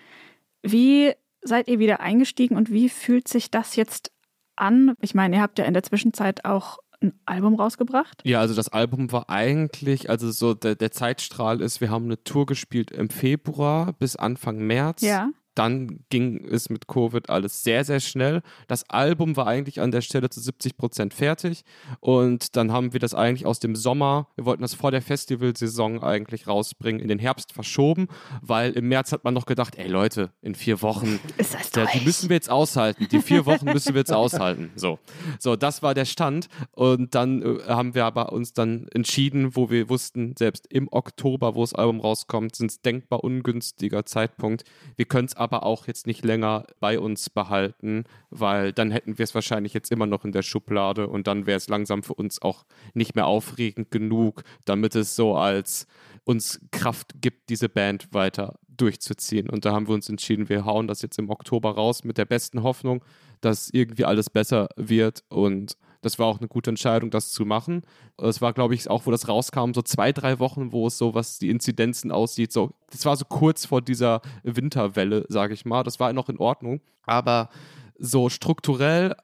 Wie 0.63 1.13
seid 1.41 1.69
ihr 1.69 1.79
wieder 1.79 2.01
eingestiegen 2.01 2.57
und 2.57 2.71
wie 2.71 2.89
fühlt 2.91 3.29
sich 3.29 3.51
das 3.51 3.77
jetzt 3.77 4.13
an? 4.57 4.95
Ich 5.01 5.15
meine, 5.15 5.37
ihr 5.37 5.43
habt 5.43 5.59
ja 5.59 5.65
in 5.65 5.75
der 5.75 5.85
Zwischenzeit 5.85 6.45
auch 6.45 6.79
ein 7.01 7.13
Album 7.27 7.55
rausgebracht? 7.55 8.23
Ja, 8.25 8.41
also 8.41 8.55
das 8.55 8.69
Album 8.69 9.13
war 9.13 9.31
eigentlich, 9.31 10.11
also 10.11 10.31
so 10.31 10.55
der, 10.55 10.75
der 10.75 10.91
Zeitstrahl 10.91 11.61
ist, 11.61 11.81
wir 11.81 11.91
haben 11.91 12.07
eine 12.07 12.23
Tour 12.25 12.47
gespielt 12.47 12.91
im 12.91 13.11
Februar 13.11 13.93
bis 13.93 14.17
Anfang 14.17 14.59
März. 14.59 15.03
Ja 15.03 15.31
dann 15.59 16.05
ging 16.09 16.47
es 16.49 16.71
mit 16.71 16.87
Covid 16.87 17.31
alles 17.31 17.65
sehr, 17.65 17.85
sehr 17.85 17.99
schnell. 17.99 18.43
Das 18.69 18.89
Album 18.89 19.37
war 19.37 19.49
eigentlich 19.49 19.81
an 19.81 19.91
der 19.91 20.03
Stelle 20.03 20.31
zu 20.31 20.41
70 20.41 20.77
Prozent 20.77 21.15
fertig 21.15 21.65
und 21.99 22.57
dann 22.57 22.71
haben 22.71 22.93
wir 22.93 23.01
das 23.01 23.15
eigentlich 23.15 23.45
aus 23.45 23.59
dem 23.59 23.75
Sommer, 23.75 24.29
wir 24.37 24.45
wollten 24.45 24.63
das 24.63 24.75
vor 24.75 24.93
der 24.93 25.03
Festivalsaison 25.03 26.03
eigentlich 26.03 26.47
rausbringen, 26.47 27.01
in 27.01 27.09
den 27.09 27.19
Herbst 27.19 27.53
verschoben, 27.53 28.07
weil 28.41 28.73
im 28.73 28.89
März 28.89 29.11
hat 29.11 29.25
man 29.25 29.35
noch 29.35 29.47
gedacht, 29.47 29.77
ey 29.77 29.89
Leute, 29.89 30.31
in 30.43 30.55
vier 30.55 30.81
Wochen, 30.83 31.19
da, 31.73 31.87
die 31.87 32.05
müssen 32.05 32.29
wir 32.29 32.37
jetzt 32.37 32.51
aushalten, 32.51 33.09
die 33.11 33.21
vier 33.21 33.45
Wochen 33.47 33.67
müssen 33.67 33.95
wir 33.95 34.01
jetzt 34.01 34.13
aushalten. 34.13 34.71
So, 34.79 34.99
so 35.41 35.57
das 35.57 35.83
war 35.83 35.93
der 35.93 36.05
Stand 36.05 36.49
und 36.71 37.15
dann 37.15 37.43
äh, 37.43 37.65
haben 37.67 37.95
wir 37.95 38.05
aber 38.05 38.33
uns 38.33 38.53
dann 38.53 38.87
entschieden, 38.89 39.57
wo 39.57 39.71
wir 39.71 39.89
wussten, 39.89 40.35
selbst 40.39 40.67
im 40.71 40.89
Oktober, 40.93 41.57
wo 41.57 41.63
das 41.63 41.75
Album 41.75 42.01
rauskommt, 42.01 42.55
sind 42.55 42.71
es 42.71 42.81
denkbar 42.81 43.25
ungünstiger 43.25 44.07
Zeitpunkt. 44.07 44.65
Wir 44.97 45.07
können 45.07 45.27
es 45.27 45.37
aber 45.37 45.48
aber 45.49 45.65
auch 45.65 45.87
jetzt 45.87 46.07
nicht 46.07 46.27
länger 46.27 46.67
bei 46.79 47.01
uns 47.01 47.31
behalten, 47.31 48.05
weil 48.29 48.75
dann 48.75 48.91
hätten 48.91 49.17
wir 49.17 49.23
es 49.23 49.35
wahrscheinlich 49.35 49.73
jetzt 49.73 49.91
immer 49.91 50.05
noch 50.05 50.27
in 50.27 50.33
der 50.33 50.43
Schublade 50.43 51.09
und 51.09 51.27
dann 51.27 51.47
wäre 51.47 51.57
es 51.57 51.69
langsam 51.69 52.03
für 52.03 52.13
uns 52.13 52.43
auch 52.43 52.67
nicht 52.93 53.15
mehr 53.15 53.27
aufregend 53.27 53.91
genug, 53.91 54.43
damit 54.67 54.95
es 54.95 55.17
so 55.17 55.37
als 55.37 55.87
uns 56.25 56.61
Kraft 56.71 57.15
gibt, 57.23 57.49
diese 57.49 57.71
Band 57.71 58.13
weiter 58.13 58.59
durchzuziehen. 58.69 59.49
Und 59.49 59.65
da 59.65 59.73
haben 59.73 59.89
wir 59.89 59.95
uns 59.95 60.11
entschieden, 60.11 60.51
wir 60.51 60.67
hauen 60.67 60.87
das 60.87 61.01
jetzt 61.01 61.19
im 61.19 61.31
Oktober 61.31 61.71
raus 61.71 62.05
mit 62.05 62.19
der 62.19 62.27
besten 62.27 62.63
Hoffnung, 62.63 63.03
dass 63.41 63.71
irgendwie 63.71 64.05
alles 64.05 64.29
besser 64.29 64.69
wird 64.77 65.25
und 65.31 65.79
das 66.09 66.19
war 66.19 66.27
auch 66.27 66.39
eine 66.39 66.49
gute 66.49 66.71
Entscheidung, 66.71 67.11
das 67.11 67.31
zu 67.33 67.45
machen. 67.45 67.83
Es 68.17 68.41
war, 68.41 68.55
glaube 68.55 68.75
ich, 68.75 68.89
auch, 68.89 69.05
wo 69.05 69.11
das 69.11 69.29
rauskam, 69.29 69.73
so 69.75 69.83
zwei, 69.83 70.11
drei 70.13 70.39
Wochen, 70.39 70.73
wo 70.73 70.87
es 70.87 70.97
so, 70.97 71.15
was 71.15 71.39
die 71.39 71.51
Inzidenzen 71.51 72.11
aussieht, 72.11 72.51
so, 72.51 72.71
das 72.91 73.05
war 73.05 73.15
so 73.15 73.27
kurz 73.27 73.67
vor 73.67 73.83
dieser 73.83 74.23
Winterwelle, 74.43 75.27
sage 75.29 75.53
ich 75.53 75.67
mal. 75.67 75.83
Das 75.83 76.01
war 76.01 76.11
noch 76.15 76.31
in 76.31 76.39
Ordnung. 76.39 76.81
Aber 77.03 77.51
so 77.99 78.31
strukturell 78.31 79.17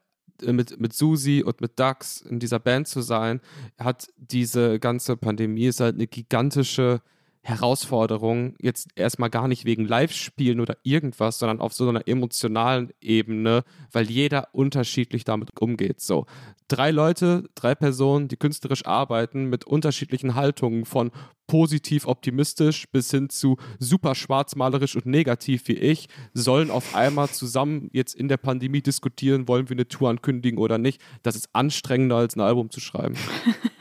äh, 0.43 0.53
mit, 0.53 0.79
mit 0.79 0.93
Susi 0.93 1.41
und 1.43 1.59
mit 1.59 1.79
Dax 1.79 2.21
in 2.21 2.39
dieser 2.39 2.59
Band 2.59 2.87
zu 2.87 3.01
sein, 3.01 3.41
hat 3.79 4.07
diese 4.17 4.79
ganze 4.79 5.17
Pandemie 5.17 5.65
ist 5.65 5.79
halt 5.79 5.95
eine 5.95 6.05
gigantische 6.05 7.01
Herausforderung, 7.47 8.55
jetzt 8.59 8.87
erstmal 8.95 9.29
gar 9.29 9.47
nicht 9.47 9.65
wegen 9.65 9.85
Live-Spielen 9.85 10.59
oder 10.59 10.77
irgendwas, 10.81 11.37
sondern 11.37 11.61
auf 11.61 11.73
so 11.73 11.87
einer 11.87 12.07
emotionalen 12.07 12.91
Ebene, 13.01 13.63
weil 13.91 14.09
jeder 14.09 14.47
unterschiedlich 14.53 15.25
damit 15.25 15.51
umgeht. 15.61 16.01
So, 16.01 16.25
drei 16.67 16.89
Leute, 16.89 17.47
drei 17.53 17.75
Personen, 17.75 18.29
die 18.29 18.37
künstlerisch 18.37 18.87
arbeiten, 18.87 19.45
mit 19.45 19.63
unterschiedlichen 19.63 20.33
Haltungen 20.33 20.85
von 20.85 21.11
positiv 21.45 22.07
optimistisch 22.07 22.87
bis 22.91 23.11
hin 23.11 23.29
zu 23.29 23.57
super 23.77 24.15
schwarzmalerisch 24.15 24.95
und 24.95 25.05
negativ 25.05 25.67
wie 25.67 25.73
ich, 25.73 26.07
sollen 26.33 26.71
auf 26.71 26.95
einmal 26.95 27.29
zusammen 27.29 27.89
jetzt 27.93 28.15
in 28.15 28.27
der 28.27 28.37
Pandemie 28.37 28.81
diskutieren, 28.81 29.47
wollen 29.47 29.69
wir 29.69 29.75
eine 29.75 29.87
Tour 29.87 30.09
ankündigen 30.09 30.57
oder 30.57 30.79
nicht. 30.79 30.99
Das 31.21 31.35
ist 31.35 31.49
anstrengender 31.53 32.15
als 32.15 32.35
ein 32.35 32.41
Album 32.41 32.71
zu 32.71 32.79
schreiben. 32.79 33.15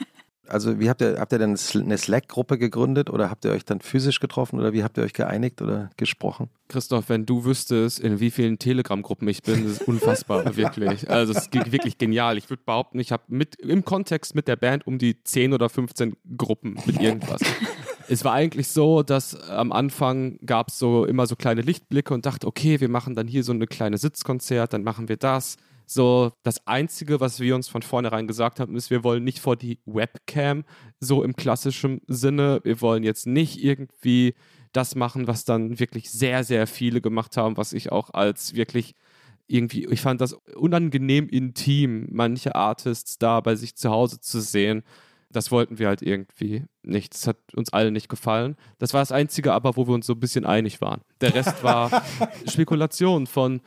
Also 0.46 0.78
wie 0.78 0.90
habt 0.90 1.00
ihr, 1.00 1.18
habt 1.18 1.32
ihr 1.32 1.38
denn 1.38 1.56
eine 1.74 1.98
Slack-Gruppe 1.98 2.58
gegründet 2.58 3.08
oder 3.10 3.30
habt 3.30 3.44
ihr 3.44 3.50
euch 3.50 3.64
dann 3.64 3.80
physisch 3.80 4.20
getroffen 4.20 4.58
oder 4.58 4.72
wie 4.72 4.84
habt 4.84 4.98
ihr 4.98 5.04
euch 5.04 5.12
geeinigt 5.12 5.62
oder 5.62 5.90
gesprochen? 5.96 6.50
Christoph, 6.68 7.08
wenn 7.08 7.26
du 7.26 7.44
wüsstest, 7.44 8.00
in 8.00 8.20
wie 8.20 8.30
vielen 8.30 8.58
Telegram-Gruppen 8.58 9.28
ich 9.28 9.42
bin, 9.42 9.64
das 9.64 9.80
ist 9.80 9.88
unfassbar, 9.88 10.56
wirklich. 10.56 11.08
Also 11.08 11.32
es 11.32 11.46
ist 11.46 11.72
wirklich 11.72 11.98
genial. 11.98 12.36
Ich 12.38 12.50
würde 12.50 12.62
behaupten, 12.64 12.98
ich 12.98 13.12
habe 13.12 13.22
mit 13.28 13.56
im 13.56 13.84
Kontext 13.84 14.34
mit 14.34 14.48
der 14.48 14.56
Band 14.56 14.86
um 14.86 14.98
die 14.98 15.22
10 15.22 15.52
oder 15.52 15.68
15 15.68 16.16
Gruppen 16.36 16.78
mit 16.86 17.00
irgendwas. 17.00 17.40
es 18.08 18.24
war 18.24 18.32
eigentlich 18.32 18.68
so, 18.68 19.02
dass 19.02 19.34
am 19.48 19.72
Anfang 19.72 20.38
gab 20.44 20.68
es 20.68 20.78
so 20.78 21.04
immer 21.04 21.26
so 21.26 21.36
kleine 21.36 21.62
Lichtblicke 21.62 22.12
und 22.12 22.26
dachte, 22.26 22.46
okay, 22.46 22.80
wir 22.80 22.88
machen 22.88 23.14
dann 23.14 23.26
hier 23.26 23.44
so 23.44 23.52
eine 23.52 23.66
kleine 23.66 23.98
Sitzkonzert, 23.98 24.72
dann 24.72 24.82
machen 24.82 25.08
wir 25.08 25.16
das 25.16 25.56
so, 25.86 26.32
das 26.42 26.66
Einzige, 26.66 27.20
was 27.20 27.40
wir 27.40 27.54
uns 27.54 27.68
von 27.68 27.82
vornherein 27.82 28.26
gesagt 28.26 28.60
haben, 28.60 28.76
ist, 28.76 28.90
wir 28.90 29.04
wollen 29.04 29.24
nicht 29.24 29.40
vor 29.40 29.56
die 29.56 29.80
Webcam, 29.84 30.64
so 31.00 31.22
im 31.22 31.36
klassischen 31.36 32.00
Sinne. 32.06 32.60
Wir 32.64 32.80
wollen 32.80 33.02
jetzt 33.02 33.26
nicht 33.26 33.62
irgendwie 33.62 34.34
das 34.72 34.94
machen, 34.94 35.26
was 35.26 35.44
dann 35.44 35.78
wirklich 35.78 36.10
sehr, 36.10 36.44
sehr 36.44 36.66
viele 36.66 37.00
gemacht 37.00 37.36
haben, 37.36 37.56
was 37.56 37.72
ich 37.72 37.92
auch 37.92 38.10
als 38.10 38.54
wirklich 38.54 38.94
irgendwie, 39.46 39.86
ich 39.86 40.00
fand 40.00 40.20
das 40.20 40.32
unangenehm 40.56 41.28
intim, 41.28 42.08
manche 42.10 42.54
Artists 42.54 43.18
da 43.18 43.40
bei 43.40 43.56
sich 43.56 43.76
zu 43.76 43.90
Hause 43.90 44.20
zu 44.20 44.40
sehen. 44.40 44.82
Das 45.30 45.50
wollten 45.50 45.78
wir 45.78 45.88
halt 45.88 46.02
irgendwie 46.02 46.64
nicht. 46.86 47.14
Das 47.14 47.26
hat 47.26 47.36
uns 47.54 47.72
allen 47.72 47.92
nicht 47.92 48.08
gefallen. 48.08 48.56
Das 48.78 48.92
war 48.92 49.00
das 49.00 49.12
Einzige 49.12 49.52
aber, 49.52 49.76
wo 49.76 49.86
wir 49.86 49.94
uns 49.94 50.06
so 50.06 50.14
ein 50.14 50.20
bisschen 50.20 50.44
einig 50.44 50.80
waren. 50.80 51.00
Der 51.20 51.34
Rest 51.34 51.62
war 51.62 52.02
Spekulation 52.46 53.26
von, 53.26 53.60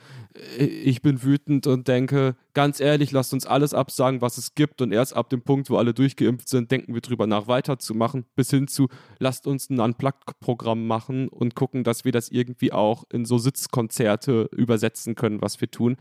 ich 0.58 1.02
bin 1.02 1.22
wütend 1.22 1.66
und 1.66 1.88
denke, 1.88 2.36
ganz 2.54 2.80
ehrlich, 2.80 3.12
lasst 3.12 3.32
uns 3.32 3.46
alles 3.46 3.74
absagen, 3.74 4.20
was 4.20 4.38
es 4.38 4.54
gibt 4.54 4.82
und 4.82 4.92
erst 4.92 5.14
ab 5.14 5.30
dem 5.30 5.42
Punkt, 5.42 5.70
wo 5.70 5.76
alle 5.76 5.94
durchgeimpft 5.94 6.48
sind, 6.48 6.70
denken 6.70 6.94
wir 6.94 7.00
drüber 7.00 7.26
nach, 7.26 7.46
weiterzumachen, 7.46 8.24
bis 8.36 8.50
hin 8.50 8.68
zu, 8.68 8.88
lasst 9.18 9.46
uns 9.46 9.70
ein 9.70 9.80
Unplugged-Programm 9.80 10.86
machen 10.86 11.28
und 11.28 11.54
gucken, 11.54 11.84
dass 11.84 12.04
wir 12.04 12.12
das 12.12 12.30
irgendwie 12.30 12.72
auch 12.72 13.04
in 13.12 13.24
so 13.24 13.38
Sitzkonzerte 13.38 14.48
übersetzen 14.52 15.14
können, 15.14 15.40
was 15.40 15.60
wir 15.60 15.70
tun. 15.70 15.96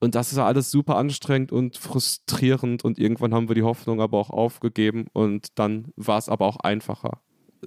Und 0.00 0.14
das 0.14 0.32
ist 0.32 0.38
alles 0.38 0.70
super 0.70 0.96
anstrengend 0.96 1.52
und 1.52 1.76
frustrierend 1.76 2.84
und 2.84 2.98
irgendwann 2.98 3.34
haben 3.34 3.48
wir 3.48 3.54
die 3.54 3.62
Hoffnung 3.62 4.00
aber 4.00 4.18
auch 4.18 4.30
aufgegeben 4.30 5.06
und 5.12 5.58
dann 5.58 5.92
war 5.96 6.18
es 6.18 6.28
aber 6.28 6.46
auch 6.46 6.58
einfacher, 6.64 7.20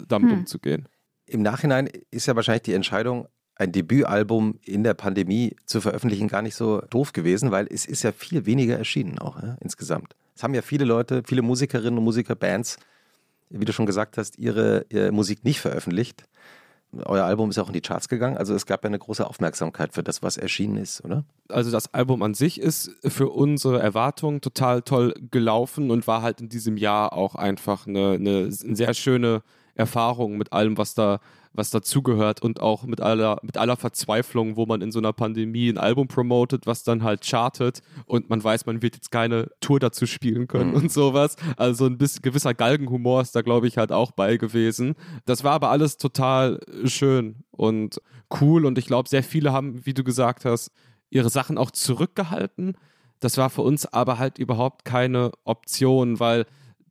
damit 0.07 0.31
hm. 0.31 0.39
umzugehen. 0.39 0.87
Im 1.25 1.41
Nachhinein 1.41 1.89
ist 2.11 2.27
ja 2.27 2.35
wahrscheinlich 2.35 2.63
die 2.63 2.73
Entscheidung, 2.73 3.27
ein 3.55 3.71
Debütalbum 3.71 4.59
in 4.63 4.83
der 4.83 4.93
Pandemie 4.93 5.55
zu 5.65 5.79
veröffentlichen 5.79 6.27
gar 6.27 6.41
nicht 6.41 6.55
so 6.55 6.81
doof 6.89 7.13
gewesen, 7.13 7.51
weil 7.51 7.67
es 7.71 7.85
ist 7.85 8.03
ja 8.03 8.11
viel 8.11 8.45
weniger 8.45 8.77
erschienen 8.77 9.17
auch 9.17 9.41
ja, 9.41 9.55
insgesamt. 9.61 10.15
Es 10.35 10.43
haben 10.43 10.53
ja 10.53 10.61
viele 10.61 10.83
Leute, 10.83 11.23
viele 11.25 11.41
Musikerinnen 11.41 11.97
und 11.97 12.03
Musiker, 12.03 12.35
Bands, 12.35 12.77
wie 13.49 13.63
du 13.63 13.71
schon 13.71 13.85
gesagt 13.85 14.17
hast, 14.17 14.37
ihre, 14.37 14.85
ihre 14.89 15.11
Musik 15.11 15.45
nicht 15.45 15.61
veröffentlicht. 15.61 16.25
Euer 17.05 17.25
Album 17.25 17.49
ist 17.49 17.59
auch 17.59 17.67
in 17.67 17.73
die 17.73 17.81
Charts 17.81 18.09
gegangen. 18.09 18.37
Also 18.37 18.53
es 18.53 18.65
gab 18.65 18.83
ja 18.83 18.87
eine 18.87 18.99
große 18.99 19.25
Aufmerksamkeit 19.25 19.93
für 19.93 20.03
das, 20.03 20.23
was 20.23 20.37
erschienen 20.37 20.77
ist, 20.77 21.03
oder? 21.03 21.23
Also 21.49 21.71
das 21.71 21.93
Album 21.93 22.21
an 22.21 22.33
sich 22.33 22.59
ist 22.59 22.91
für 23.03 23.29
unsere 23.29 23.79
Erwartungen 23.79 24.41
total 24.41 24.81
toll 24.81 25.13
gelaufen 25.31 25.91
und 25.91 26.07
war 26.07 26.21
halt 26.21 26.41
in 26.41 26.49
diesem 26.49 26.77
Jahr 26.77 27.13
auch 27.13 27.35
einfach 27.35 27.87
eine, 27.87 28.11
eine 28.11 28.51
sehr 28.51 28.93
schöne 28.93 29.41
Erfahrung 29.75 30.37
mit 30.37 30.53
allem, 30.53 30.77
was 30.77 30.93
da 30.93 31.19
was 31.55 31.69
dazugehört 31.69 32.41
und 32.41 32.61
auch 32.61 32.83
mit 32.83 33.01
aller, 33.01 33.39
mit 33.41 33.57
aller 33.57 33.77
Verzweiflung, 33.77 34.55
wo 34.55 34.65
man 34.65 34.81
in 34.81 34.91
so 34.91 34.99
einer 34.99 35.13
Pandemie 35.13 35.69
ein 35.69 35.77
Album 35.77 36.07
promotet, 36.07 36.67
was 36.67 36.83
dann 36.83 37.03
halt 37.03 37.25
chartet 37.25 37.81
und 38.05 38.29
man 38.29 38.43
weiß, 38.43 38.65
man 38.65 38.81
wird 38.81 38.95
jetzt 38.95 39.11
keine 39.11 39.49
Tour 39.61 39.79
dazu 39.79 40.05
spielen 40.05 40.47
können 40.47 40.71
mhm. 40.71 40.75
und 40.75 40.91
sowas. 40.91 41.35
Also 41.57 41.85
ein 41.85 41.97
bisschen 41.97 42.21
gewisser 42.21 42.53
Galgenhumor 42.53 43.21
ist 43.21 43.35
da, 43.35 43.41
glaube 43.41 43.67
ich, 43.67 43.77
halt 43.77 43.91
auch 43.91 44.11
bei 44.11 44.37
gewesen. 44.37 44.95
Das 45.25 45.43
war 45.43 45.53
aber 45.53 45.69
alles 45.69 45.97
total 45.97 46.59
schön 46.85 47.43
und 47.51 48.01
cool 48.41 48.65
und 48.65 48.77
ich 48.77 48.85
glaube, 48.85 49.09
sehr 49.09 49.23
viele 49.23 49.53
haben, 49.53 49.85
wie 49.85 49.93
du 49.93 50.03
gesagt 50.03 50.45
hast, 50.45 50.71
ihre 51.09 51.29
Sachen 51.29 51.57
auch 51.57 51.71
zurückgehalten. 51.71 52.77
Das 53.19 53.37
war 53.37 53.49
für 53.49 53.61
uns 53.61 53.85
aber 53.85 54.19
halt 54.19 54.37
überhaupt 54.37 54.85
keine 54.85 55.31
Option, 55.45 56.19
weil 56.19 56.45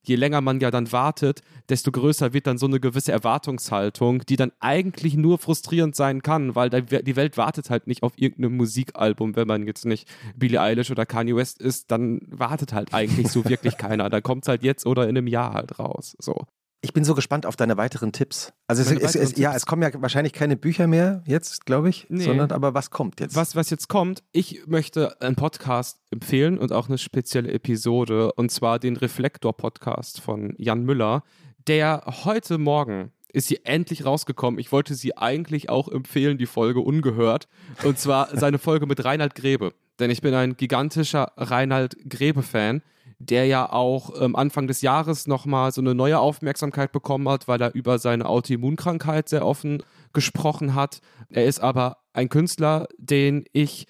je 0.04 0.16
länger 0.16 0.40
man 0.40 0.60
ja 0.60 0.70
dann 0.70 0.92
wartet, 0.92 1.42
desto 1.68 1.90
größer 1.90 2.32
wird 2.32 2.46
dann 2.46 2.58
so 2.58 2.66
eine 2.66 2.80
gewisse 2.80 3.12
Erwartungshaltung, 3.12 4.20
die 4.26 4.36
dann 4.36 4.52
eigentlich 4.60 5.16
nur 5.16 5.38
frustrierend 5.38 5.96
sein 5.96 6.22
kann, 6.22 6.54
weil 6.54 6.70
die 6.70 7.16
Welt 7.16 7.36
wartet 7.36 7.70
halt 7.70 7.86
nicht 7.86 8.02
auf 8.02 8.12
irgendein 8.16 8.56
Musikalbum, 8.56 9.36
wenn 9.36 9.48
man 9.48 9.66
jetzt 9.66 9.86
nicht 9.86 10.08
Billie 10.36 10.60
Eilish 10.60 10.90
oder 10.90 11.06
Kanye 11.06 11.36
West 11.36 11.60
ist, 11.60 11.90
dann 11.90 12.20
wartet 12.28 12.72
halt 12.72 12.94
eigentlich 12.94 13.28
so 13.28 13.44
wirklich 13.44 13.76
keiner. 13.78 14.10
Da 14.10 14.20
kommt 14.20 14.44
es 14.44 14.48
halt 14.48 14.62
jetzt 14.62 14.86
oder 14.86 15.04
in 15.04 15.16
einem 15.16 15.26
Jahr 15.26 15.54
halt 15.54 15.78
raus. 15.78 16.16
So. 16.18 16.46
Ich 16.84 16.92
bin 16.92 17.02
so 17.02 17.14
gespannt 17.14 17.46
auf 17.46 17.56
deine 17.56 17.78
weiteren 17.78 18.12
Tipps. 18.12 18.52
Also 18.66 18.82
es, 18.82 18.90
es, 18.90 19.14
es, 19.14 19.38
ja, 19.38 19.54
es 19.54 19.64
kommen 19.64 19.80
ja 19.80 19.88
wahrscheinlich 20.02 20.34
keine 20.34 20.54
Bücher 20.54 20.86
mehr 20.86 21.22
jetzt, 21.24 21.64
glaube 21.64 21.88
ich, 21.88 22.04
nee. 22.10 22.24
sondern 22.24 22.52
aber 22.52 22.74
was 22.74 22.90
kommt 22.90 23.20
jetzt? 23.20 23.34
Was, 23.34 23.56
was 23.56 23.70
jetzt 23.70 23.88
kommt, 23.88 24.22
ich 24.32 24.66
möchte 24.66 25.18
einen 25.22 25.34
Podcast 25.34 26.02
empfehlen 26.10 26.58
und 26.58 26.72
auch 26.72 26.88
eine 26.88 26.98
spezielle 26.98 27.50
Episode 27.52 28.32
und 28.32 28.50
zwar 28.50 28.78
den 28.78 28.98
Reflektor-Podcast 28.98 30.20
von 30.20 30.52
Jan 30.58 30.84
Müller, 30.84 31.22
der 31.68 32.02
heute 32.24 32.58
Morgen 32.58 33.12
ist 33.32 33.48
sie 33.48 33.64
endlich 33.64 34.04
rausgekommen. 34.04 34.60
Ich 34.60 34.70
wollte 34.70 34.94
sie 34.94 35.16
eigentlich 35.16 35.70
auch 35.70 35.88
empfehlen, 35.88 36.36
die 36.36 36.44
Folge 36.44 36.80
ungehört. 36.80 37.48
Und 37.82 37.98
zwar 37.98 38.28
seine 38.36 38.58
Folge 38.58 38.84
mit 38.84 39.02
Reinhard 39.06 39.34
Grebe. 39.34 39.72
Denn 39.98 40.10
ich 40.10 40.20
bin 40.20 40.34
ein 40.34 40.58
gigantischer 40.58 41.32
Reinhard 41.38 41.96
Grebe-Fan 42.06 42.82
der 43.18 43.46
ja 43.46 43.70
auch 43.72 44.20
ähm, 44.20 44.36
Anfang 44.36 44.66
des 44.66 44.82
Jahres 44.82 45.26
nochmal 45.26 45.72
so 45.72 45.80
eine 45.80 45.94
neue 45.94 46.18
Aufmerksamkeit 46.18 46.92
bekommen 46.92 47.28
hat, 47.28 47.48
weil 47.48 47.60
er 47.60 47.74
über 47.74 47.98
seine 47.98 48.26
Autoimmunkrankheit 48.26 49.28
sehr 49.28 49.46
offen 49.46 49.82
gesprochen 50.12 50.74
hat. 50.74 51.00
Er 51.28 51.46
ist 51.46 51.60
aber 51.60 51.98
ein 52.12 52.28
Künstler, 52.28 52.86
den 52.98 53.44
ich 53.52 53.86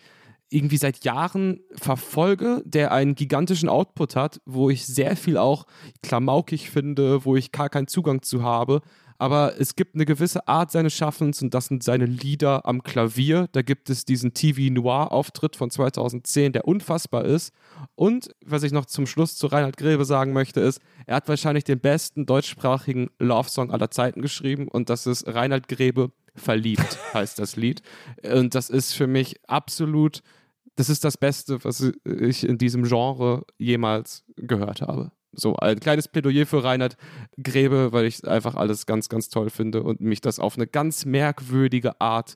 irgendwie 0.51 0.77
seit 0.77 1.05
Jahren 1.05 1.61
verfolge, 1.75 2.63
der 2.65 2.93
einen 2.93 3.15
gigantischen 3.15 3.69
Output 3.69 4.15
hat, 4.15 4.41
wo 4.45 4.71
ich 4.71 4.87
sehr 4.87 5.17
viel 5.17 5.37
auch 5.37 5.67
klamaukig 6.03 6.71
finde, 6.71 7.25
wo 7.25 7.35
ich 7.35 7.51
gar 7.51 7.69
keinen 7.69 7.89
Zugang 7.89 8.23
zu 8.23 8.43
habe, 8.43 8.81
aber 9.19 9.55
es 9.59 9.77
gibt 9.77 9.95
eine 9.95 10.05
gewisse 10.05 10.49
Art 10.49 10.71
seines 10.71 10.95
Schaffens 10.95 11.43
und 11.43 11.55
das 11.55 11.67
sind 11.67 11.83
seine 11.83 12.07
Lieder 12.07 12.67
am 12.67 12.83
Klavier. 12.83 13.49
Da 13.53 13.63
gibt 13.63 13.91
es 13.91 14.05
diesen 14.05 14.35
TV 14.35 14.73
Noir-Auftritt 14.73 15.57
von 15.57 15.71
2010, 15.71 16.53
der 16.53 16.67
unfassbar 16.67 17.25
ist. 17.25 17.53
Und 17.95 18.31
was 18.45 18.63
ich 18.63 18.73
noch 18.73 18.87
zum 18.87 19.07
Schluss 19.07 19.37
zu 19.37 19.47
Reinhard 19.47 19.77
Grebe 19.77 20.05
sagen 20.05 20.33
möchte, 20.33 20.61
ist, 20.61 20.81
er 21.07 21.17
hat 21.17 21.29
wahrscheinlich 21.29 21.65
den 21.65 21.81
besten 21.81 22.27
deutschsprachigen 22.27 23.11
Love-Song 23.19 23.71
aller 23.71 23.91
Zeiten 23.91 24.23
geschrieben 24.23 24.69
und 24.69 24.91
das 24.91 25.07
ist 25.07 25.27
Reinhard 25.27 25.69
Grebe 25.69 26.11
verliebt, 26.35 26.99
heißt 27.15 27.39
das 27.39 27.57
Lied. 27.57 27.83
Und 28.23 28.55
das 28.55 28.71
ist 28.71 28.95
für 28.95 29.07
mich 29.07 29.37
absolut, 29.47 30.23
das 30.77 30.89
ist 30.89 31.05
das 31.05 31.17
Beste, 31.17 31.63
was 31.65 31.93
ich 32.05 32.47
in 32.47 32.59
diesem 32.59 32.85
Genre 32.85 33.45
jemals 33.59 34.25
gehört 34.37 34.83
habe. 34.83 35.13
So 35.37 35.57
ein 35.57 35.81
kleines 35.81 36.09
Plädoyer 36.09 36.47
für 36.47 36.63
Reinhard 36.65 36.97
Grebe, 37.43 37.93
weil 37.93 38.07
ich 38.07 38.27
einfach 38.27 38.55
alles 38.55 38.87
ganz, 38.87 39.09
ganz 39.09 39.29
toll 39.29 39.51
finde 39.51 39.83
und 39.83 40.01
mich 40.01 40.21
das 40.21 40.39
auf 40.39 40.57
eine 40.57 40.67
ganz 40.67 41.05
merkwürdige 41.05 42.01
Art 42.01 42.35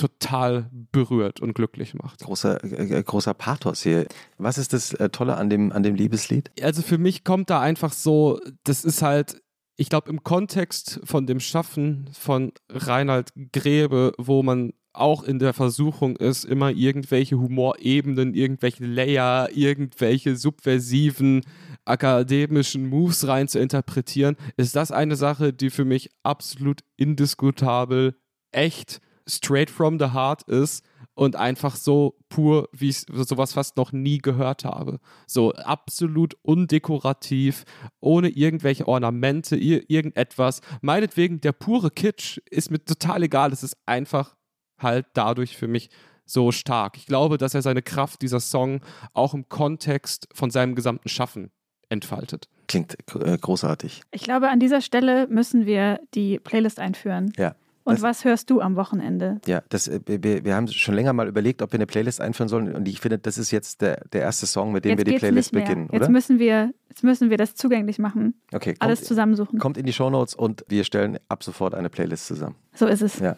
total 0.00 0.70
berührt 0.92 1.40
und 1.40 1.52
glücklich 1.52 1.94
macht. 1.94 2.20
Großer, 2.20 2.64
äh, 2.64 2.98
äh, 2.98 3.02
großer 3.02 3.34
Pathos 3.34 3.82
hier. 3.82 4.06
Was 4.38 4.56
ist 4.56 4.72
das 4.72 4.94
äh, 4.94 5.10
Tolle 5.10 5.36
an 5.36 5.50
dem, 5.50 5.72
an 5.72 5.82
dem 5.82 5.94
Liebeslied? 5.94 6.50
Also 6.62 6.80
für 6.80 6.96
mich 6.96 7.22
kommt 7.22 7.50
da 7.50 7.60
einfach 7.60 7.92
so, 7.92 8.40
das 8.64 8.84
ist 8.84 9.02
halt, 9.02 9.42
ich 9.76 9.90
glaube, 9.90 10.08
im 10.08 10.24
Kontext 10.24 11.00
von 11.04 11.26
dem 11.26 11.38
Schaffen 11.38 12.08
von 12.18 12.52
Reinhard 12.70 13.30
Grebe, 13.52 14.12
wo 14.16 14.42
man 14.42 14.72
auch 14.92 15.22
in 15.22 15.38
der 15.38 15.52
Versuchung 15.52 16.16
ist, 16.16 16.44
immer 16.44 16.70
irgendwelche 16.70 17.38
Humorebenen, 17.38 18.34
irgendwelche 18.34 18.84
Layer, 18.84 19.48
irgendwelche 19.52 20.36
subversiven 20.36 21.42
akademischen 21.84 22.88
Moves 22.88 23.26
rein 23.26 23.48
zu 23.48 23.58
interpretieren, 23.58 24.36
ist 24.56 24.76
das 24.76 24.90
eine 24.92 25.16
Sache, 25.16 25.52
die 25.52 25.70
für 25.70 25.84
mich 25.84 26.10
absolut 26.22 26.80
indiskutabel 26.96 28.14
echt 28.52 29.00
straight 29.28 29.70
from 29.70 29.98
the 29.98 30.12
heart 30.12 30.42
ist 30.42 30.84
und 31.14 31.36
einfach 31.36 31.76
so 31.76 32.16
pur, 32.28 32.68
wie 32.72 32.88
ich 32.88 33.00
sowas 33.00 33.52
fast 33.52 33.76
noch 33.76 33.92
nie 33.92 34.18
gehört 34.18 34.64
habe. 34.64 34.98
So 35.26 35.52
absolut 35.52 36.34
undekorativ, 36.42 37.64
ohne 38.00 38.28
irgendwelche 38.28 38.88
Ornamente, 38.88 39.56
irgendetwas. 39.56 40.60
Meinetwegen, 40.80 41.40
der 41.40 41.52
pure 41.52 41.90
Kitsch 41.90 42.38
ist 42.50 42.70
mir 42.70 42.84
total 42.84 43.22
egal. 43.22 43.52
Es 43.52 43.62
ist 43.62 43.76
einfach 43.86 44.34
halt 44.82 45.06
dadurch 45.14 45.56
für 45.56 45.68
mich 45.68 45.90
so 46.24 46.52
stark. 46.52 46.96
Ich 46.96 47.06
glaube, 47.06 47.38
dass 47.38 47.54
er 47.54 47.62
seine 47.62 47.82
Kraft, 47.82 48.22
dieser 48.22 48.40
Song, 48.40 48.80
auch 49.14 49.34
im 49.34 49.48
Kontext 49.48 50.28
von 50.32 50.50
seinem 50.50 50.74
gesamten 50.74 51.08
Schaffen 51.08 51.50
entfaltet. 51.88 52.48
Klingt 52.68 52.96
äh, 53.14 53.36
großartig. 53.36 54.02
Ich 54.12 54.22
glaube, 54.22 54.48
an 54.48 54.60
dieser 54.60 54.80
Stelle 54.80 55.26
müssen 55.26 55.66
wir 55.66 56.00
die 56.14 56.38
Playlist 56.38 56.78
einführen. 56.78 57.32
Ja. 57.36 57.56
Und 57.82 57.94
das, 57.94 58.02
was 58.02 58.24
hörst 58.24 58.50
du 58.50 58.60
am 58.60 58.76
Wochenende? 58.76 59.40
Ja, 59.46 59.62
das, 59.70 59.88
äh, 59.88 60.00
wir, 60.06 60.44
wir 60.44 60.54
haben 60.54 60.68
schon 60.68 60.94
länger 60.94 61.12
mal 61.12 61.26
überlegt, 61.26 61.62
ob 61.62 61.72
wir 61.72 61.78
eine 61.78 61.86
Playlist 61.86 62.20
einführen 62.20 62.48
sollen. 62.48 62.72
Und 62.74 62.86
ich 62.86 63.00
finde, 63.00 63.18
das 63.18 63.38
ist 63.38 63.50
jetzt 63.50 63.80
der, 63.80 64.04
der 64.12 64.22
erste 64.22 64.46
Song, 64.46 64.70
mit 64.70 64.84
dem 64.84 64.90
jetzt 64.90 64.98
wir 64.98 65.04
die 65.04 65.18
Playlist 65.18 65.52
beginnen. 65.52 65.88
Jetzt 65.90 66.02
oder? 66.02 66.10
müssen 66.10 66.38
wir, 66.38 66.72
jetzt 66.88 67.02
müssen 67.02 67.30
wir 67.30 67.38
das 67.38 67.54
zugänglich 67.54 67.98
machen. 67.98 68.34
Okay, 68.52 68.74
kommt, 68.74 68.82
alles 68.82 69.02
zusammensuchen. 69.02 69.58
Kommt 69.58 69.78
in 69.78 69.86
die 69.86 69.92
Shownotes 69.92 70.34
und 70.34 70.64
wir 70.68 70.84
stellen 70.84 71.18
ab 71.28 71.42
sofort 71.42 71.74
eine 71.74 71.90
Playlist 71.90 72.26
zusammen. 72.26 72.54
So 72.74 72.86
ist 72.86 73.02
es. 73.02 73.18
Ja. 73.18 73.36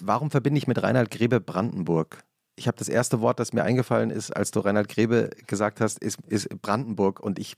Warum 0.00 0.30
verbinde 0.30 0.58
ich 0.58 0.66
mit 0.66 0.82
Reinhard 0.82 1.10
Grebe 1.10 1.40
Brandenburg? 1.40 2.24
Ich 2.56 2.68
habe 2.68 2.76
das 2.78 2.88
erste 2.88 3.20
Wort, 3.20 3.40
das 3.40 3.52
mir 3.52 3.64
eingefallen 3.64 4.10
ist, 4.10 4.30
als 4.30 4.50
du 4.50 4.60
Reinhard 4.60 4.88
Grebe 4.88 5.30
gesagt 5.46 5.80
hast, 5.80 5.98
ist, 5.98 6.18
ist 6.28 6.48
Brandenburg. 6.62 7.20
Und 7.20 7.38
ich 7.38 7.56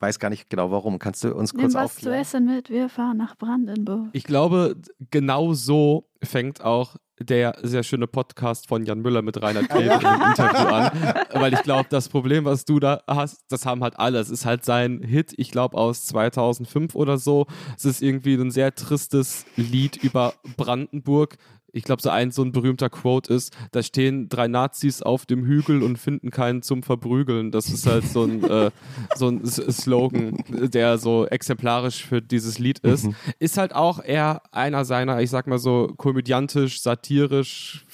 weiß 0.00 0.18
gar 0.18 0.28
nicht 0.30 0.50
genau 0.50 0.70
warum. 0.70 0.98
Kannst 0.98 1.24
du 1.24 1.34
uns 1.34 1.52
kurz 1.52 1.72
Nimm 1.72 1.74
was 1.74 1.92
aufklären? 1.96 2.14
zu 2.14 2.20
essen 2.20 2.46
mit, 2.46 2.70
wir 2.70 2.88
fahren 2.88 3.16
nach 3.16 3.36
Brandenburg. 3.36 4.08
Ich 4.12 4.24
glaube, 4.24 4.76
genau 5.10 5.54
so 5.54 6.08
fängt 6.22 6.62
auch 6.62 6.96
der 7.20 7.56
sehr 7.62 7.82
schöne 7.82 8.06
Podcast 8.06 8.68
von 8.68 8.84
Jan 8.84 9.00
Müller 9.00 9.22
mit 9.22 9.40
Reinhard 9.40 9.68
Grebe 9.68 9.94
im 9.94 10.28
Interview 10.28 10.68
an. 10.68 10.90
Weil 11.32 11.54
ich 11.54 11.62
glaube, 11.62 11.88
das 11.90 12.08
Problem, 12.08 12.44
was 12.44 12.64
du 12.64 12.80
da 12.80 13.02
hast, 13.06 13.44
das 13.48 13.66
haben 13.66 13.82
halt 13.82 13.98
alle. 13.98 14.18
Es 14.18 14.30
ist 14.30 14.44
halt 14.44 14.64
sein 14.64 15.02
Hit, 15.02 15.34
ich 15.36 15.50
glaube 15.50 15.76
aus 15.76 16.06
2005 16.06 16.94
oder 16.94 17.18
so. 17.18 17.46
Es 17.76 17.84
ist 17.84 18.02
irgendwie 18.02 18.34
ein 18.34 18.50
sehr 18.50 18.74
tristes 18.74 19.44
Lied 19.56 19.96
über 19.96 20.34
Brandenburg 20.56 21.36
ich 21.72 21.84
glaube, 21.84 22.02
so 22.02 22.10
ein 22.10 22.30
so 22.30 22.42
ein 22.42 22.52
berühmter 22.52 22.90
Quote 22.90 23.32
ist, 23.32 23.56
da 23.72 23.82
stehen 23.82 24.28
drei 24.28 24.48
Nazis 24.48 25.02
auf 25.02 25.26
dem 25.26 25.44
Hügel 25.44 25.82
und 25.82 25.98
finden 25.98 26.30
keinen 26.30 26.62
zum 26.62 26.82
Verprügeln. 26.82 27.50
Das 27.50 27.68
ist 27.68 27.86
halt 27.86 28.04
so 28.04 28.24
ein, 28.24 28.42
äh, 28.44 28.70
so 29.14 29.28
ein 29.28 29.44
Slogan, 29.46 30.42
der 30.48 30.98
so 30.98 31.26
exemplarisch 31.26 32.04
für 32.04 32.22
dieses 32.22 32.58
Lied 32.58 32.80
ist. 32.80 33.06
Mhm. 33.06 33.14
Ist 33.38 33.58
halt 33.58 33.74
auch 33.74 34.02
eher 34.02 34.42
einer 34.52 34.84
seiner, 34.84 35.20
ich 35.20 35.30
sag 35.30 35.46
mal 35.46 35.58
so, 35.58 35.92
komödiantisch, 35.96 36.80
satirisch, 36.80 37.84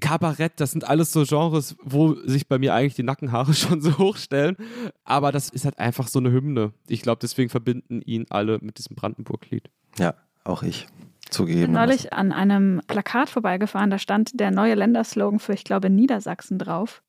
Kabarett, 0.00 0.52
das 0.56 0.72
sind 0.72 0.86
alles 0.86 1.12
so 1.12 1.24
Genres, 1.24 1.76
wo 1.82 2.14
sich 2.14 2.46
bei 2.46 2.58
mir 2.58 2.74
eigentlich 2.74 2.94
die 2.94 3.02
Nackenhaare 3.02 3.54
schon 3.54 3.80
so 3.80 3.96
hochstellen. 3.98 4.56
Aber 5.04 5.32
das 5.32 5.48
ist 5.48 5.64
halt 5.64 5.78
einfach 5.78 6.08
so 6.08 6.18
eine 6.18 6.30
Hymne. 6.30 6.72
Ich 6.86 7.02
glaube, 7.02 7.18
deswegen 7.20 7.48
verbinden 7.48 8.02
ihn 8.02 8.26
alle 8.28 8.58
mit 8.60 8.78
diesem 8.78 8.96
Brandenburg-Lied. 8.96 9.70
Ja, 9.98 10.14
auch 10.44 10.62
ich 10.62 10.86
zugegeben. 11.30 11.60
Ich 11.60 11.66
bin 11.66 11.74
neulich 11.74 12.12
an 12.12 12.32
einem 12.32 12.80
Plakat 12.86 13.30
vorbeigefahren, 13.30 13.90
da 13.90 13.98
stand 13.98 14.38
der 14.38 14.50
neue 14.50 14.74
Länderslogan 14.74 15.38
für, 15.38 15.52
ich 15.52 15.64
glaube, 15.64 15.90
Niedersachsen 15.90 16.58
drauf. 16.58 17.02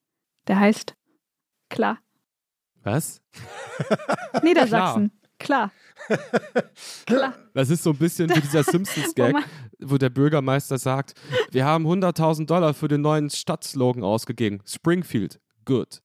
Der 0.47 0.59
heißt 0.59 0.95
Klar. 1.69 1.99
Was? 2.83 3.21
Niedersachsen. 4.43 5.11
Klar. 5.37 5.71
Klar. 7.05 7.33
Das 7.53 7.69
ist 7.69 7.83
so 7.83 7.91
ein 7.91 7.97
bisschen 7.97 8.29
wie 8.35 8.41
dieser 8.41 8.63
Simpsons-Gag, 8.71 9.35
wo 9.79 9.97
der 9.97 10.09
Bürgermeister 10.09 10.77
sagt: 10.77 11.13
Wir 11.51 11.65
haben 11.65 11.85
100.000 11.85 12.45
Dollar 12.45 12.73
für 12.73 12.87
den 12.87 13.01
neuen 13.01 13.29
Stadtslogan 13.29 14.03
ausgegeben. 14.03 14.61
Springfield. 14.65 15.39
Good. 15.65 16.01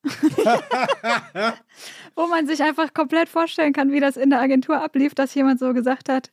wo 2.14 2.26
man 2.26 2.46
sich 2.46 2.62
einfach 2.62 2.92
komplett 2.92 3.30
vorstellen 3.30 3.72
kann, 3.72 3.92
wie 3.92 4.00
das 4.00 4.18
in 4.18 4.28
der 4.28 4.40
Agentur 4.40 4.82
ablief, 4.82 5.14
dass 5.14 5.34
jemand 5.34 5.58
so 5.58 5.72
gesagt 5.72 6.08
hat: 6.10 6.30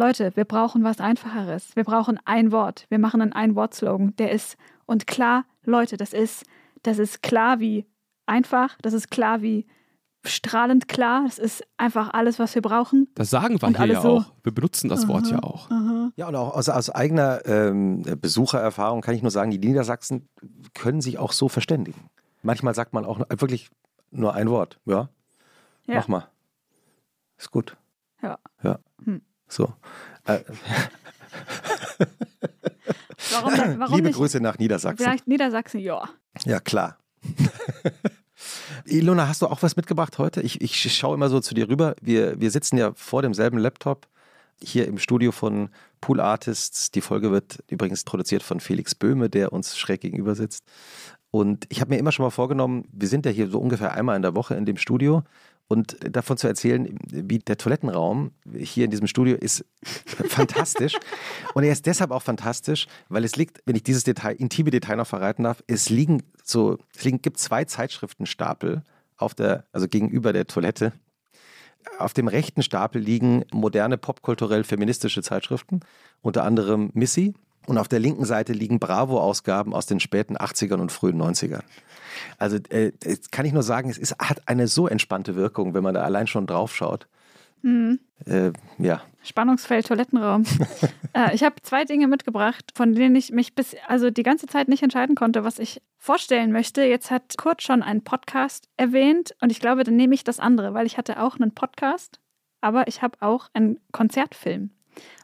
Leute, 0.00 0.34
wir 0.34 0.46
brauchen 0.46 0.82
was 0.82 0.98
Einfacheres. 0.98 1.76
Wir 1.76 1.84
brauchen 1.84 2.18
ein 2.24 2.52
Wort. 2.52 2.86
Wir 2.88 2.98
machen 2.98 3.20
einen 3.20 3.34
Ein-Wort-Slogan. 3.34 4.16
Der 4.16 4.30
ist, 4.32 4.56
und 4.86 5.06
klar, 5.06 5.44
Leute, 5.62 5.98
das 5.98 6.14
ist, 6.14 6.44
das 6.82 6.98
ist 6.98 7.22
klar 7.22 7.60
wie 7.60 7.84
einfach, 8.24 8.78
das 8.80 8.94
ist 8.94 9.10
klar 9.10 9.42
wie 9.42 9.66
strahlend 10.24 10.88
klar. 10.88 11.24
Das 11.26 11.38
ist 11.38 11.62
einfach 11.76 12.14
alles, 12.14 12.38
was 12.38 12.54
wir 12.54 12.62
brauchen. 12.62 13.08
Das 13.14 13.28
sagen 13.28 13.60
wir 13.60 13.68
Und 13.68 13.76
hier 13.76 13.86
ja 13.88 14.00
so. 14.00 14.08
auch. 14.20 14.32
Wir 14.42 14.52
benutzen 14.54 14.88
das 14.88 15.06
Wort 15.06 15.26
ja 15.30 15.42
auch. 15.42 15.68
Ja, 16.16 16.28
und 16.28 16.34
auch 16.34 16.54
aus, 16.56 16.70
aus 16.70 16.88
eigener 16.88 17.44
ähm, 17.44 18.02
Besuchererfahrung 18.22 19.02
kann 19.02 19.14
ich 19.14 19.20
nur 19.20 19.30
sagen, 19.30 19.50
die 19.50 19.58
Niedersachsen 19.58 20.30
können 20.72 21.02
sich 21.02 21.18
auch 21.18 21.32
so 21.32 21.50
verständigen. 21.50 22.08
Manchmal 22.42 22.74
sagt 22.74 22.94
man 22.94 23.04
auch 23.04 23.18
wirklich 23.28 23.68
nur 24.10 24.32
ein 24.34 24.48
Wort. 24.48 24.78
Ja, 24.86 25.10
Ja. 25.86 25.96
mach 25.96 26.08
mal. 26.08 26.28
Ist 27.36 27.50
gut. 27.50 27.76
Ja. 28.22 28.38
Ja. 28.62 28.78
Hm. 29.04 29.20
So. 29.50 29.74
Äh, 30.24 30.40
Warum, 33.32 33.78
warum 33.78 33.94
liebe 33.96 34.08
nicht? 34.08 34.16
Grüße 34.16 34.40
nach 34.40 34.58
Niedersachsen. 34.58 35.04
Vielleicht 35.04 35.28
Niedersachsen, 35.28 35.80
ja. 35.80 36.08
Ja, 36.44 36.60
klar. 36.60 36.98
Ilona, 38.86 39.28
hast 39.28 39.42
du 39.42 39.46
auch 39.46 39.62
was 39.62 39.76
mitgebracht 39.76 40.18
heute? 40.18 40.40
Ich, 40.40 40.60
ich 40.60 40.96
schaue 40.96 41.14
immer 41.14 41.28
so 41.28 41.40
zu 41.40 41.54
dir 41.54 41.68
rüber. 41.68 41.94
Wir, 42.00 42.40
wir 42.40 42.50
sitzen 42.50 42.78
ja 42.78 42.92
vor 42.94 43.22
demselben 43.22 43.58
Laptop 43.58 44.08
hier 44.62 44.86
im 44.86 44.98
Studio 44.98 45.32
von 45.32 45.68
Pool 46.00 46.20
Artists. 46.20 46.90
Die 46.90 47.00
Folge 47.00 47.30
wird 47.30 47.62
übrigens 47.68 48.04
produziert 48.04 48.42
von 48.42 48.60
Felix 48.60 48.94
Böhme, 48.94 49.28
der 49.28 49.52
uns 49.52 49.76
schräg 49.76 50.00
gegenüber 50.00 50.34
sitzt. 50.34 50.64
Und 51.30 51.66
ich 51.68 51.80
habe 51.80 51.90
mir 51.90 51.98
immer 51.98 52.12
schon 52.12 52.24
mal 52.24 52.30
vorgenommen, 52.30 52.88
wir 52.90 53.08
sind 53.08 53.24
ja 53.24 53.32
hier 53.32 53.48
so 53.48 53.60
ungefähr 53.60 53.92
einmal 53.92 54.16
in 54.16 54.22
der 54.22 54.34
Woche 54.34 54.54
in 54.54 54.66
dem 54.66 54.76
Studio 54.76 55.22
und 55.70 55.96
davon 56.00 56.36
zu 56.36 56.48
erzählen, 56.48 56.98
wie 57.06 57.38
der 57.38 57.56
Toilettenraum 57.56 58.32
hier 58.58 58.84
in 58.84 58.90
diesem 58.90 59.06
Studio 59.06 59.36
ist 59.36 59.64
fantastisch. 60.28 60.94
Und 61.54 61.62
er 61.62 61.70
ist 61.70 61.86
deshalb 61.86 62.10
auch 62.10 62.24
fantastisch, 62.24 62.88
weil 63.08 63.24
es 63.24 63.36
liegt, 63.36 63.62
wenn 63.66 63.76
ich 63.76 63.84
dieses 63.84 64.02
Detail, 64.02 64.32
intime 64.32 64.72
Detail 64.72 64.96
noch 64.96 65.06
verraten 65.06 65.44
darf, 65.44 65.62
es 65.68 65.88
liegen 65.88 66.24
so, 66.42 66.76
es 66.92 67.04
liegen, 67.04 67.22
gibt 67.22 67.38
zwei 67.38 67.66
Zeitschriftenstapel 67.66 68.82
auf 69.16 69.34
der, 69.34 69.64
also 69.70 69.86
gegenüber 69.86 70.32
der 70.32 70.48
Toilette. 70.48 70.92
Auf 71.98 72.14
dem 72.14 72.26
rechten 72.26 72.64
Stapel 72.64 73.00
liegen 73.00 73.44
moderne 73.52 73.96
popkulturell 73.96 74.64
feministische 74.64 75.22
Zeitschriften, 75.22 75.80
unter 76.20 76.42
anderem 76.42 76.90
Missy. 76.94 77.32
Und 77.66 77.78
auf 77.78 77.86
der 77.86 78.00
linken 78.00 78.24
Seite 78.24 78.54
liegen 78.54 78.80
Bravo-Ausgaben 78.80 79.72
aus 79.72 79.86
den 79.86 80.00
späten 80.00 80.36
80ern 80.36 80.80
und 80.80 80.90
frühen 80.90 81.22
90ern. 81.22 81.62
Also 82.38 82.58
äh, 82.70 82.92
jetzt 83.04 83.32
kann 83.32 83.46
ich 83.46 83.52
nur 83.52 83.62
sagen, 83.62 83.90
es 83.90 83.98
ist, 83.98 84.16
hat 84.18 84.46
eine 84.46 84.68
so 84.68 84.88
entspannte 84.88 85.36
Wirkung, 85.36 85.74
wenn 85.74 85.82
man 85.82 85.94
da 85.94 86.02
allein 86.02 86.26
schon 86.26 86.46
drauf 86.46 86.74
schaut. 86.74 87.06
Äh, 88.26 88.52
ja, 88.78 89.02
Spannungsfeld 89.22 89.86
Toilettenraum. 89.86 90.44
äh, 91.14 91.34
ich 91.34 91.42
habe 91.42 91.56
zwei 91.62 91.84
Dinge 91.84 92.08
mitgebracht, 92.08 92.72
von 92.74 92.94
denen 92.94 93.14
ich 93.16 93.32
mich 93.32 93.54
bis 93.54 93.76
also 93.86 94.10
die 94.10 94.22
ganze 94.22 94.46
Zeit 94.46 94.68
nicht 94.68 94.82
entscheiden 94.82 95.14
konnte, 95.14 95.44
was 95.44 95.58
ich 95.58 95.82
vorstellen 95.98 96.52
möchte. 96.52 96.82
Jetzt 96.82 97.10
hat 97.10 97.36
Kurt 97.36 97.62
schon 97.62 97.82
einen 97.82 98.02
Podcast 98.02 98.68
erwähnt 98.76 99.34
und 99.40 99.52
ich 99.52 99.60
glaube, 99.60 99.84
dann 99.84 99.96
nehme 99.96 100.14
ich 100.14 100.24
das 100.24 100.40
andere, 100.40 100.72
weil 100.72 100.86
ich 100.86 100.96
hatte 100.96 101.22
auch 101.22 101.36
einen 101.36 101.52
Podcast, 101.52 102.18
aber 102.62 102.88
ich 102.88 103.02
habe 103.02 103.18
auch 103.20 103.48
einen 103.52 103.78
Konzertfilm. 103.92 104.70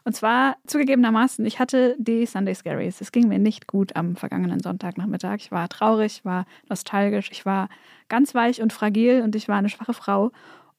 Und 0.03 0.15
zwar 0.15 0.57
zugegebenermaßen, 0.65 1.45
ich 1.45 1.59
hatte 1.59 1.95
die 1.99 2.25
Sunday 2.25 2.55
Scaries. 2.55 3.01
Es 3.01 3.11
ging 3.11 3.27
mir 3.27 3.39
nicht 3.39 3.67
gut 3.67 3.95
am 3.95 4.15
vergangenen 4.15 4.59
Sonntagnachmittag. 4.59 5.37
Ich 5.37 5.51
war 5.51 5.67
traurig, 5.69 6.17
ich 6.19 6.25
war 6.25 6.45
nostalgisch, 6.69 7.29
ich 7.31 7.45
war 7.45 7.69
ganz 8.07 8.33
weich 8.33 8.61
und 8.61 8.73
fragil 8.73 9.21
und 9.21 9.35
ich 9.35 9.47
war 9.47 9.57
eine 9.57 9.69
schwache 9.69 9.93
Frau. 9.93 10.31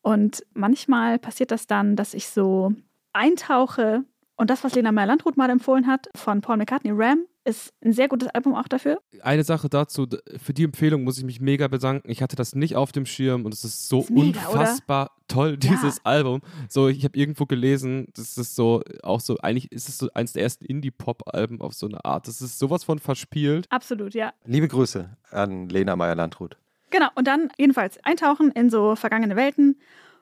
Und 0.03 0.45
manchmal 0.55 1.19
passiert 1.19 1.51
das 1.51 1.67
dann, 1.67 1.97
dass 1.97 2.15
ich 2.15 2.29
so 2.29 2.73
eintauche. 3.13 4.05
Und 4.37 4.51
das, 4.51 4.65
was 4.65 4.75
Lena 4.75 4.93
Meyer-Landrut 4.93 5.37
mal 5.37 5.51
empfohlen 5.51 5.87
hat 5.87 6.09
von 6.15 6.41
Paul 6.41 6.57
McCartney, 6.57 6.93
Ram, 6.95 7.27
ist 7.49 7.73
ein 7.83 7.93
sehr 7.93 8.09
gutes 8.09 8.29
Album 8.29 8.55
auch 8.55 8.69
dafür. 8.69 9.01
Eine 9.23 9.43
Sache 9.43 9.69
dazu, 9.69 10.07
für 10.37 10.53
die 10.53 10.65
Empfehlung 10.65 11.03
muss 11.03 11.19
ich 11.19 11.25
mich 11.25 11.41
mega 11.41 11.67
bedanken. 11.67 12.11
Ich 12.11 12.23
hatte 12.23 12.37
das 12.37 12.55
nicht 12.55 12.77
auf 12.77 12.93
dem 12.93 13.07
Schirm 13.07 13.45
und 13.45 13.55
es 13.55 13.65
ist 13.65 13.89
so 13.89 14.01
Ist 14.01 14.11
mega, 14.11 14.47
unfassbar 14.47 15.13
toll, 15.29 15.57
dieses 15.57 16.05
Album. 16.05 16.43
So, 16.69 16.89
ich 16.89 17.05
habe 17.05 17.19
irgendwo 17.19 17.47
gelesen, 17.47 18.09
das 18.15 18.37
ist 18.37 18.55
so, 18.55 18.83
auch 19.03 19.21
so, 19.21 19.39
eigentlich 19.39 19.73
ist 19.73 19.89
es 19.89 19.99
so 19.99 20.09
eins 20.15 20.35
der 20.35 20.43
ersten 20.43 20.65
Indie-Pop-Alben 20.65 21.61
auf 21.61 21.75
so 21.75 21.87
eine 21.87 22.05
Art. 22.05 22.29
Das 22.29 22.41
ist 22.43 22.59
sowas 22.59 22.85
von 22.85 22.99
verspielt. 22.99 23.67
Absolut, 23.71 24.15
ja. 24.15 24.33
liebe 24.45 24.69
Grüße 24.69 25.09
an 25.31 25.69
Lena 25.69 25.97
Meyer-Landrut. 25.97 26.57
Genau, 26.91 27.09
und 27.15 27.27
dann 27.27 27.51
jedenfalls 27.59 27.99
eintauchen 28.05 28.51
in 28.53 28.71
so 28.71 28.97
vergangene 28.97 29.37
Welten. 29.37 29.79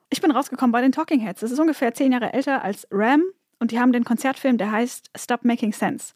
Ich 0.09 0.21
bin 0.21 0.31
rausgekommen 0.31 0.71
bei 0.71 0.81
den 0.81 0.91
Talking 0.91 1.19
Heads. 1.19 1.41
Das 1.41 1.51
ist 1.51 1.59
ungefähr 1.59 1.93
zehn 1.93 2.11
Jahre 2.11 2.33
älter 2.33 2.63
als 2.63 2.87
Ram 2.91 3.23
und 3.59 3.71
die 3.71 3.79
haben 3.79 3.91
den 3.91 4.03
Konzertfilm, 4.03 4.57
der 4.57 4.71
heißt 4.71 5.11
Stop 5.17 5.43
Making 5.43 5.73
Sense. 5.73 6.13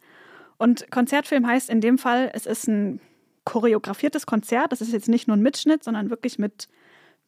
Und 0.61 0.91
Konzertfilm 0.91 1.47
heißt 1.47 1.71
in 1.71 1.81
dem 1.81 1.97
Fall, 1.97 2.29
es 2.35 2.45
ist 2.45 2.67
ein 2.67 2.99
choreografiertes 3.45 4.27
Konzert. 4.27 4.71
Das 4.71 4.79
ist 4.79 4.93
jetzt 4.93 5.09
nicht 5.09 5.27
nur 5.27 5.35
ein 5.35 5.41
Mitschnitt, 5.41 5.83
sondern 5.83 6.11
wirklich 6.11 6.37
mit, 6.37 6.67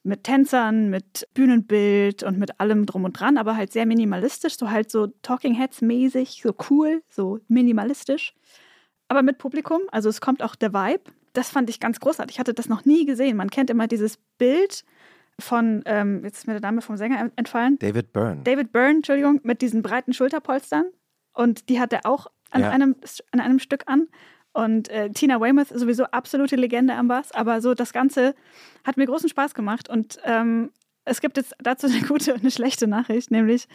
mit 0.03 0.23
Tänzern, 0.23 0.91
mit 0.91 1.27
Bühnenbild 1.33 2.21
und 2.21 2.37
mit 2.37 2.59
allem 2.59 2.85
drum 2.85 3.05
und 3.05 3.19
dran, 3.19 3.39
aber 3.39 3.57
halt 3.57 3.73
sehr 3.73 3.87
minimalistisch, 3.87 4.55
so 4.55 4.69
halt 4.69 4.91
so 4.91 5.07
Talking 5.23 5.55
Heads 5.55 5.81
mäßig, 5.81 6.43
so 6.43 6.53
cool, 6.69 7.01
so 7.09 7.39
minimalistisch. 7.47 8.35
Aber 9.07 9.23
mit 9.23 9.39
Publikum, 9.39 9.81
also 9.91 10.09
es 10.09 10.21
kommt 10.21 10.43
auch 10.43 10.53
der 10.53 10.71
Vibe. 10.71 11.05
Das 11.33 11.49
fand 11.49 11.71
ich 11.71 11.79
ganz 11.79 11.99
großartig. 11.99 12.35
Ich 12.35 12.39
hatte 12.39 12.53
das 12.53 12.69
noch 12.69 12.85
nie 12.85 13.07
gesehen. 13.07 13.35
Man 13.35 13.49
kennt 13.49 13.71
immer 13.71 13.87
dieses 13.87 14.19
Bild 14.37 14.85
von, 15.39 15.81
ähm, 15.87 16.23
jetzt 16.23 16.37
ist 16.37 16.45
mir 16.45 16.53
der 16.53 16.61
Name 16.61 16.83
vom 16.83 16.97
Sänger 16.97 17.31
entfallen, 17.35 17.79
David 17.79 18.13
Byrne. 18.13 18.41
David 18.43 18.71
Byrne, 18.71 18.97
Entschuldigung, 18.97 19.39
mit 19.41 19.63
diesen 19.63 19.81
breiten 19.81 20.13
Schulterpolstern. 20.13 20.85
Und 21.33 21.69
die 21.69 21.79
hat 21.79 21.91
er 21.93 22.05
auch 22.05 22.27
an, 22.53 22.61
Ja. 22.61 22.69
einem, 22.69 22.95
an 23.31 23.39
einem 23.39 23.59
Stück 23.59 23.83
an. 23.87 24.07
Und 24.53 24.87
äh, 24.89 25.09
Tina 25.09 25.39
Weymouth 25.41 25.71
ist 25.71 25.79
sowieso 25.79 26.03
absolute 26.05 26.55
Legende 26.55 26.93
am 26.93 27.07
Bass. 27.07 27.31
Aber 27.31 27.59
so 27.61 27.73
das 27.73 27.91
Ganze 27.91 28.35
hat 28.83 28.97
mir 28.97 29.05
großen 29.05 29.27
Spaß 29.29 29.53
gemacht. 29.55 29.89
Und 29.89 30.19
ähm, 30.23 30.69
es 31.05 31.21
gibt 31.21 31.37
jetzt 31.37 31.55
dazu 31.59 31.87
eine 31.87 32.01
gute 32.07 32.33
und 32.33 32.41
eine 32.41 32.51
schlechte 32.51 32.87
Nachricht, 32.87 33.31
nämlich 33.31 33.67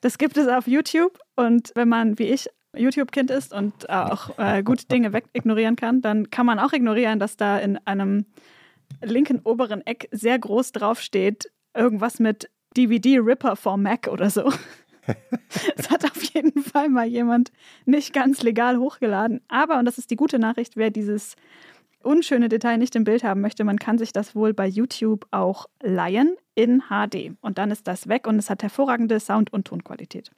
das 0.00 0.18
gibt 0.18 0.36
es 0.36 0.48
auf 0.48 0.66
YouTube. 0.66 1.18
Und 1.36 1.72
wenn 1.74 1.88
man, 1.88 2.18
wie 2.18 2.24
ich, 2.24 2.48
YouTube-Kind 2.76 3.30
ist 3.30 3.54
und 3.54 3.88
auch 3.88 4.36
äh, 4.38 4.62
gut 4.64 4.90
Dinge 4.90 5.12
weg 5.12 5.26
ignorieren 5.32 5.76
kann, 5.76 6.02
dann 6.02 6.30
kann 6.30 6.44
man 6.44 6.58
auch 6.58 6.72
ignorieren, 6.72 7.20
dass 7.20 7.36
da 7.36 7.58
in 7.58 7.78
einem 7.86 8.26
linken 9.00 9.40
oberen 9.44 9.86
Eck 9.86 10.08
sehr 10.10 10.38
groß 10.38 10.72
draufsteht, 10.72 11.50
irgendwas 11.72 12.18
mit 12.18 12.50
DVD-Ripper 12.76 13.54
for 13.54 13.76
Mac 13.76 14.08
oder 14.08 14.28
so. 14.28 14.52
Es 15.76 15.90
hat 15.90 16.04
auf 16.04 16.22
jeden 16.22 16.62
Fall 16.62 16.88
mal 16.88 17.06
jemand 17.06 17.52
nicht 17.84 18.12
ganz 18.12 18.42
legal 18.42 18.78
hochgeladen. 18.78 19.40
Aber, 19.48 19.78
und 19.78 19.84
das 19.84 19.98
ist 19.98 20.10
die 20.10 20.16
gute 20.16 20.38
Nachricht, 20.38 20.76
wer 20.76 20.90
dieses 20.90 21.36
unschöne 22.02 22.48
Detail 22.48 22.76
nicht 22.76 22.94
im 22.96 23.04
Bild 23.04 23.24
haben 23.24 23.40
möchte, 23.40 23.64
man 23.64 23.78
kann 23.78 23.98
sich 23.98 24.12
das 24.12 24.34
wohl 24.34 24.52
bei 24.52 24.66
YouTube 24.66 25.26
auch 25.30 25.66
leihen 25.82 26.36
in 26.54 26.82
HD. 26.88 27.32
Und 27.40 27.58
dann 27.58 27.70
ist 27.70 27.86
das 27.86 28.08
weg 28.08 28.26
und 28.26 28.38
es 28.38 28.50
hat 28.50 28.62
hervorragende 28.62 29.18
Sound- 29.20 29.52
und 29.52 29.66
Tonqualität. 29.66 30.30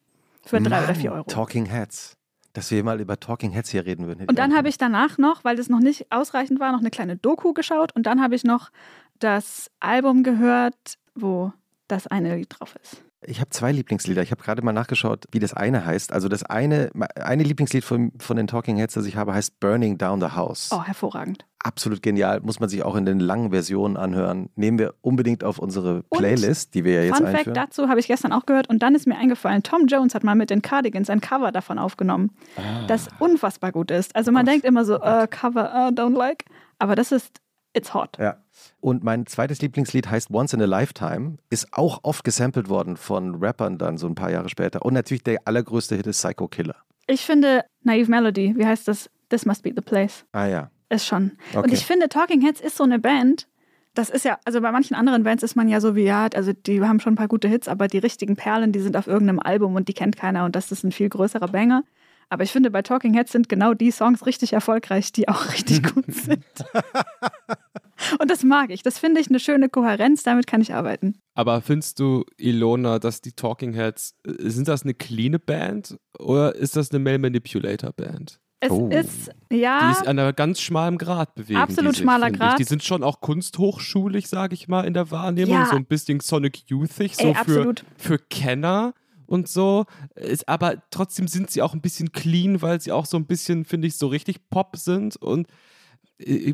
Für 0.44 0.60
drei 0.60 0.78
oder 0.78 0.86
Mann, 0.86 0.96
vier 0.96 1.12
Euro. 1.12 1.24
Talking 1.24 1.66
Heads. 1.66 2.16
Dass 2.52 2.70
wir 2.70 2.82
mal 2.84 3.00
über 3.00 3.20
Talking 3.20 3.50
Heads 3.50 3.70
hier 3.70 3.84
reden 3.84 4.06
würden. 4.06 4.26
Und 4.28 4.38
dann 4.38 4.56
habe 4.56 4.68
ich 4.68 4.78
danach 4.78 5.18
noch, 5.18 5.44
weil 5.44 5.56
das 5.56 5.68
noch 5.68 5.80
nicht 5.80 6.10
ausreichend 6.10 6.58
war, 6.60 6.72
noch 6.72 6.80
eine 6.80 6.90
kleine 6.90 7.16
Doku 7.16 7.52
geschaut 7.52 7.94
und 7.94 8.04
dann 8.04 8.22
habe 8.22 8.34
ich 8.34 8.44
noch 8.44 8.70
das 9.18 9.70
Album 9.80 10.22
gehört, 10.22 10.98
wo 11.14 11.52
das 11.88 12.06
eine 12.06 12.36
Lied 12.36 12.48
drauf 12.50 12.74
ist. 12.82 13.02
Ich 13.26 13.40
habe 13.40 13.50
zwei 13.50 13.72
Lieblingslieder. 13.72 14.22
Ich 14.22 14.30
habe 14.30 14.42
gerade 14.42 14.62
mal 14.62 14.72
nachgeschaut, 14.72 15.24
wie 15.32 15.38
das 15.38 15.52
eine 15.54 15.84
heißt. 15.84 16.12
Also 16.12 16.28
das 16.28 16.42
eine, 16.44 16.90
eine 17.16 17.42
Lieblingslied 17.42 17.84
von, 17.84 18.12
von 18.18 18.36
den 18.36 18.46
Talking 18.46 18.76
Heads, 18.76 18.94
das 18.94 19.06
ich 19.06 19.16
habe, 19.16 19.34
heißt 19.34 19.58
Burning 19.60 19.98
Down 19.98 20.20
the 20.20 20.28
House. 20.28 20.70
Oh, 20.72 20.82
hervorragend. 20.82 21.44
Absolut 21.58 22.02
genial. 22.02 22.40
Muss 22.40 22.60
man 22.60 22.68
sich 22.68 22.84
auch 22.84 22.94
in 22.94 23.04
den 23.06 23.18
langen 23.18 23.50
Versionen 23.50 23.96
anhören. 23.96 24.50
Nehmen 24.54 24.78
wir 24.78 24.94
unbedingt 25.00 25.42
auf 25.42 25.58
unsere 25.58 26.04
Playlist, 26.04 26.74
die 26.74 26.84
wir 26.84 26.94
ja 26.94 27.02
jetzt 27.02 27.16
Fun 27.16 27.26
Fact 27.26 27.38
einführen. 27.38 27.54
dazu 27.54 27.88
habe 27.88 27.98
ich 27.98 28.06
gestern 28.06 28.32
auch 28.32 28.46
gehört 28.46 28.68
und 28.68 28.82
dann 28.82 28.94
ist 28.94 29.06
mir 29.06 29.16
eingefallen, 29.16 29.62
Tom 29.64 29.86
Jones 29.88 30.14
hat 30.14 30.22
mal 30.22 30.36
mit 30.36 30.50
den 30.50 30.62
Cardigans 30.62 31.10
ein 31.10 31.20
Cover 31.20 31.50
davon 31.50 31.78
aufgenommen, 31.80 32.30
Ah. 32.56 32.86
das 32.86 33.08
unfassbar 33.18 33.72
gut 33.72 33.90
ist. 33.90 34.14
Also 34.14 34.30
man 34.30 34.44
Gott. 34.44 34.52
denkt 34.54 34.66
immer 34.66 34.84
so, 34.84 35.00
äh, 35.00 35.26
Cover, 35.28 35.88
äh, 35.88 35.92
don't 35.92 36.16
like, 36.16 36.44
aber 36.78 36.94
das 36.94 37.10
ist, 37.10 37.40
it's 37.76 37.92
hot. 37.94 38.16
Ja. 38.18 38.36
Und 38.80 39.04
mein 39.04 39.26
zweites 39.26 39.60
Lieblingslied 39.60 40.10
heißt 40.10 40.30
Once 40.30 40.52
in 40.54 40.62
a 40.62 40.64
Lifetime, 40.64 41.36
ist 41.50 41.68
auch 41.72 42.00
oft 42.02 42.24
gesampelt 42.24 42.68
worden 42.68 42.96
von 42.96 43.36
Rappern 43.36 43.78
dann 43.78 43.98
so 43.98 44.06
ein 44.06 44.14
paar 44.14 44.30
Jahre 44.30 44.48
später. 44.48 44.82
Und 44.84 44.94
natürlich 44.94 45.22
der 45.22 45.38
allergrößte 45.44 45.94
Hit 45.96 46.06
ist 46.06 46.22
Psycho 46.22 46.48
Killer. 46.48 46.76
Ich 47.06 47.24
finde 47.24 47.64
Naive 47.82 48.10
Melody, 48.10 48.54
wie 48.56 48.66
heißt 48.66 48.88
das? 48.88 49.10
This 49.28 49.44
must 49.44 49.62
be 49.62 49.72
the 49.74 49.82
place. 49.82 50.24
Ah 50.32 50.46
ja. 50.46 50.70
Ist 50.88 51.06
schon. 51.06 51.32
Und 51.52 51.58
Okay. 51.64 51.74
ich 51.74 51.84
finde, 51.84 52.08
Talking 52.08 52.40
Heads 52.42 52.60
ist 52.60 52.76
so 52.76 52.84
eine 52.84 52.98
Band. 52.98 53.46
Das 53.94 54.08
ist 54.10 54.24
ja, 54.24 54.38
also 54.44 54.60
bei 54.60 54.70
manchen 54.72 54.94
anderen 54.94 55.22
Bands 55.24 55.42
ist 55.42 55.56
man 55.56 55.68
ja 55.68 55.80
so 55.80 55.96
wie, 55.96 56.04
ja, 56.04 56.28
also 56.34 56.52
die 56.52 56.80
haben 56.82 57.00
schon 57.00 57.14
ein 57.14 57.16
paar 57.16 57.28
gute 57.28 57.48
Hits, 57.48 57.66
aber 57.66 57.88
die 57.88 57.98
richtigen 57.98 58.36
Perlen, 58.36 58.70
die 58.72 58.80
sind 58.80 58.96
auf 58.96 59.06
irgendeinem 59.06 59.38
Album 59.40 59.74
und 59.74 59.88
die 59.88 59.94
kennt 59.94 60.16
keiner 60.16 60.44
und 60.44 60.54
das 60.54 60.70
ist 60.70 60.84
ein 60.84 60.92
viel 60.92 61.08
größerer 61.08 61.48
Banger. 61.48 61.82
Aber 62.28 62.42
ich 62.42 62.52
finde, 62.52 62.70
bei 62.70 62.82
Talking 62.82 63.14
Heads 63.14 63.32
sind 63.32 63.48
genau 63.48 63.72
die 63.72 63.90
Songs 63.90 64.26
richtig 64.26 64.52
erfolgreich, 64.52 65.12
die 65.12 65.28
auch 65.28 65.48
richtig 65.52 65.94
gut 65.94 66.04
sind. 66.12 66.44
Und 68.20 68.30
das 68.30 68.42
mag 68.44 68.70
ich. 68.70 68.82
Das 68.82 68.98
finde 68.98 69.20
ich 69.20 69.28
eine 69.28 69.40
schöne 69.40 69.68
Kohärenz, 69.68 70.22
damit 70.22 70.46
kann 70.46 70.60
ich 70.60 70.74
arbeiten. 70.74 71.18
Aber 71.34 71.60
findest 71.60 71.98
du, 72.00 72.24
Ilona, 72.38 72.98
dass 72.98 73.20
die 73.20 73.32
Talking 73.32 73.74
Heads, 73.74 74.14
äh, 74.26 74.48
sind 74.50 74.68
das 74.68 74.82
eine 74.82 74.94
cleane 74.94 75.38
Band 75.38 75.96
oder 76.18 76.54
ist 76.54 76.76
das 76.76 76.90
eine 76.90 76.98
Male 77.00 77.18
Manipulator 77.18 77.92
Band? 77.92 78.40
Es 78.58 78.70
Oh. 78.70 78.88
ist, 78.88 79.30
ja, 79.52 79.86
Die 79.86 79.92
ist 79.92 80.08
an 80.08 80.18
einer 80.18 80.32
ganz 80.32 80.60
schmalen 80.62 80.96
Grad 80.96 81.34
bewegen. 81.34 81.58
Absolut 81.60 81.94
sich, 81.94 82.02
schmaler 82.02 82.30
Grad. 82.30 82.52
Ich. 82.52 82.64
Die 82.66 82.68
sind 82.68 82.82
schon 82.82 83.02
auch 83.02 83.20
kunsthochschulig, 83.20 84.28
sage 84.28 84.54
ich 84.54 84.66
mal, 84.66 84.86
in 84.86 84.94
der 84.94 85.10
Wahrnehmung. 85.10 85.54
Ja. 85.56 85.66
So 85.66 85.76
ein 85.76 85.84
bisschen 85.84 86.20
Sonic 86.20 86.68
Youthig, 86.70 87.16
so 87.16 87.28
ey, 87.28 87.34
für, 87.44 87.74
für 87.98 88.18
Kenner 88.18 88.94
und 89.26 89.46
so. 89.48 89.84
Ist, 90.14 90.48
aber 90.48 90.82
trotzdem 90.90 91.28
sind 91.28 91.50
sie 91.50 91.60
auch 91.60 91.74
ein 91.74 91.82
bisschen 91.82 92.12
clean, 92.12 92.62
weil 92.62 92.80
sie 92.80 92.92
auch 92.92 93.04
so 93.06 93.18
ein 93.18 93.26
bisschen, 93.26 93.64
finde 93.66 93.88
ich, 93.88 93.98
so 93.98 94.06
richtig 94.06 94.48
Pop 94.48 94.76
sind. 94.78 95.16
Und 95.16 95.48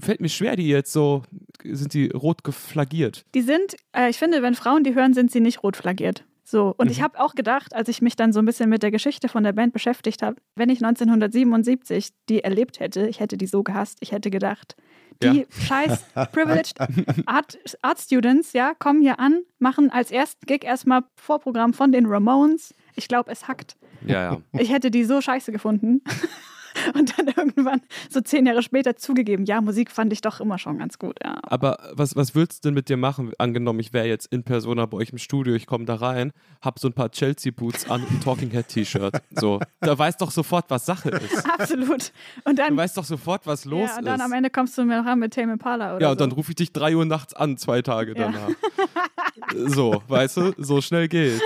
fällt 0.01 0.21
mir 0.21 0.29
schwer, 0.29 0.57
die 0.57 0.69
jetzt 0.69 0.93
so, 0.93 1.23
sind 1.65 1.95
die 1.95 2.09
rot 2.09 2.45
geflaggiert. 2.45 3.25
Die 3.35 3.43
sind, 3.43 3.77
äh, 3.97 4.11
ich 4.11 4.19
finde, 4.19 4.43
wenn 4.43 4.55
Frauen 4.55 4.85
die 4.85 4.95
hören, 4.95 5.15
sind 5.15 5.31
sie 5.31 5.41
nicht 5.41 5.63
rot 5.63 5.77
flaggiert. 5.77 6.25
So, 6.45 6.75
und 6.77 6.91
ich 6.91 6.99
Mhm. 6.99 7.03
habe 7.05 7.21
auch 7.21 7.35
gedacht, 7.35 7.75
als 7.75 7.89
ich 7.89 8.03
mich 8.03 8.17
dann 8.17 8.33
so 8.33 8.41
ein 8.41 8.45
bisschen 8.45 8.69
mit 8.69 8.83
der 8.83 8.91
Geschichte 8.91 9.29
von 9.29 9.45
der 9.45 9.53
Band 9.53 9.73
beschäftigt 9.73 10.23
habe, 10.23 10.37
wenn 10.57 10.69
ich 10.69 10.81
1977 10.83 12.11
die 12.29 12.43
erlebt 12.45 12.81
hätte, 12.81 13.07
ich 13.07 13.21
hätte 13.21 13.37
die 13.39 13.47
so 13.47 13.63
gehasst, 13.63 13.99
ich 14.01 14.13
hätte 14.13 14.31
gedacht, 14.31 14.77
die 15.23 15.47
scheiß 15.51 16.05
privileged 16.33 16.75
Art, 17.27 17.59
Art 17.81 18.01
Students, 18.01 18.53
ja, 18.55 18.75
kommen 18.79 19.01
hier 19.03 19.21
an, 19.21 19.43
machen 19.61 19.91
als 19.91 20.11
ersten 20.11 20.45
Gig 20.47 20.65
erstmal 20.65 21.05
Vorprogramm 21.17 21.73
von 21.75 21.93
den 21.93 22.07
Ramones. 22.07 22.75
Ich 22.97 23.07
glaube, 23.09 23.31
es 23.31 23.47
hackt. 23.47 23.77
Ja, 24.05 24.33
ja. 24.33 24.41
Ich 24.59 24.71
hätte 24.73 24.91
die 24.91 25.05
so 25.05 25.21
scheiße 25.21 25.53
gefunden. 25.53 26.03
Und 26.95 27.19
dann 27.19 27.29
irgendwann, 27.29 27.81
so 28.11 28.21
zehn 28.21 28.47
Jahre 28.47 28.63
später, 28.63 28.97
zugegeben, 28.97 29.45
ja, 29.45 29.61
Musik 29.61 29.91
fand 29.91 30.13
ich 30.13 30.21
doch 30.21 30.41
immer 30.41 30.59
schon 30.59 30.79
ganz 30.79 30.99
gut, 30.99 31.17
ja. 31.23 31.39
Aber 31.43 31.79
was, 31.93 32.17
was 32.17 32.35
würdest 32.35 32.65
du 32.65 32.69
denn 32.69 32.75
mit 32.75 32.89
dir 32.89 32.97
machen? 32.97 33.33
Angenommen, 33.39 33.81
ich 33.81 33.93
wäre 33.93 34.07
jetzt 34.07 34.27
in 34.33 34.43
Persona 34.45 34.87
bei 34.87 34.97
euch 34.99 35.11
im 35.11 35.19
Studio, 35.19 35.55
ich 35.55 35.67
komme 35.67 35.85
da 35.85 35.97
rein, 35.97 36.33
hab 36.61 36.79
so 36.79 36.89
ein 36.89 36.93
paar 36.93 37.11
Chelsea-Boots 37.11 37.91
an 37.91 38.03
und 38.03 38.11
ein 38.11 38.21
Talking 38.21 38.51
Head-T-Shirt. 38.51 39.15
So, 39.33 39.61
da 39.81 39.99
weißt 39.99 40.21
doch 40.21 40.31
sofort, 40.31 40.67
was 40.69 40.87
Sache 40.87 41.11
ist. 41.11 41.45
Absolut. 41.59 42.13
Und 42.45 42.59
Du 42.59 42.63
dann, 42.63 42.77
weißt 42.77 42.97
doch 42.97 43.05
sofort, 43.05 43.47
was 43.47 43.65
los 43.65 43.91
ja, 43.91 43.99
und 43.99 44.05
dann 44.07 44.21
ist. 44.21 44.25
am 44.27 44.33
Ende 44.33 44.51
kommst 44.51 44.77
du 44.79 44.85
mir 44.85 45.01
ran 45.01 45.19
mit 45.19 45.35
Tame 45.35 45.53
Impala 45.55 45.97
oder 45.97 46.01
ja, 46.03 46.09
so. 46.09 46.13
und 46.13 46.21
dann 46.21 46.33
rufe 46.33 46.53
ich 46.53 46.57
dich 46.57 46.73
drei 46.73 46.95
Uhr 46.97 47.05
nachts 47.05 47.35
an, 47.35 47.57
zwei 47.59 47.83
Tage 47.83 48.15
Ja. 48.17 48.31
danach. 48.31 48.49
so, 49.67 50.03
weißt 50.09 50.37
du, 50.39 50.53
so 50.59 50.81
schnell 50.81 51.09
geht's. 51.09 51.43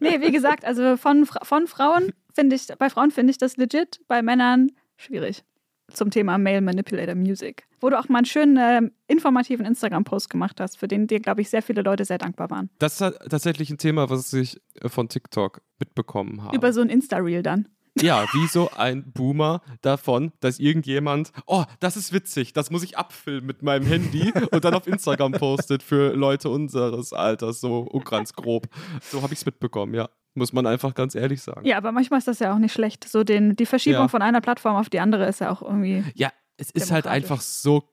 Nee, 0.00 0.20
wie 0.20 0.32
gesagt, 0.32 0.64
also 0.64 0.96
von, 0.96 1.26
von 1.42 1.66
Frauen 1.66 2.12
finde 2.34 2.56
ich, 2.56 2.66
bei 2.78 2.90
Frauen 2.90 3.10
finde 3.10 3.30
ich 3.30 3.38
das 3.38 3.56
legit, 3.56 4.00
bei 4.08 4.22
Männern 4.22 4.72
schwierig. 4.96 5.44
Zum 5.92 6.10
Thema 6.10 6.38
Male 6.38 6.62
Manipulator 6.62 7.14
Music. 7.14 7.66
Wo 7.80 7.90
du 7.90 7.98
auch 7.98 8.08
mal 8.08 8.18
einen 8.18 8.26
schönen 8.26 8.56
ähm, 8.56 8.92
informativen 9.08 9.66
Instagram-Post 9.66 10.30
gemacht 10.30 10.60
hast, 10.60 10.78
für 10.78 10.88
den 10.88 11.06
dir, 11.06 11.20
glaube 11.20 11.42
ich, 11.42 11.50
sehr 11.50 11.60
viele 11.60 11.82
Leute 11.82 12.04
sehr 12.04 12.18
dankbar 12.18 12.50
waren. 12.50 12.70
Das 12.78 13.00
ist 13.00 13.14
tatsächlich 13.28 13.68
ein 13.68 13.78
Thema, 13.78 14.08
was 14.08 14.32
ich 14.32 14.60
äh, 14.80 14.88
von 14.88 15.08
TikTok 15.08 15.60
mitbekommen 15.78 16.42
habe. 16.42 16.56
Über 16.56 16.72
so 16.72 16.80
ein 16.80 16.88
Insta-Reel 16.88 17.42
dann. 17.42 17.68
Ja, 18.00 18.24
wie 18.32 18.46
so 18.46 18.70
ein 18.74 19.12
Boomer 19.12 19.60
davon, 19.82 20.32
dass 20.40 20.58
irgendjemand, 20.58 21.30
oh, 21.46 21.64
das 21.80 21.96
ist 21.98 22.12
witzig, 22.12 22.54
das 22.54 22.70
muss 22.70 22.82
ich 22.82 22.96
abfilmen 22.96 23.44
mit 23.44 23.62
meinem 23.62 23.86
Handy 23.86 24.32
und 24.50 24.64
dann 24.64 24.74
auf 24.74 24.86
Instagram 24.86 25.32
postet 25.32 25.82
für 25.82 26.14
Leute 26.14 26.48
unseres 26.48 27.12
Alters, 27.12 27.60
so 27.60 27.84
ganz 28.04 28.32
grob. 28.32 28.66
So 29.02 29.20
habe 29.22 29.34
ich 29.34 29.40
es 29.40 29.46
mitbekommen, 29.46 29.94
ja. 29.94 30.08
Muss 30.34 30.52
man 30.52 30.66
einfach 30.66 30.94
ganz 30.94 31.14
ehrlich 31.14 31.42
sagen. 31.42 31.66
Ja, 31.66 31.76
aber 31.76 31.92
manchmal 31.92 32.18
ist 32.18 32.28
das 32.28 32.38
ja 32.38 32.54
auch 32.54 32.58
nicht 32.58 32.72
schlecht. 32.72 33.06
So 33.08 33.22
den, 33.24 33.54
die 33.56 33.66
Verschiebung 33.66 34.02
Ja. 34.02 34.08
von 34.08 34.22
einer 34.22 34.40
Plattform 34.40 34.76
auf 34.76 34.88
die 34.88 35.00
andere 35.00 35.26
ist 35.26 35.40
ja 35.40 35.50
auch 35.50 35.60
irgendwie. 35.62 36.04
Ja, 36.14 36.30
es 36.56 36.70
ist 36.70 36.90
halt 36.90 37.06
einfach 37.06 37.40
so 37.40 37.84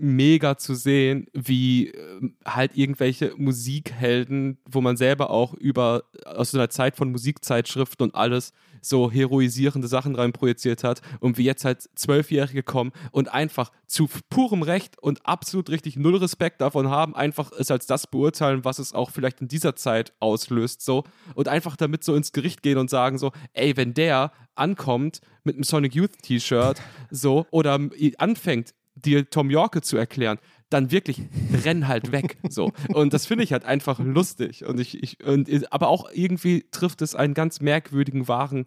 mega 0.00 0.56
zu 0.56 0.74
sehen, 0.74 1.26
wie 1.32 1.88
ähm, 1.88 2.36
halt 2.44 2.76
irgendwelche 2.76 3.34
Musikhelden, 3.36 4.58
wo 4.68 4.80
man 4.80 4.96
selber 4.96 5.30
auch 5.30 5.54
über 5.54 6.04
aus 6.24 6.54
einer 6.54 6.70
Zeit 6.70 6.96
von 6.96 7.10
Musikzeitschriften 7.10 8.04
und 8.04 8.14
alles 8.14 8.52
so 8.86 9.10
heroisierende 9.10 9.88
Sachen 9.88 10.14
rein 10.14 10.32
projiziert 10.32 10.84
hat 10.84 11.02
und 11.20 11.38
wie 11.38 11.44
jetzt 11.44 11.64
halt 11.64 11.88
Zwölfjährige 11.94 12.62
kommen 12.62 12.92
und 13.10 13.32
einfach 13.32 13.72
zu 13.86 14.08
purem 14.30 14.62
Recht 14.62 14.98
und 15.02 15.26
absolut 15.26 15.70
richtig 15.70 15.96
null 15.96 16.16
Respekt 16.16 16.60
davon 16.60 16.88
haben, 16.88 17.14
einfach 17.14 17.50
es 17.58 17.70
als 17.70 17.86
das 17.86 18.06
beurteilen, 18.06 18.64
was 18.64 18.78
es 18.78 18.92
auch 18.92 19.10
vielleicht 19.10 19.40
in 19.40 19.48
dieser 19.48 19.76
Zeit 19.76 20.12
auslöst, 20.20 20.82
so. 20.82 21.04
Und 21.34 21.48
einfach 21.48 21.76
damit 21.76 22.04
so 22.04 22.14
ins 22.14 22.32
Gericht 22.32 22.62
gehen 22.62 22.78
und 22.78 22.90
sagen 22.90 23.18
so, 23.18 23.32
ey, 23.52 23.76
wenn 23.76 23.94
der 23.94 24.32
ankommt 24.54 25.20
mit 25.44 25.56
einem 25.56 25.64
Sonic 25.64 25.94
Youth 25.94 26.22
T-Shirt, 26.22 26.80
so 27.10 27.46
oder 27.50 27.78
anfängt 28.18 28.74
dir 28.96 29.30
Tom 29.30 29.50
Yorke 29.50 29.82
zu 29.82 29.96
erklären, 29.96 30.38
dann 30.70 30.90
wirklich 30.90 31.22
renn 31.64 31.86
halt 31.86 32.10
weg. 32.12 32.38
So. 32.48 32.72
Und 32.92 33.12
das 33.12 33.26
finde 33.26 33.44
ich 33.44 33.52
halt 33.52 33.64
einfach 33.64 34.00
lustig. 34.00 34.64
Und 34.64 34.80
ich, 34.80 35.00
ich, 35.02 35.24
und, 35.24 35.48
aber 35.72 35.88
auch 35.88 36.10
irgendwie 36.12 36.66
trifft 36.70 37.02
es 37.02 37.14
einen 37.14 37.34
ganz 37.34 37.60
merkwürdigen, 37.60 38.26
wahren 38.26 38.66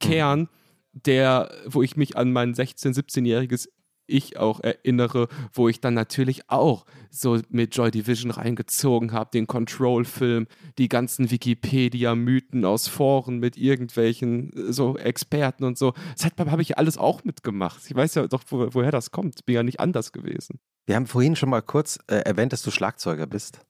Kern, 0.00 0.48
der, 0.92 1.50
wo 1.66 1.82
ich 1.82 1.96
mich 1.96 2.16
an 2.16 2.32
mein 2.32 2.54
16-, 2.54 2.94
17-jähriges 2.94 3.68
ich 4.08 4.36
auch 4.36 4.60
erinnere, 4.60 5.28
wo 5.52 5.68
ich 5.68 5.80
dann 5.80 5.94
natürlich 5.94 6.50
auch 6.50 6.84
so 7.10 7.38
mit 7.50 7.76
Joy 7.76 7.90
Division 7.90 8.30
reingezogen 8.30 9.12
habe, 9.12 9.30
den 9.32 9.46
Control-Film, 9.46 10.46
die 10.78 10.88
ganzen 10.88 11.30
Wikipedia-Mythen 11.30 12.64
aus 12.64 12.88
Foren 12.88 13.38
mit 13.38 13.56
irgendwelchen 13.56 14.52
äh, 14.52 14.72
so 14.72 14.96
Experten 14.96 15.64
und 15.64 15.78
so. 15.78 15.94
Das 16.16 16.24
habe 16.24 16.62
ich 16.62 16.78
alles 16.78 16.98
auch 16.98 17.24
mitgemacht. 17.24 17.82
Ich 17.86 17.94
weiß 17.94 18.14
ja 18.16 18.26
doch, 18.26 18.42
wo, 18.48 18.68
woher 18.72 18.90
das 18.90 19.10
kommt. 19.10 19.44
Bin 19.46 19.54
ja 19.54 19.62
nicht 19.62 19.80
anders 19.80 20.12
gewesen. 20.12 20.58
Wir 20.86 20.96
haben 20.96 21.06
vorhin 21.06 21.36
schon 21.36 21.50
mal 21.50 21.62
kurz 21.62 21.98
äh, 22.06 22.16
erwähnt, 22.16 22.52
dass 22.52 22.62
du 22.62 22.70
Schlagzeuger 22.70 23.26
bist. 23.26 23.60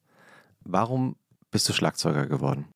Warum 0.60 1.16
bist 1.50 1.68
du 1.68 1.72
Schlagzeuger 1.72 2.26
geworden? 2.26 2.66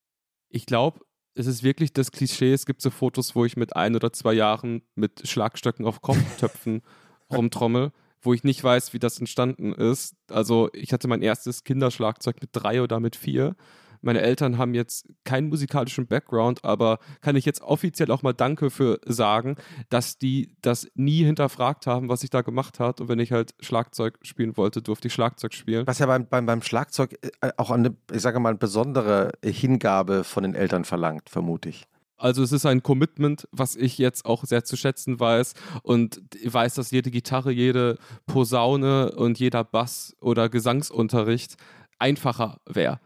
Ich 0.48 0.66
glaube, 0.66 1.00
es 1.34 1.46
ist 1.46 1.62
wirklich 1.62 1.92
das 1.92 2.10
Klischee. 2.10 2.52
Es 2.52 2.66
gibt 2.66 2.82
so 2.82 2.90
Fotos, 2.90 3.34
wo 3.34 3.44
ich 3.44 3.56
mit 3.56 3.76
ein 3.76 3.96
oder 3.96 4.12
zwei 4.12 4.34
Jahren 4.34 4.82
mit 4.94 5.26
Schlagstöcken 5.26 5.86
auf 5.86 6.02
Kochtöpfen 6.02 6.82
rumtrommel, 7.32 7.92
wo 8.20 8.32
ich 8.32 8.44
nicht 8.44 8.62
weiß, 8.62 8.92
wie 8.92 8.98
das 8.98 9.18
entstanden 9.18 9.72
ist. 9.72 10.14
Also 10.30 10.70
ich 10.72 10.92
hatte 10.92 11.08
mein 11.08 11.22
erstes 11.22 11.64
Kinderschlagzeug 11.64 12.36
mit 12.40 12.50
drei 12.52 12.82
oder 12.82 13.00
mit 13.00 13.16
vier. 13.16 13.56
Meine 14.04 14.20
Eltern 14.20 14.58
haben 14.58 14.74
jetzt 14.74 15.08
keinen 15.24 15.48
musikalischen 15.48 16.08
Background, 16.08 16.64
aber 16.64 16.98
kann 17.20 17.36
ich 17.36 17.44
jetzt 17.44 17.62
offiziell 17.62 18.10
auch 18.10 18.22
mal 18.22 18.32
Danke 18.32 18.68
für 18.70 18.98
sagen, 19.06 19.56
dass 19.90 20.18
die 20.18 20.56
das 20.60 20.88
nie 20.94 21.24
hinterfragt 21.24 21.86
haben, 21.86 22.08
was 22.08 22.24
ich 22.24 22.30
da 22.30 22.42
gemacht 22.42 22.80
habe. 22.80 23.04
Und 23.04 23.08
wenn 23.08 23.20
ich 23.20 23.30
halt 23.30 23.54
Schlagzeug 23.60 24.18
spielen 24.22 24.56
wollte, 24.56 24.82
durfte 24.82 25.06
ich 25.06 25.14
Schlagzeug 25.14 25.54
spielen. 25.54 25.86
Was 25.86 26.00
ja 26.00 26.06
beim, 26.06 26.26
beim, 26.26 26.46
beim 26.46 26.62
Schlagzeug 26.62 27.16
äh, 27.40 27.52
auch 27.56 27.70
eine, 27.70 27.96
ich 28.12 28.22
sage 28.22 28.40
mal, 28.40 28.50
eine 28.50 28.58
besondere 28.58 29.32
Hingabe 29.44 30.24
von 30.24 30.42
den 30.42 30.56
Eltern 30.56 30.84
verlangt, 30.84 31.30
vermute 31.30 31.68
ich. 31.68 31.86
Also 32.22 32.44
es 32.44 32.52
ist 32.52 32.66
ein 32.66 32.84
Commitment, 32.84 33.48
was 33.50 33.74
ich 33.74 33.98
jetzt 33.98 34.26
auch 34.26 34.44
sehr 34.44 34.62
zu 34.62 34.76
schätzen 34.76 35.18
weiß 35.18 35.54
und 35.82 36.22
weiß, 36.44 36.74
dass 36.74 36.92
jede 36.92 37.10
Gitarre, 37.10 37.50
jede 37.50 37.98
Posaune 38.26 39.10
und 39.10 39.40
jeder 39.40 39.64
Bass 39.64 40.14
oder 40.20 40.48
Gesangsunterricht 40.48 41.56
einfacher 41.98 42.60
wäre. 42.64 43.00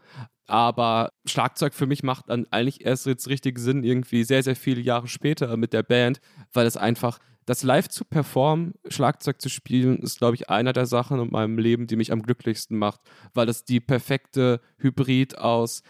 Aber 0.45 1.13
Schlagzeug 1.25 1.73
für 1.73 1.87
mich 1.87 2.03
macht 2.03 2.29
dann 2.29 2.45
eigentlich 2.51 2.85
erst 2.85 3.07
jetzt 3.07 3.27
richtig 3.27 3.57
Sinn, 3.57 3.83
irgendwie 3.83 4.23
sehr, 4.23 4.43
sehr 4.43 4.55
viele 4.55 4.81
Jahre 4.81 5.07
später 5.07 5.57
mit 5.57 5.73
der 5.73 5.81
Band, 5.81 6.21
weil 6.53 6.67
es 6.67 6.77
einfach, 6.77 7.17
das 7.47 7.63
live 7.63 7.89
zu 7.89 8.05
performen, 8.05 8.75
Schlagzeug 8.87 9.41
zu 9.41 9.49
spielen, 9.49 9.97
ist, 9.97 10.19
glaube 10.19 10.35
ich, 10.35 10.51
einer 10.51 10.73
der 10.73 10.85
Sachen 10.85 11.19
in 11.19 11.31
meinem 11.31 11.57
Leben, 11.57 11.87
die 11.87 11.95
mich 11.95 12.11
am 12.11 12.21
glücklichsten 12.21 12.77
macht, 12.77 12.99
weil 13.33 13.47
das 13.47 13.65
die 13.65 13.79
perfekte 13.79 14.61
Hybrid 14.77 15.39
aus 15.39 15.81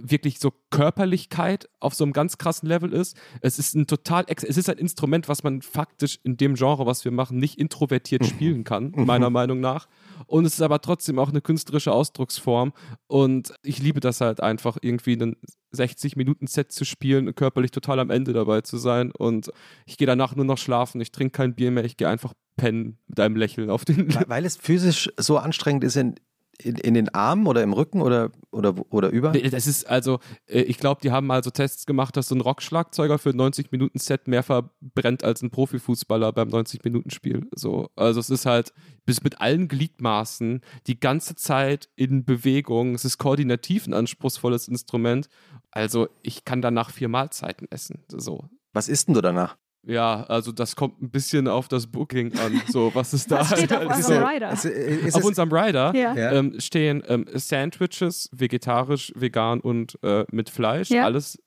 wirklich 0.00 0.38
so 0.38 0.52
Körperlichkeit 0.70 1.68
auf 1.80 1.94
so 1.94 2.04
einem 2.04 2.12
ganz 2.12 2.38
krassen 2.38 2.68
Level 2.68 2.92
ist. 2.92 3.16
Es 3.40 3.58
ist 3.58 3.74
ein 3.74 3.86
total, 3.86 4.24
es 4.28 4.56
ist 4.56 4.68
ein 4.68 4.78
Instrument, 4.78 5.28
was 5.28 5.42
man 5.42 5.62
faktisch 5.62 6.18
in 6.22 6.36
dem 6.36 6.54
Genre, 6.54 6.86
was 6.86 7.04
wir 7.04 7.12
machen, 7.12 7.38
nicht 7.38 7.58
introvertiert 7.58 8.26
spielen 8.26 8.64
kann, 8.64 8.92
meiner 8.94 9.30
Meinung 9.30 9.60
nach. 9.60 9.88
Und 10.26 10.44
es 10.44 10.54
ist 10.54 10.62
aber 10.62 10.80
trotzdem 10.80 11.18
auch 11.18 11.28
eine 11.28 11.40
künstlerische 11.40 11.92
Ausdrucksform. 11.92 12.72
Und 13.06 13.54
ich 13.62 13.78
liebe 13.78 14.00
das 14.00 14.20
halt 14.20 14.40
einfach, 14.40 14.78
irgendwie 14.80 15.12
einen 15.12 15.36
60-Minuten-Set 15.74 16.72
zu 16.72 16.84
spielen, 16.84 17.34
körperlich 17.34 17.70
total 17.70 18.00
am 18.00 18.10
Ende 18.10 18.32
dabei 18.32 18.62
zu 18.62 18.78
sein. 18.78 19.12
Und 19.12 19.50
ich 19.86 19.96
gehe 19.96 20.06
danach 20.06 20.34
nur 20.34 20.44
noch 20.44 20.58
schlafen. 20.58 21.00
Ich 21.00 21.12
trinke 21.12 21.32
kein 21.32 21.54
Bier 21.54 21.70
mehr. 21.70 21.84
Ich 21.84 21.96
gehe 21.96 22.08
einfach 22.08 22.32
pennen 22.56 22.98
mit 23.06 23.18
einem 23.20 23.36
Lächeln 23.36 23.70
auf 23.70 23.84
den 23.84 24.14
Weil, 24.14 24.28
weil 24.28 24.44
es 24.44 24.56
physisch 24.56 25.10
so 25.16 25.38
anstrengend 25.38 25.84
ist 25.84 25.96
in, 25.96 26.14
in, 26.62 26.76
in 26.76 26.94
den 26.94 27.08
Armen 27.10 27.46
oder 27.46 27.62
im 27.62 27.72
Rücken 27.72 28.00
oder, 28.02 28.30
oder, 28.50 28.74
oder 28.90 29.10
über? 29.10 29.32
Das 29.32 29.66
ist 29.66 29.88
also, 29.88 30.20
äh, 30.46 30.60
ich 30.62 30.78
glaube, 30.78 31.00
die 31.02 31.10
haben 31.10 31.26
mal 31.26 31.42
so 31.42 31.50
Tests 31.50 31.86
gemacht, 31.86 32.16
dass 32.16 32.28
so 32.28 32.34
ein 32.34 32.40
Rockschlagzeuger 32.40 33.18
für 33.18 33.30
ein 33.30 33.40
90-Minuten-Set 33.40 34.28
mehr 34.28 34.42
verbrennt 34.42 35.24
als 35.24 35.42
ein 35.42 35.50
Profifußballer 35.50 36.32
beim 36.32 36.48
90-Minuten-Spiel. 36.48 37.48
So, 37.54 37.90
also 37.96 38.20
es 38.20 38.30
ist 38.30 38.46
halt 38.46 38.72
bis 39.04 39.22
mit 39.22 39.40
allen 39.40 39.68
Gliedmaßen 39.68 40.60
die 40.86 40.98
ganze 40.98 41.34
Zeit 41.34 41.88
in 41.96 42.24
Bewegung. 42.24 42.94
Es 42.94 43.04
ist 43.04 43.18
koordinativ 43.18 43.86
ein 43.86 43.94
anspruchsvolles 43.94 44.68
Instrument. 44.68 45.28
Also 45.70 46.08
ich 46.22 46.44
kann 46.44 46.62
danach 46.62 46.90
vier 46.90 47.08
Mahlzeiten 47.08 47.66
essen. 47.70 48.04
So. 48.08 48.48
Was 48.72 48.88
isst 48.88 49.08
denn 49.08 49.14
du 49.14 49.20
danach? 49.20 49.56
Ja, 49.86 50.22
also 50.24 50.50
das 50.52 50.76
kommt 50.76 51.02
ein 51.02 51.10
bisschen 51.10 51.46
auf 51.46 51.68
das 51.68 51.86
Booking 51.86 52.36
an, 52.38 52.62
so 52.68 52.90
was 52.94 53.12
ist 53.12 53.30
da 53.30 53.40
Was 53.40 53.48
steht 53.58 53.72
auf 53.72 53.78
halt 53.80 53.90
eurem 53.90 54.02
so. 54.02 54.12
Rider? 54.14 54.50
Es, 54.52 54.64
äh, 54.64 54.70
ist 54.70 55.14
Auf 55.14 55.20
es, 55.20 55.26
unserem 55.28 55.52
Rider 55.52 55.94
Ja. 55.94 56.32
Ähm, 56.32 56.58
stehen 56.58 57.02
ähm, 57.06 57.26
Sandwiches, 57.34 58.30
vegetarisch, 58.32 59.12
vegan 59.14 59.60
und 59.60 59.98
äh, 60.02 60.24
mit 60.30 60.48
Fleisch. 60.50 60.90
Ja. 60.90 61.04
Alles 61.04 61.38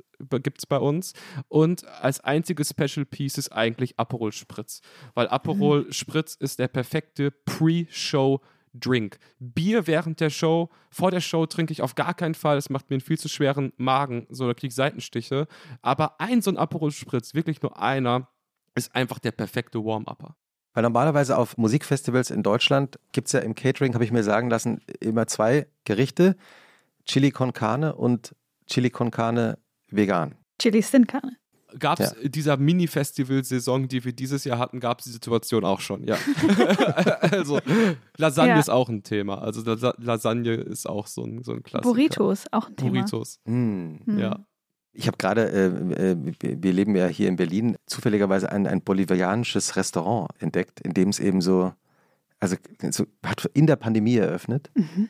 gibt 0.44 0.60
es 0.60 0.66
bei 0.66 0.78
uns. 0.78 1.14
Und 1.48 1.86
als 2.02 2.20
einziges 2.22 2.70
Special 2.70 3.06
Piece 3.06 3.38
ist 3.38 3.52
eigentlich 3.52 4.00
Aperol 4.00 4.32
Spritz. 4.32 4.82
Weil 5.14 5.28
Aperol 5.28 5.84
Mhm. 5.86 5.92
Spritz 5.92 6.36
ist 6.36 6.60
der 6.60 6.68
perfekte 6.68 7.32
Pre-Show. 7.32 8.42
Drink. 8.80 9.18
Bier 9.40 9.88
während 9.88 10.20
der 10.20 10.30
Show, 10.30 10.70
vor 10.90 11.12
der 11.12 11.22
Show 11.22 11.46
trinke 11.46 11.72
ich 11.72 11.82
auf 11.82 11.96
gar 11.96 12.14
keinen 12.14 12.36
Fall. 12.36 12.58
Es 12.58 12.70
macht 12.70 12.90
mir 12.90 12.96
einen 12.96 13.02
viel 13.02 13.18
zu 13.18 13.30
schweren 13.30 13.74
Magen, 13.78 14.28
so 14.30 14.48
da 14.48 14.54
kriege 14.54 14.68
ich 14.68 14.76
Seitenstiche. 14.76 15.48
Aber 15.82 16.20
ein 16.20 16.42
so 16.42 16.52
ein 16.52 16.58
Aperol 16.58 16.92
Spritz, 16.92 17.34
wirklich 17.34 17.62
nur 17.62 17.82
einer, 17.82 18.30
ist 18.76 18.96
einfach 18.96 19.20
der 19.20 19.32
perfekte 19.32 19.84
Warm-Upper. 19.84 20.36
Weil 20.74 20.84
normalerweise 20.84 21.38
auf 21.38 21.58
Musikfestivals 21.58 22.30
in 22.30 22.44
Deutschland 22.44 23.00
gibt 23.12 23.28
es 23.28 23.32
ja 23.34 23.40
im 23.40 23.56
Catering, 23.56 23.96
habe 23.96 24.04
ich 24.04 24.12
mir 24.12 24.24
sagen 24.24 24.50
lassen, 24.50 24.82
immer 25.00 25.26
zwei 25.26 25.68
Gerichte: 25.86 26.38
Chili 27.06 27.32
con 27.32 27.52
Carne 27.52 27.96
und 27.96 28.36
Chili 28.68 28.92
con 28.92 29.10
Carne 29.10 29.58
vegan. 29.90 30.36
Chili 30.60 30.84
Sin 30.84 31.08
Carne. 31.08 31.38
Gab 31.80 32.00
es 32.00 32.16
dieser 32.24 32.58
Mini-Festival-Saison, 32.58 33.88
die 33.88 34.04
wir 34.06 34.14
dieses 34.14 34.44
Jahr 34.44 34.58
hatten, 34.60 34.80
gab 34.80 35.00
es 35.00 35.06
die 35.06 35.12
Situation 35.12 35.64
auch 35.66 35.80
schon, 35.80 36.04
ja. 36.08 36.18
also 37.22 37.60
Lasagne 38.18 38.54
Ja. 38.54 38.60
ist 38.60 38.70
auch 38.70 38.90
ein 38.90 39.04
Thema. 39.04 39.42
Also 39.42 39.62
Lasa- 39.62 39.96
Lasagne 39.98 40.54
ist 40.54 40.88
auch 40.88 41.08
so 41.08 41.24
ein, 41.24 41.44
so 41.44 41.54
ein 41.54 41.64
Klassiker. 41.64 41.90
Burritos, 41.94 42.46
auch 42.52 42.68
ein 42.70 42.76
Thema. 42.76 42.92
Burritos, 42.92 43.40
Mm. 43.46 43.96
Hm. 44.06 44.20
ja. 44.20 44.46
Ich 44.94 45.06
habe 45.08 45.18
gerade, 45.18 45.52
äh, 45.52 46.12
äh, 46.12 46.18
wir 46.40 46.64
wir 46.64 46.74
leben 46.74 46.96
ja 46.96 47.06
hier 47.08 47.28
in 47.28 47.36
Berlin, 47.36 47.76
zufälligerweise 47.86 48.52
ein, 48.52 48.66
ein 48.66 48.82
bolivianisches 48.82 49.76
Restaurant 49.76 50.30
entdeckt, 50.40 50.80
in 50.80 50.94
dem 50.96 51.10
es 51.10 51.20
eben 51.20 51.40
so, 51.42 51.72
also 52.40 52.56
so, 52.90 53.06
hat 53.24 53.46
in 53.54 53.68
der 53.68 53.76
Pandemie 53.76 54.16
eröffnet. 54.16 54.72
Mhm. 54.74 55.10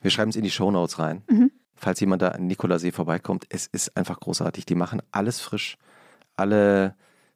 Wir 0.00 0.10
schreiben 0.10 0.30
es 0.30 0.36
in 0.36 0.42
die 0.42 0.50
Shownotes 0.50 0.98
rein. 0.98 1.22
Mhm. 1.30 1.52
Falls 1.76 2.00
jemand 2.00 2.22
da 2.22 2.28
an 2.30 2.48
Nikolassee 2.48 2.90
vorbeikommt, 2.90 3.46
es 3.50 3.68
ist 3.68 3.96
einfach 3.96 4.18
großartig. 4.18 4.66
Die 4.66 4.74
machen 4.74 5.00
alles 5.12 5.38
frisch, 5.40 5.76
alle 6.38 6.94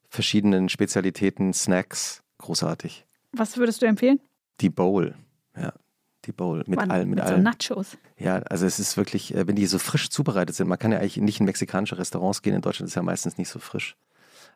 verschiedenen 0.09 0.69
Spezialitäten, 0.69 1.53
Snacks, 1.53 2.23
großartig. 2.39 3.07
Was 3.33 3.57
würdest 3.57 3.83
du 3.83 3.87
empfehlen? 3.87 4.21
Die 4.61 4.69
Bowl, 4.71 5.15
ja, 5.57 5.73
die 6.25 6.33
Bowl 6.33 6.63
mit 6.67 6.79
Wann? 6.79 6.91
allem, 6.91 7.11
mit, 7.11 7.19
mit 7.19 7.27
so 7.27 7.35
allem. 7.35 7.43
Nachos. 7.43 7.97
Ja, 8.19 8.37
also 8.39 8.67
es 8.67 8.79
ist 8.79 8.97
wirklich, 8.97 9.35
äh, 9.35 9.47
wenn 9.47 9.57
die 9.57 9.67
so 9.67 9.79
frisch 9.79 10.11
zubereitet 10.11 10.55
sind, 10.55 10.69
man 10.69 10.79
kann 10.79 10.93
ja 10.93 10.99
eigentlich 10.99 11.17
nicht 11.17 11.41
in 11.41 11.47
mexikanische 11.47 11.99
Restaurants 11.99 12.43
gehen, 12.43 12.55
in 12.55 12.61
Deutschland 12.63 12.89
ist 12.89 12.95
ja 12.95 13.03
meistens 13.03 13.39
nicht 13.39 13.49
so 13.49 13.59
frisch. 13.59 13.97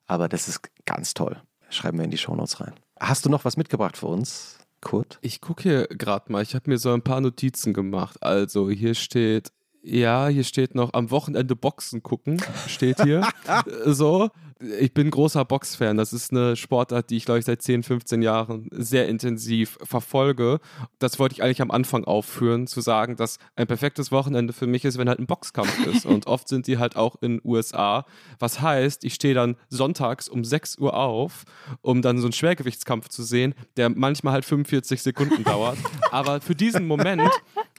Aber 0.06 0.28
das 0.28 0.46
ist 0.46 0.60
ganz 0.84 1.14
toll. 1.14 1.40
Schreiben 1.68 1.98
wir 1.98 2.04
in 2.04 2.10
die 2.10 2.18
Shownotes 2.18 2.60
rein. 2.60 2.74
Hast 3.00 3.24
du 3.24 3.30
noch 3.30 3.44
was 3.44 3.56
mitgebracht 3.56 3.96
für 3.96 4.06
uns, 4.06 4.58
Kurt? 4.80 5.18
Ich 5.20 5.40
gucke 5.40 5.62
hier 5.64 5.86
gerade 5.88 6.30
mal, 6.30 6.42
ich 6.42 6.54
habe 6.54 6.70
mir 6.70 6.78
so 6.78 6.92
ein 6.92 7.02
paar 7.02 7.20
Notizen 7.20 7.72
gemacht. 7.72 8.22
Also 8.22 8.70
hier 8.70 8.94
steht, 8.94 9.50
ja, 9.86 10.26
hier 10.28 10.44
steht 10.44 10.74
noch 10.74 10.92
am 10.94 11.10
Wochenende 11.10 11.54
Boxen 11.54 12.02
gucken, 12.02 12.42
steht 12.66 13.02
hier. 13.02 13.26
So. 13.84 14.30
Ich 14.58 14.94
bin 14.94 15.10
großer 15.10 15.44
Boxfan. 15.44 15.98
Das 15.98 16.14
ist 16.14 16.32
eine 16.32 16.56
Sportart, 16.56 17.10
die 17.10 17.18
ich, 17.18 17.26
glaube 17.26 17.40
ich, 17.40 17.44
seit 17.44 17.60
10, 17.60 17.82
15 17.82 18.22
Jahren 18.22 18.68
sehr 18.72 19.06
intensiv 19.06 19.76
verfolge. 19.82 20.60
Das 20.98 21.18
wollte 21.18 21.34
ich 21.34 21.42
eigentlich 21.42 21.60
am 21.60 21.70
Anfang 21.70 22.04
aufführen, 22.04 22.66
zu 22.66 22.80
sagen, 22.80 23.16
dass 23.16 23.38
ein 23.54 23.66
perfektes 23.66 24.12
Wochenende 24.12 24.54
für 24.54 24.66
mich 24.66 24.86
ist, 24.86 24.96
wenn 24.96 25.10
halt 25.10 25.18
ein 25.18 25.26
Boxkampf 25.26 25.86
ist. 25.86 26.06
Und 26.06 26.26
oft 26.26 26.48
sind 26.48 26.66
die 26.68 26.78
halt 26.78 26.96
auch 26.96 27.16
in 27.20 27.38
USA. 27.44 28.06
Was 28.38 28.62
heißt, 28.62 29.04
ich 29.04 29.14
stehe 29.14 29.34
dann 29.34 29.56
sonntags 29.68 30.26
um 30.26 30.42
6 30.42 30.78
Uhr 30.78 30.94
auf, 30.94 31.44
um 31.82 32.00
dann 32.00 32.18
so 32.18 32.26
einen 32.26 32.32
Schwergewichtskampf 32.32 33.10
zu 33.10 33.24
sehen, 33.24 33.54
der 33.76 33.90
manchmal 33.90 34.32
halt 34.32 34.46
45 34.46 35.02
Sekunden 35.02 35.44
dauert. 35.44 35.76
Aber 36.10 36.40
für 36.40 36.54
diesen 36.54 36.86
Moment, 36.86 37.30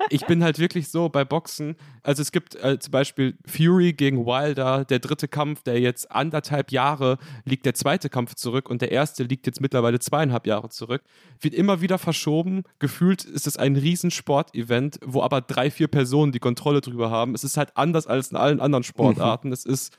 ich 0.10 0.26
bin 0.28 0.44
halt 0.44 0.60
wirklich 0.60 0.90
so 0.90 1.10
bei 1.10 1.26
Boxen. 1.26 1.76
Also 2.04 2.22
es 2.22 2.32
gibt 2.32 2.56
äh, 2.56 2.78
zum 2.78 2.92
Beispiel 2.92 3.36
Fury 3.48 3.94
gegen 3.94 4.26
Wilder, 4.26 4.86
der 4.86 5.00
dritte 5.00 5.28
Kampf, 5.28 5.64
der 5.64 5.80
jetzt 5.80 6.12
anderthalb 6.12 6.67
Jahre 6.72 7.18
liegt 7.46 7.66
der 7.66 7.74
zweite 7.74 8.10
Kampf 8.10 8.36
zurück 8.36 8.70
und 8.70 8.82
der 8.82 8.92
erste 8.92 9.24
liegt 9.24 9.46
jetzt 9.46 9.62
mittlerweile 9.62 10.00
zweieinhalb 10.00 10.48
Jahre 10.48 10.70
zurück. 10.70 11.02
Wird 11.40 11.54
immer 11.54 11.82
wieder 11.82 11.98
verschoben. 11.98 12.64
Gefühlt 12.80 13.24
ist 13.24 13.48
es 13.48 13.58
ein 13.58 13.76
Riesensportevent, 13.76 15.00
wo 15.06 15.22
aber 15.22 15.42
drei, 15.42 15.72
vier 15.72 15.88
Personen 15.88 16.32
die 16.32 16.40
Kontrolle 16.40 16.82
drüber 16.82 17.10
haben. 17.10 17.36
Es 17.36 17.44
ist 17.44 17.58
halt 17.58 17.76
anders 17.76 18.08
als 18.08 18.32
in 18.32 18.38
allen 18.38 18.60
anderen 18.60 18.84
Sportarten. 18.84 19.52
Es 19.52 19.66
ist 19.66 19.98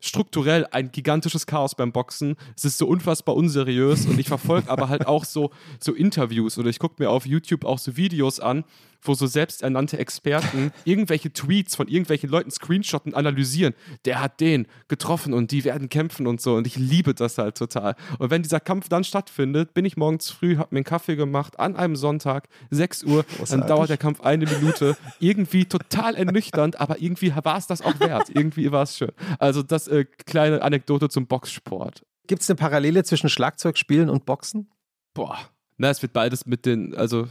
strukturell 0.00 0.66
ein 0.70 0.90
gigantisches 0.90 1.46
Chaos 1.46 1.74
beim 1.74 1.92
Boxen. 1.92 2.36
Es 2.56 2.64
ist 2.64 2.78
so 2.78 2.86
unfassbar 2.86 3.36
unseriös 3.36 4.06
und 4.06 4.18
ich 4.18 4.28
verfolge 4.28 4.70
aber 4.70 4.88
halt 4.88 5.06
auch 5.06 5.24
so, 5.24 5.50
so 5.78 5.92
Interviews 5.92 6.58
oder 6.58 6.70
ich 6.70 6.78
gucke 6.78 7.02
mir 7.02 7.10
auf 7.10 7.26
YouTube 7.26 7.64
auch 7.64 7.78
so 7.78 7.96
Videos 7.96 8.40
an, 8.40 8.64
wo 9.02 9.14
so 9.14 9.26
selbsternannte 9.26 9.98
Experten 9.98 10.72
irgendwelche 10.84 11.32
Tweets 11.32 11.76
von 11.76 11.88
irgendwelchen 11.88 12.30
Leuten 12.30 12.50
screenshotten, 12.50 13.14
analysieren. 13.14 13.74
Der 14.04 14.20
hat 14.20 14.40
den 14.40 14.66
getroffen 14.88 15.32
und 15.32 15.50
die 15.50 15.64
werden 15.64 15.88
kämpfen 15.88 16.26
und 16.26 16.40
so. 16.40 16.54
Und 16.54 16.66
ich 16.66 16.76
liebe 16.76 17.14
das 17.14 17.38
halt 17.38 17.56
total. 17.56 17.96
Und 18.18 18.30
wenn 18.30 18.42
dieser 18.42 18.60
Kampf 18.60 18.88
dann 18.88 19.04
stattfindet, 19.04 19.74
bin 19.74 19.84
ich 19.84 19.96
morgens 19.96 20.30
früh, 20.30 20.56
habe 20.56 20.68
mir 20.72 20.78
einen 20.78 20.84
Kaffee 20.84 21.16
gemacht 21.16 21.58
an 21.58 21.76
einem 21.76 21.96
Sonntag, 21.96 22.48
6 22.70 23.04
Uhr, 23.04 23.24
dann 23.48 23.66
dauert 23.66 23.90
der 23.90 23.96
Kampf 23.96 24.20
eine 24.20 24.46
Minute. 24.46 24.96
Irgendwie 25.18 25.64
total 25.64 26.14
ernüchternd, 26.14 26.80
aber 26.80 27.00
irgendwie 27.00 27.32
war 27.42 27.56
es 27.56 27.66
das 27.66 27.82
auch 27.82 27.98
wert. 28.00 28.28
Irgendwie 28.30 28.70
war 28.72 28.82
es 28.82 28.96
schön. 28.96 29.12
Also 29.38 29.62
das 29.62 29.88
äh, 29.88 30.04
kleine 30.04 30.62
Anekdote 30.62 31.08
zum 31.08 31.26
Boxsport. 31.26 32.04
Gibt 32.26 32.42
es 32.42 32.50
eine 32.50 32.56
Parallele 32.56 33.02
zwischen 33.04 33.28
Schlagzeugspielen 33.28 34.08
und 34.08 34.24
Boxen? 34.24 34.70
Boah. 35.14 35.38
Na, 35.80 35.88
es 35.88 36.02
wird 36.02 36.12
beides 36.12 36.44
mit 36.44 36.66
den, 36.66 36.94
also 36.94 37.26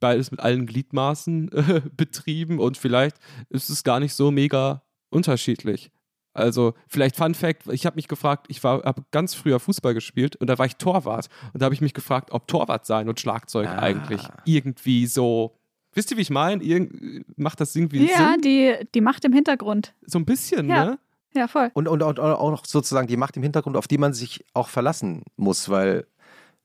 beides 0.00 0.32
mit 0.32 0.40
allen 0.40 0.66
Gliedmaßen 0.66 1.52
äh, 1.52 1.82
betrieben 1.96 2.58
und 2.58 2.76
vielleicht 2.76 3.16
ist 3.48 3.70
es 3.70 3.84
gar 3.84 4.00
nicht 4.00 4.14
so 4.14 4.32
mega 4.32 4.82
unterschiedlich. 5.10 5.92
Also 6.34 6.74
vielleicht 6.88 7.14
Fun 7.16 7.34
Fact, 7.34 7.68
ich 7.70 7.86
habe 7.86 7.94
mich 7.96 8.08
gefragt, 8.08 8.46
ich 8.48 8.64
war 8.64 8.82
habe 8.82 9.04
ganz 9.12 9.34
früher 9.34 9.60
Fußball 9.60 9.94
gespielt 9.94 10.34
und 10.36 10.48
da 10.48 10.58
war 10.58 10.66
ich 10.66 10.76
Torwart 10.76 11.28
und 11.52 11.60
da 11.62 11.66
habe 11.66 11.74
ich 11.74 11.80
mich 11.80 11.94
gefragt, 11.94 12.30
ob 12.32 12.48
Torwart 12.48 12.86
sein 12.86 13.08
und 13.08 13.20
Schlagzeug 13.20 13.68
Ah. 13.68 13.78
eigentlich 13.78 14.22
irgendwie 14.46 15.06
so 15.06 15.56
Wisst 15.94 16.10
ihr, 16.10 16.16
wie 16.16 16.22
ich 16.22 16.30
meine? 16.30 16.62
Irgend, 16.64 17.38
macht 17.38 17.60
das 17.60 17.76
irgendwie 17.76 18.08
Ja, 18.10 18.30
Sinn? 18.32 18.40
die, 18.42 18.74
die 18.94 19.02
Macht 19.02 19.26
im 19.26 19.34
Hintergrund. 19.34 19.94
So 20.06 20.18
ein 20.18 20.24
bisschen, 20.24 20.66
Ja. 20.70 20.84
ne? 20.86 20.98
Ja, 21.34 21.48
voll. 21.48 21.70
Und, 21.74 21.86
und, 21.86 22.02
und 22.02 22.18
auch 22.18 22.50
noch 22.50 22.64
sozusagen 22.64 23.06
die 23.08 23.18
Macht 23.18 23.36
im 23.36 23.42
Hintergrund, 23.42 23.76
auf 23.76 23.86
die 23.88 23.98
man 23.98 24.14
sich 24.14 24.42
auch 24.54 24.68
verlassen 24.68 25.22
muss, 25.36 25.68
weil 25.68 26.06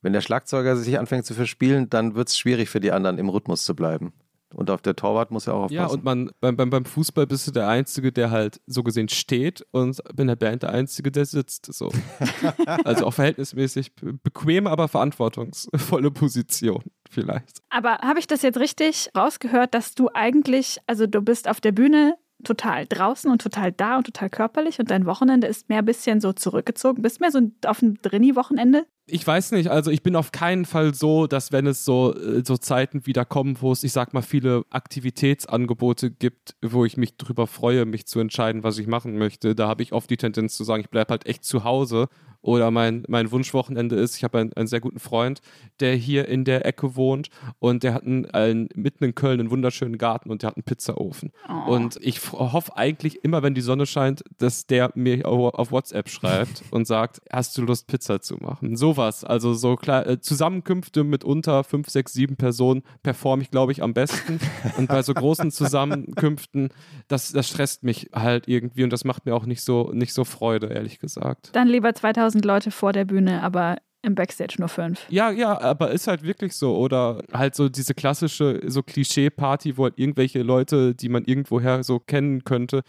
wenn 0.01 0.13
der 0.13 0.21
Schlagzeuger 0.21 0.75
sich 0.77 0.99
anfängt 0.99 1.25
zu 1.25 1.33
verspielen, 1.33 1.89
dann 1.89 2.15
wird 2.15 2.29
es 2.29 2.37
schwierig 2.37 2.69
für 2.69 2.79
die 2.79 2.91
anderen 2.91 3.17
im 3.17 3.29
Rhythmus 3.29 3.63
zu 3.63 3.75
bleiben. 3.75 4.13
Und 4.53 4.69
auf 4.69 4.81
der 4.81 4.95
Torwart 4.95 5.29
muss 5.29 5.45
ja 5.45 5.53
auch 5.53 5.63
aufpassen. 5.63 5.75
Ja, 5.75 5.87
und 5.87 6.05
man, 6.05 6.31
beim, 6.39 6.55
beim, 6.55 6.69
beim 6.69 6.85
Fußball 6.85 7.27
bist 7.27 7.47
du 7.47 7.51
der 7.51 7.67
Einzige, 7.67 8.13
der 8.13 8.31
halt 8.31 8.61
so 8.65 8.81
gesehen 8.81 9.09
steht 9.09 9.65
und 9.71 10.01
in 10.17 10.27
der 10.27 10.37
Band 10.37 10.63
der 10.63 10.71
Einzige, 10.71 11.11
der 11.11 11.25
sitzt. 11.25 11.65
So. 11.73 11.91
also 12.85 13.07
auch 13.07 13.13
verhältnismäßig 13.13 13.93
be- 13.95 14.13
bequeme, 14.13 14.69
aber 14.69 14.87
verantwortungsvolle 14.87 16.11
Position 16.11 16.83
vielleicht. 17.09 17.59
Aber 17.69 17.97
habe 17.97 18.19
ich 18.19 18.27
das 18.27 18.41
jetzt 18.41 18.57
richtig 18.57 19.09
rausgehört, 19.17 19.73
dass 19.73 19.95
du 19.95 20.09
eigentlich, 20.13 20.79
also 20.87 21.07
du 21.07 21.21
bist 21.21 21.49
auf 21.49 21.59
der 21.59 21.73
Bühne 21.73 22.15
total 22.45 22.85
draußen 22.85 23.29
und 23.29 23.41
total 23.41 23.73
da 23.73 23.97
und 23.97 24.05
total 24.05 24.29
körperlich 24.29 24.79
und 24.79 24.91
dein 24.91 25.05
Wochenende 25.05 25.47
ist 25.47 25.67
mehr 25.67 25.79
ein 25.79 25.85
bisschen 25.85 26.21
so 26.21 26.31
zurückgezogen, 26.31 27.01
bist 27.01 27.19
mehr 27.19 27.31
so 27.31 27.41
auf 27.65 27.79
dem 27.79 28.01
Drini-Wochenende? 28.01 28.85
Ich 29.09 29.25
weiß 29.25 29.53
nicht, 29.53 29.69
also 29.69 29.89
ich 29.89 30.03
bin 30.03 30.17
auf 30.17 30.33
keinen 30.33 30.65
Fall 30.65 30.93
so, 30.93 31.27
dass 31.27 31.53
wenn 31.53 31.65
es 31.65 31.85
so, 31.85 32.13
äh, 32.13 32.43
so 32.45 32.57
Zeiten 32.57 33.05
wieder 33.05 33.23
kommen, 33.23 33.55
wo 33.61 33.71
es, 33.71 33.83
ich 33.83 33.93
sag 33.93 34.13
mal, 34.13 34.21
viele 34.21 34.63
Aktivitätsangebote 34.69 36.11
gibt, 36.11 36.55
wo 36.61 36.85
ich 36.85 36.97
mich 36.97 37.15
drüber 37.17 37.47
freue, 37.47 37.85
mich 37.85 38.05
zu 38.05 38.19
entscheiden, 38.19 38.63
was 38.63 38.77
ich 38.77 38.87
machen 38.87 39.17
möchte, 39.17 39.55
da 39.55 39.67
habe 39.67 39.83
ich 39.83 39.93
oft 39.93 40.09
die 40.09 40.17
Tendenz 40.17 40.55
zu 40.55 40.63
sagen, 40.63 40.81
ich 40.81 40.89
bleibe 40.89 41.11
halt 41.11 41.25
echt 41.25 41.45
zu 41.45 41.63
Hause. 41.63 42.07
Oder 42.41 42.69
mein, 42.69 43.03
mein 43.09 43.31
Wunschwochenende 43.31 43.95
ist, 43.95 44.15
ich 44.15 44.23
habe 44.23 44.37
einen, 44.37 44.53
einen 44.53 44.67
sehr 44.67 44.79
guten 44.79 44.99
Freund, 44.99 45.41
der 45.79 45.95
hier 45.95 46.27
in 46.29 46.45
der 46.45 46.65
Ecke 46.67 46.95
wohnt 46.95 47.29
und 47.59 47.83
der 47.83 47.95
hat 47.95 48.03
einen, 48.03 48.25
einen, 48.27 48.69
mitten 48.75 49.03
in 49.03 49.15
Köln 49.15 49.39
einen 49.39 49.49
wunderschönen 49.49 49.97
Garten 49.97 50.29
und 50.29 50.43
der 50.43 50.51
hat 50.51 50.55
einen 50.55 50.63
Pizzaofen. 50.63 51.31
Oh. 51.49 51.71
Und 51.73 51.97
ich 51.99 52.31
hoffe 52.31 52.77
eigentlich 52.77 53.23
immer, 53.25 53.41
wenn 53.41 53.55
die 53.55 53.61
Sonne 53.61 53.85
scheint, 53.87 54.23
dass 54.37 54.67
der 54.67 54.91
mir 54.93 55.27
au- 55.27 55.49
auf 55.49 55.71
WhatsApp 55.71 56.09
schreibt 56.09 56.63
und 56.69 56.85
sagt, 56.85 57.21
hast 57.31 57.57
du 57.57 57.63
Lust, 57.63 57.87
Pizza 57.87 58.21
zu 58.21 58.37
machen? 58.37 58.77
Sowas. 58.97 59.23
Also 59.23 59.53
so 59.53 59.75
klar, 59.75 60.07
äh, 60.07 60.19
Zusammenkünfte 60.19 61.03
mit 61.03 61.23
unter 61.23 61.63
fünf, 61.63 61.87
sechs, 61.87 62.13
sieben 62.13 62.35
Personen 62.35 62.81
performe 63.03 63.43
ich, 63.43 63.51
glaube 63.51 63.71
ich, 63.71 63.83
am 63.83 63.93
besten. 63.93 64.39
Und 64.77 64.87
bei 64.87 65.03
so 65.03 65.13
großen 65.13 65.51
Zusammenkünften, 65.51 66.69
das, 67.07 67.31
das 67.31 67.47
stresst 67.47 67.83
mich 67.83 68.09
halt 68.13 68.47
irgendwie 68.47 68.83
und 68.83 68.91
das 68.91 69.05
macht 69.05 69.25
mir 69.25 69.35
auch 69.35 69.45
nicht 69.45 69.61
so, 69.61 69.91
nicht 69.93 70.13
so 70.13 70.23
Freude, 70.23 70.67
ehrlich 70.67 70.99
gesagt. 70.99 71.49
Dann 71.53 71.67
lieber 71.67 71.93
2000 71.93 72.43
Leute 72.43 72.71
vor 72.71 72.91
der 72.91 73.05
Bühne, 73.05 73.43
aber 73.43 73.77
im 74.01 74.15
Backstage 74.15 74.55
nur 74.57 74.69
fünf. 74.69 75.05
Ja, 75.09 75.29
ja, 75.29 75.59
aber 75.59 75.91
ist 75.91 76.07
halt 76.07 76.23
wirklich 76.23 76.53
so. 76.53 76.75
Oder 76.75 77.21
halt 77.31 77.55
so 77.55 77.69
diese 77.69 77.93
klassische, 77.93 78.61
so 78.65 78.81
Klischee-Party, 78.81 79.77
wo 79.77 79.83
halt 79.83 79.97
irgendwelche 79.97 80.41
Leute, 80.41 80.95
die 80.95 81.09
man 81.09 81.23
irgendwoher 81.25 81.83
so 81.83 81.99
kennen 81.99 82.43
könnte. 82.43 82.81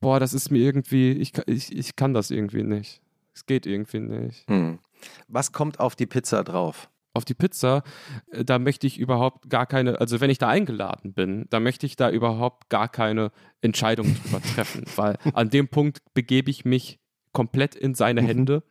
Boah, 0.00 0.20
das 0.20 0.34
ist 0.34 0.50
mir 0.50 0.58
irgendwie, 0.58 1.12
ich, 1.12 1.32
ich, 1.46 1.74
ich 1.74 1.96
kann 1.96 2.12
das 2.12 2.30
irgendwie 2.30 2.64
nicht. 2.64 3.00
Es 3.34 3.46
geht 3.46 3.66
irgendwie 3.66 4.00
nicht. 4.00 4.46
Hm. 4.48 4.78
Was 5.28 5.52
kommt 5.52 5.80
auf 5.80 5.96
die 5.96 6.06
Pizza 6.06 6.44
drauf? 6.44 6.90
Auf 7.16 7.24
die 7.24 7.34
Pizza, 7.34 7.82
äh, 8.32 8.44
da 8.44 8.58
möchte 8.58 8.86
ich 8.86 8.98
überhaupt 8.98 9.48
gar 9.48 9.66
keine, 9.66 10.00
also 10.00 10.20
wenn 10.20 10.30
ich 10.30 10.38
da 10.38 10.48
eingeladen 10.48 11.12
bin, 11.14 11.46
da 11.50 11.60
möchte 11.60 11.86
ich 11.86 11.96
da 11.96 12.10
überhaupt 12.10 12.68
gar 12.70 12.88
keine 12.88 13.30
Entscheidung 13.60 14.16
drüber 14.16 14.42
treffen, 14.54 14.84
weil 14.96 15.16
an 15.32 15.48
dem 15.50 15.68
Punkt 15.68 16.02
begebe 16.14 16.50
ich 16.50 16.64
mich 16.64 16.98
komplett 17.32 17.74
in 17.74 17.94
seine 17.94 18.22
Mhm. 18.22 18.26
Hände 18.26 18.62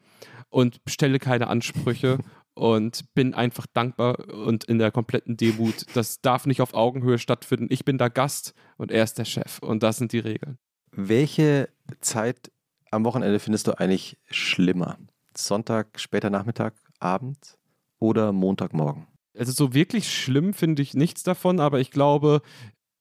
und 0.50 0.82
stelle 0.88 1.20
keine 1.20 1.48
Ansprüche 1.48 2.20
und 2.54 3.14
bin 3.16 3.34
einfach 3.34 3.66
dankbar 3.66 4.30
und 4.30 4.66
in 4.66 4.78
der 4.78 4.92
kompletten 4.92 5.38
Demut. 5.38 5.86
Das 5.96 6.22
darf 6.22 6.46
nicht 6.46 6.62
auf 6.62 6.74
Augenhöhe 6.74 7.18
stattfinden. 7.18 7.68
Ich 7.70 7.86
bin 7.86 7.98
der 7.98 8.10
Gast 8.10 8.54
und 8.78 8.92
er 8.92 9.04
ist 9.04 9.18
der 9.18 9.26
Chef 9.26 9.60
und 9.60 9.84
das 9.84 9.98
sind 9.98 10.12
die 10.12 10.20
Regeln. 10.20 10.58
Welche 10.92 11.70
Zeit 12.02 12.52
am 12.92 13.06
Wochenende 13.06 13.40
findest 13.40 13.68
du 13.68 13.80
eigentlich 13.80 14.20
schlimmer? 14.30 14.98
Sonntag, 15.38 16.00
später 16.00 16.30
Nachmittag, 16.30 16.74
Abend 17.00 17.58
oder 18.00 18.32
Montagmorgen? 18.32 19.08
Also 19.38 19.52
so 19.52 19.74
wirklich 19.74 20.12
schlimm 20.12 20.54
finde 20.54 20.82
ich 20.82 20.94
nichts 20.94 21.24
davon, 21.24 21.60
aber 21.60 21.80
ich 21.80 21.92
glaube, 21.92 22.42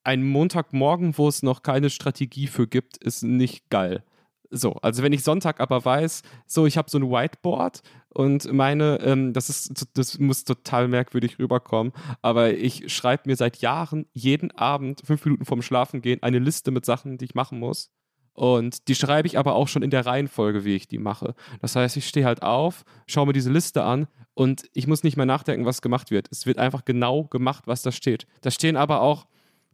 ein 0.04 0.24
Montagmorgen, 0.24 1.16
wo 1.18 1.28
es 1.28 1.42
noch 1.42 1.62
keine 1.62 1.90
Strategie 1.90 2.46
für 2.46 2.66
gibt, 2.66 2.96
ist 2.98 3.22
nicht 3.22 3.68
geil. 3.70 4.02
So, 4.54 4.74
also 4.82 5.02
wenn 5.02 5.14
ich 5.14 5.22
Sonntag 5.22 5.60
aber 5.60 5.82
weiß, 5.82 6.22
so 6.46 6.66
ich 6.66 6.76
habe 6.76 6.90
so 6.90 6.98
ein 6.98 7.10
Whiteboard 7.10 7.82
und 8.10 8.52
meine, 8.52 9.00
ähm, 9.00 9.32
das 9.32 9.48
ist, 9.48 9.86
das 9.94 10.18
muss 10.18 10.44
total 10.44 10.88
merkwürdig 10.88 11.38
rüberkommen, 11.38 11.94
aber 12.20 12.52
ich 12.52 12.92
schreibe 12.92 13.22
mir 13.26 13.36
seit 13.36 13.58
Jahren 13.58 14.04
jeden 14.12 14.50
Abend 14.50 15.00
fünf 15.06 15.24
Minuten 15.24 15.46
vorm 15.46 15.62
Schlafengehen 15.62 16.22
eine 16.22 16.38
Liste 16.38 16.70
mit 16.70 16.84
Sachen, 16.84 17.16
die 17.16 17.24
ich 17.24 17.34
machen 17.34 17.58
muss. 17.58 17.90
Und 18.34 18.88
die 18.88 18.94
schreibe 18.94 19.26
ich 19.26 19.38
aber 19.38 19.54
auch 19.54 19.68
schon 19.68 19.82
in 19.82 19.90
der 19.90 20.06
Reihenfolge, 20.06 20.64
wie 20.64 20.74
ich 20.74 20.88
die 20.88 20.98
mache. 20.98 21.34
Das 21.60 21.76
heißt, 21.76 21.96
ich 21.96 22.08
stehe 22.08 22.24
halt 22.24 22.42
auf, 22.42 22.84
schaue 23.06 23.26
mir 23.26 23.32
diese 23.32 23.52
Liste 23.52 23.82
an 23.84 24.08
und 24.34 24.64
ich 24.72 24.86
muss 24.86 25.04
nicht 25.04 25.16
mehr 25.16 25.26
nachdenken, 25.26 25.66
was 25.66 25.82
gemacht 25.82 26.10
wird. 26.10 26.28
Es 26.30 26.46
wird 26.46 26.58
einfach 26.58 26.84
genau 26.84 27.24
gemacht, 27.24 27.64
was 27.66 27.82
da 27.82 27.92
steht. 27.92 28.26
Da 28.40 28.50
stehen 28.50 28.76
aber 28.76 29.02
auch 29.02 29.26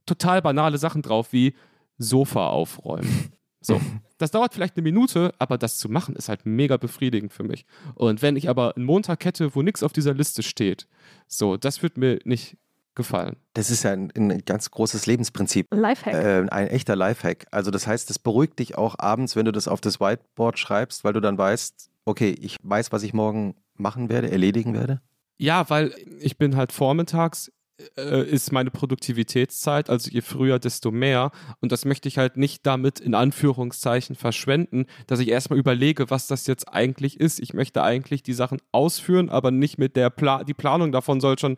total 0.07 0.43
banale 0.43 0.79
Sachen 0.79 1.03
drauf, 1.03 1.33
wie 1.33 1.55
Sofa 1.99 2.49
aufräumen. 2.49 3.33
So. 3.61 3.81
Das 4.19 4.31
dauert 4.31 4.55
vielleicht 4.55 4.77
eine 4.77 4.85
Minute, 4.85 5.35
aber 5.41 5.59
das 5.59 5.79
zu 5.79 5.89
machen 5.89 6.15
ist 6.15 6.29
halt 6.29 6.47
mega 6.47 6.77
befriedigend 6.77 7.33
für 7.33 7.43
mich. 7.43 7.67
Und 7.97 8.23
wenn 8.23 8.37
ich 8.37 8.49
aber 8.49 8.77
einen 8.77 8.85
Montag 8.85 9.25
hätte, 9.25 9.55
wo 9.57 9.63
nichts 9.63 9.83
auf 9.83 9.93
dieser 9.93 10.15
Liste 10.15 10.45
steht, 10.45 10.87
so, 11.27 11.57
das 11.57 11.83
wird 11.83 11.99
mir 11.99 12.21
nicht 12.25 12.57
gefallen. 12.99 13.37
Das 13.55 13.71
ist 13.71 13.85
ja 13.85 13.93
ein, 13.93 14.13
ein 14.15 14.43
ganz 14.45 14.71
großes 14.71 15.07
Lebensprinzip. 15.07 15.69
Lifehack. 15.71 16.13
Äh, 16.13 16.47
ein 16.51 16.67
echter 16.69 16.97
Lifehack. 16.97 17.47
Also 17.51 17.71
das 17.71 17.87
heißt, 17.87 18.11
es 18.11 18.19
beruhigt 18.19 18.59
dich 18.59 18.77
auch 18.77 18.97
abends, 18.99 19.37
wenn 19.37 19.47
du 19.47 19.53
das 19.53 19.69
auf 19.69 19.81
das 19.81 20.01
Whiteboard 20.01 20.59
schreibst, 20.59 21.05
weil 21.05 21.15
du 21.15 21.21
dann 21.21 21.39
weißt, 21.39 21.89
okay, 22.05 22.37
ich 22.39 22.57
weiß, 22.63 22.93
was 22.93 23.03
ich 23.03 23.15
morgen 23.15 23.55
machen 23.75 24.11
werde, 24.11 24.31
erledigen 24.31 24.75
werde. 24.75 25.01
Ja, 25.39 25.71
weil 25.71 25.95
ich 26.21 26.37
bin 26.37 26.57
halt 26.57 26.73
vormittags 26.73 27.51
äh, 27.97 28.25
ist 28.25 28.53
meine 28.53 28.71
Produktivitätszeit, 28.71 29.89
also 29.89 30.11
je 30.11 30.21
früher, 30.21 30.59
desto 30.59 30.91
mehr. 30.91 31.31
Und 31.61 31.71
das 31.71 31.85
möchte 31.85 32.09
ich 32.09 32.19
halt 32.19 32.37
nicht 32.37 32.67
damit 32.67 32.99
in 32.99 33.15
Anführungszeichen 33.15 34.17
verschwenden, 34.17 34.87
dass 35.07 35.21
ich 35.21 35.29
erstmal 35.29 35.59
überlege, 35.59 36.11
was 36.11 36.27
das 36.27 36.47
jetzt 36.47 36.69
eigentlich 36.69 37.21
ist. 37.21 37.39
Ich 37.39 37.55
möchte 37.55 37.83
eigentlich 37.83 38.23
die 38.23 38.33
Sachen 38.33 38.59
ausführen, 38.73 39.31
aber 39.31 39.51
nicht 39.51 39.79
mit 39.79 39.95
der 39.95 40.11
Pla 40.11 40.43
die 40.43 40.55
Planung 40.55 40.91
davon 40.91 41.21
soll 41.21 41.39
schon 41.39 41.57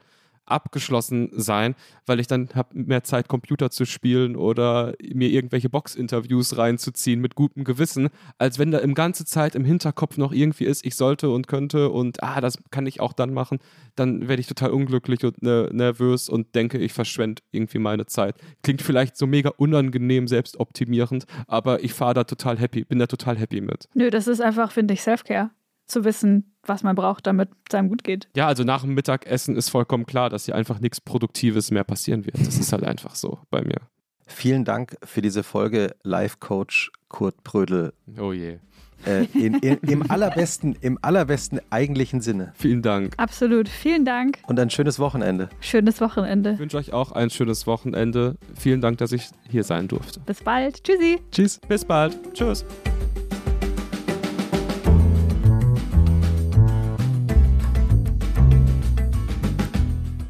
abgeschlossen 0.51 1.31
sein, 1.33 1.75
weil 2.07 2.21
ich 2.21 2.27
dann 2.27 2.49
habe 2.55 2.69
mehr 2.73 3.03
Zeit, 3.05 3.29
Computer 3.29 3.71
zu 3.71 3.85
spielen 3.85 4.37
oder 4.37 4.95
mir 5.03 5.29
irgendwelche 5.31 5.69
Box-Interviews 5.69 6.57
reinzuziehen 6.57 7.21
mit 7.21 7.35
gutem 7.35 7.65
Gewissen, 7.65 8.09
als 8.39 8.59
wenn 8.59 8.71
da 8.71 8.79
im 8.79 8.95
ganze 8.95 9.25
Zeit 9.25 9.55
im 9.55 9.65
Hinterkopf 9.65 10.17
noch 10.17 10.33
irgendwie 10.33 10.65
ist, 10.65 10.85
ich 10.85 10.95
sollte 10.95 11.31
und 11.31 11.47
könnte 11.47 11.91
und 11.91 12.23
ah, 12.23 12.41
das 12.41 12.59
kann 12.71 12.87
ich 12.87 13.01
auch 13.01 13.13
dann 13.13 13.33
machen, 13.33 13.59
dann 13.97 14.29
werde 14.29 14.41
ich 14.41 14.47
total 14.47 14.71
unglücklich 14.71 15.25
und 15.25 15.43
ne, 15.43 15.69
nervös 15.73 16.29
und 16.29 16.55
denke, 16.55 16.79
ich 16.79 16.93
verschwende 16.93 17.43
irgendwie 17.53 17.79
meine 17.79 18.07
Zeit. 18.07 18.37
Klingt 18.63 18.83
vielleicht 18.83 19.17
so 19.17 19.27
mega 19.27 19.51
unangenehm, 19.57 20.29
selbstoptimierend, 20.29 21.25
aber 21.47 21.83
ich 21.85 21.93
fahre 21.93 22.15
da 22.15 22.25
total 22.25 22.59
happy, 22.59 22.85
bin 22.85 22.99
da 22.99 23.07
total 23.07 23.39
happy 23.39 23.61
mit. 23.61 23.89
Nö, 23.95 24.11
das 24.11 24.27
ist 24.27 24.41
einfach, 24.41 24.73
finde 24.73 24.95
ich, 24.95 25.03
Self-Care. 25.03 25.51
Zu 25.91 26.05
wissen, 26.05 26.55
was 26.63 26.83
man 26.85 26.95
braucht, 26.95 27.27
damit 27.27 27.49
es 27.69 27.75
einem 27.75 27.89
gut 27.89 28.05
geht. 28.05 28.29
Ja, 28.37 28.47
also 28.47 28.63
nach 28.63 28.83
dem 28.83 28.95
Mittagessen 28.95 29.57
ist 29.57 29.71
vollkommen 29.71 30.07
klar, 30.07 30.31
dass 30.31 30.45
hier 30.45 30.55
einfach 30.55 30.79
nichts 30.79 31.01
Produktives 31.01 31.73
mehr 31.73 31.83
passieren 31.83 32.25
wird. 32.27 32.39
Das 32.39 32.59
ist 32.59 32.73
halt 32.73 32.85
einfach 32.85 33.17
so 33.17 33.41
bei 33.51 33.63
mir. 33.63 33.81
Vielen 34.27 34.65
Dank 34.65 34.97
für 35.03 35.21
diese 35.21 35.43
Folge 35.43 35.97
Life 36.05 36.37
Coach 36.39 36.93
Kurt 37.09 37.43
Prödel. 37.43 37.93
Oh 38.21 38.33
je. 38.33 38.59
Äh, 39.07 39.25
in, 39.35 39.55
in, 39.55 39.79
Im 39.79 40.11
allerbesten, 40.11 40.77
im 40.81 40.99
allerbesten 41.03 41.61
eigentlichen 41.71 42.21
Sinne. 42.21 42.53
Vielen 42.55 42.83
Dank. 42.83 43.15
Absolut. 43.17 43.69
Vielen 43.69 44.05
Dank. 44.05 44.39
Und 44.47 44.61
ein 44.61 44.71
schönes 44.71 44.99
Wochenende. 44.99 45.49
Schönes 45.61 46.01
Wochenende. 46.01 46.53
Ich 46.53 46.59
wünsche 46.59 46.77
euch 46.77 46.93
auch 46.93 47.13
ein 47.13 47.31
schönes 47.31 47.67
Wochenende. 47.67 48.37
Vielen 48.55 48.81
Dank, 48.81 48.99
dass 48.99 49.13
ich 49.13 49.29
hier 49.49 49.65
sein 49.65 49.89
durfte. 49.89 50.21
Bis 50.21 50.43
bald. 50.43 50.85
Tschüssi. 50.85 51.19
Tschüss. 51.33 51.59
Bis 51.67 51.85
bald. 51.85 52.17
Tschüss. 52.35 52.65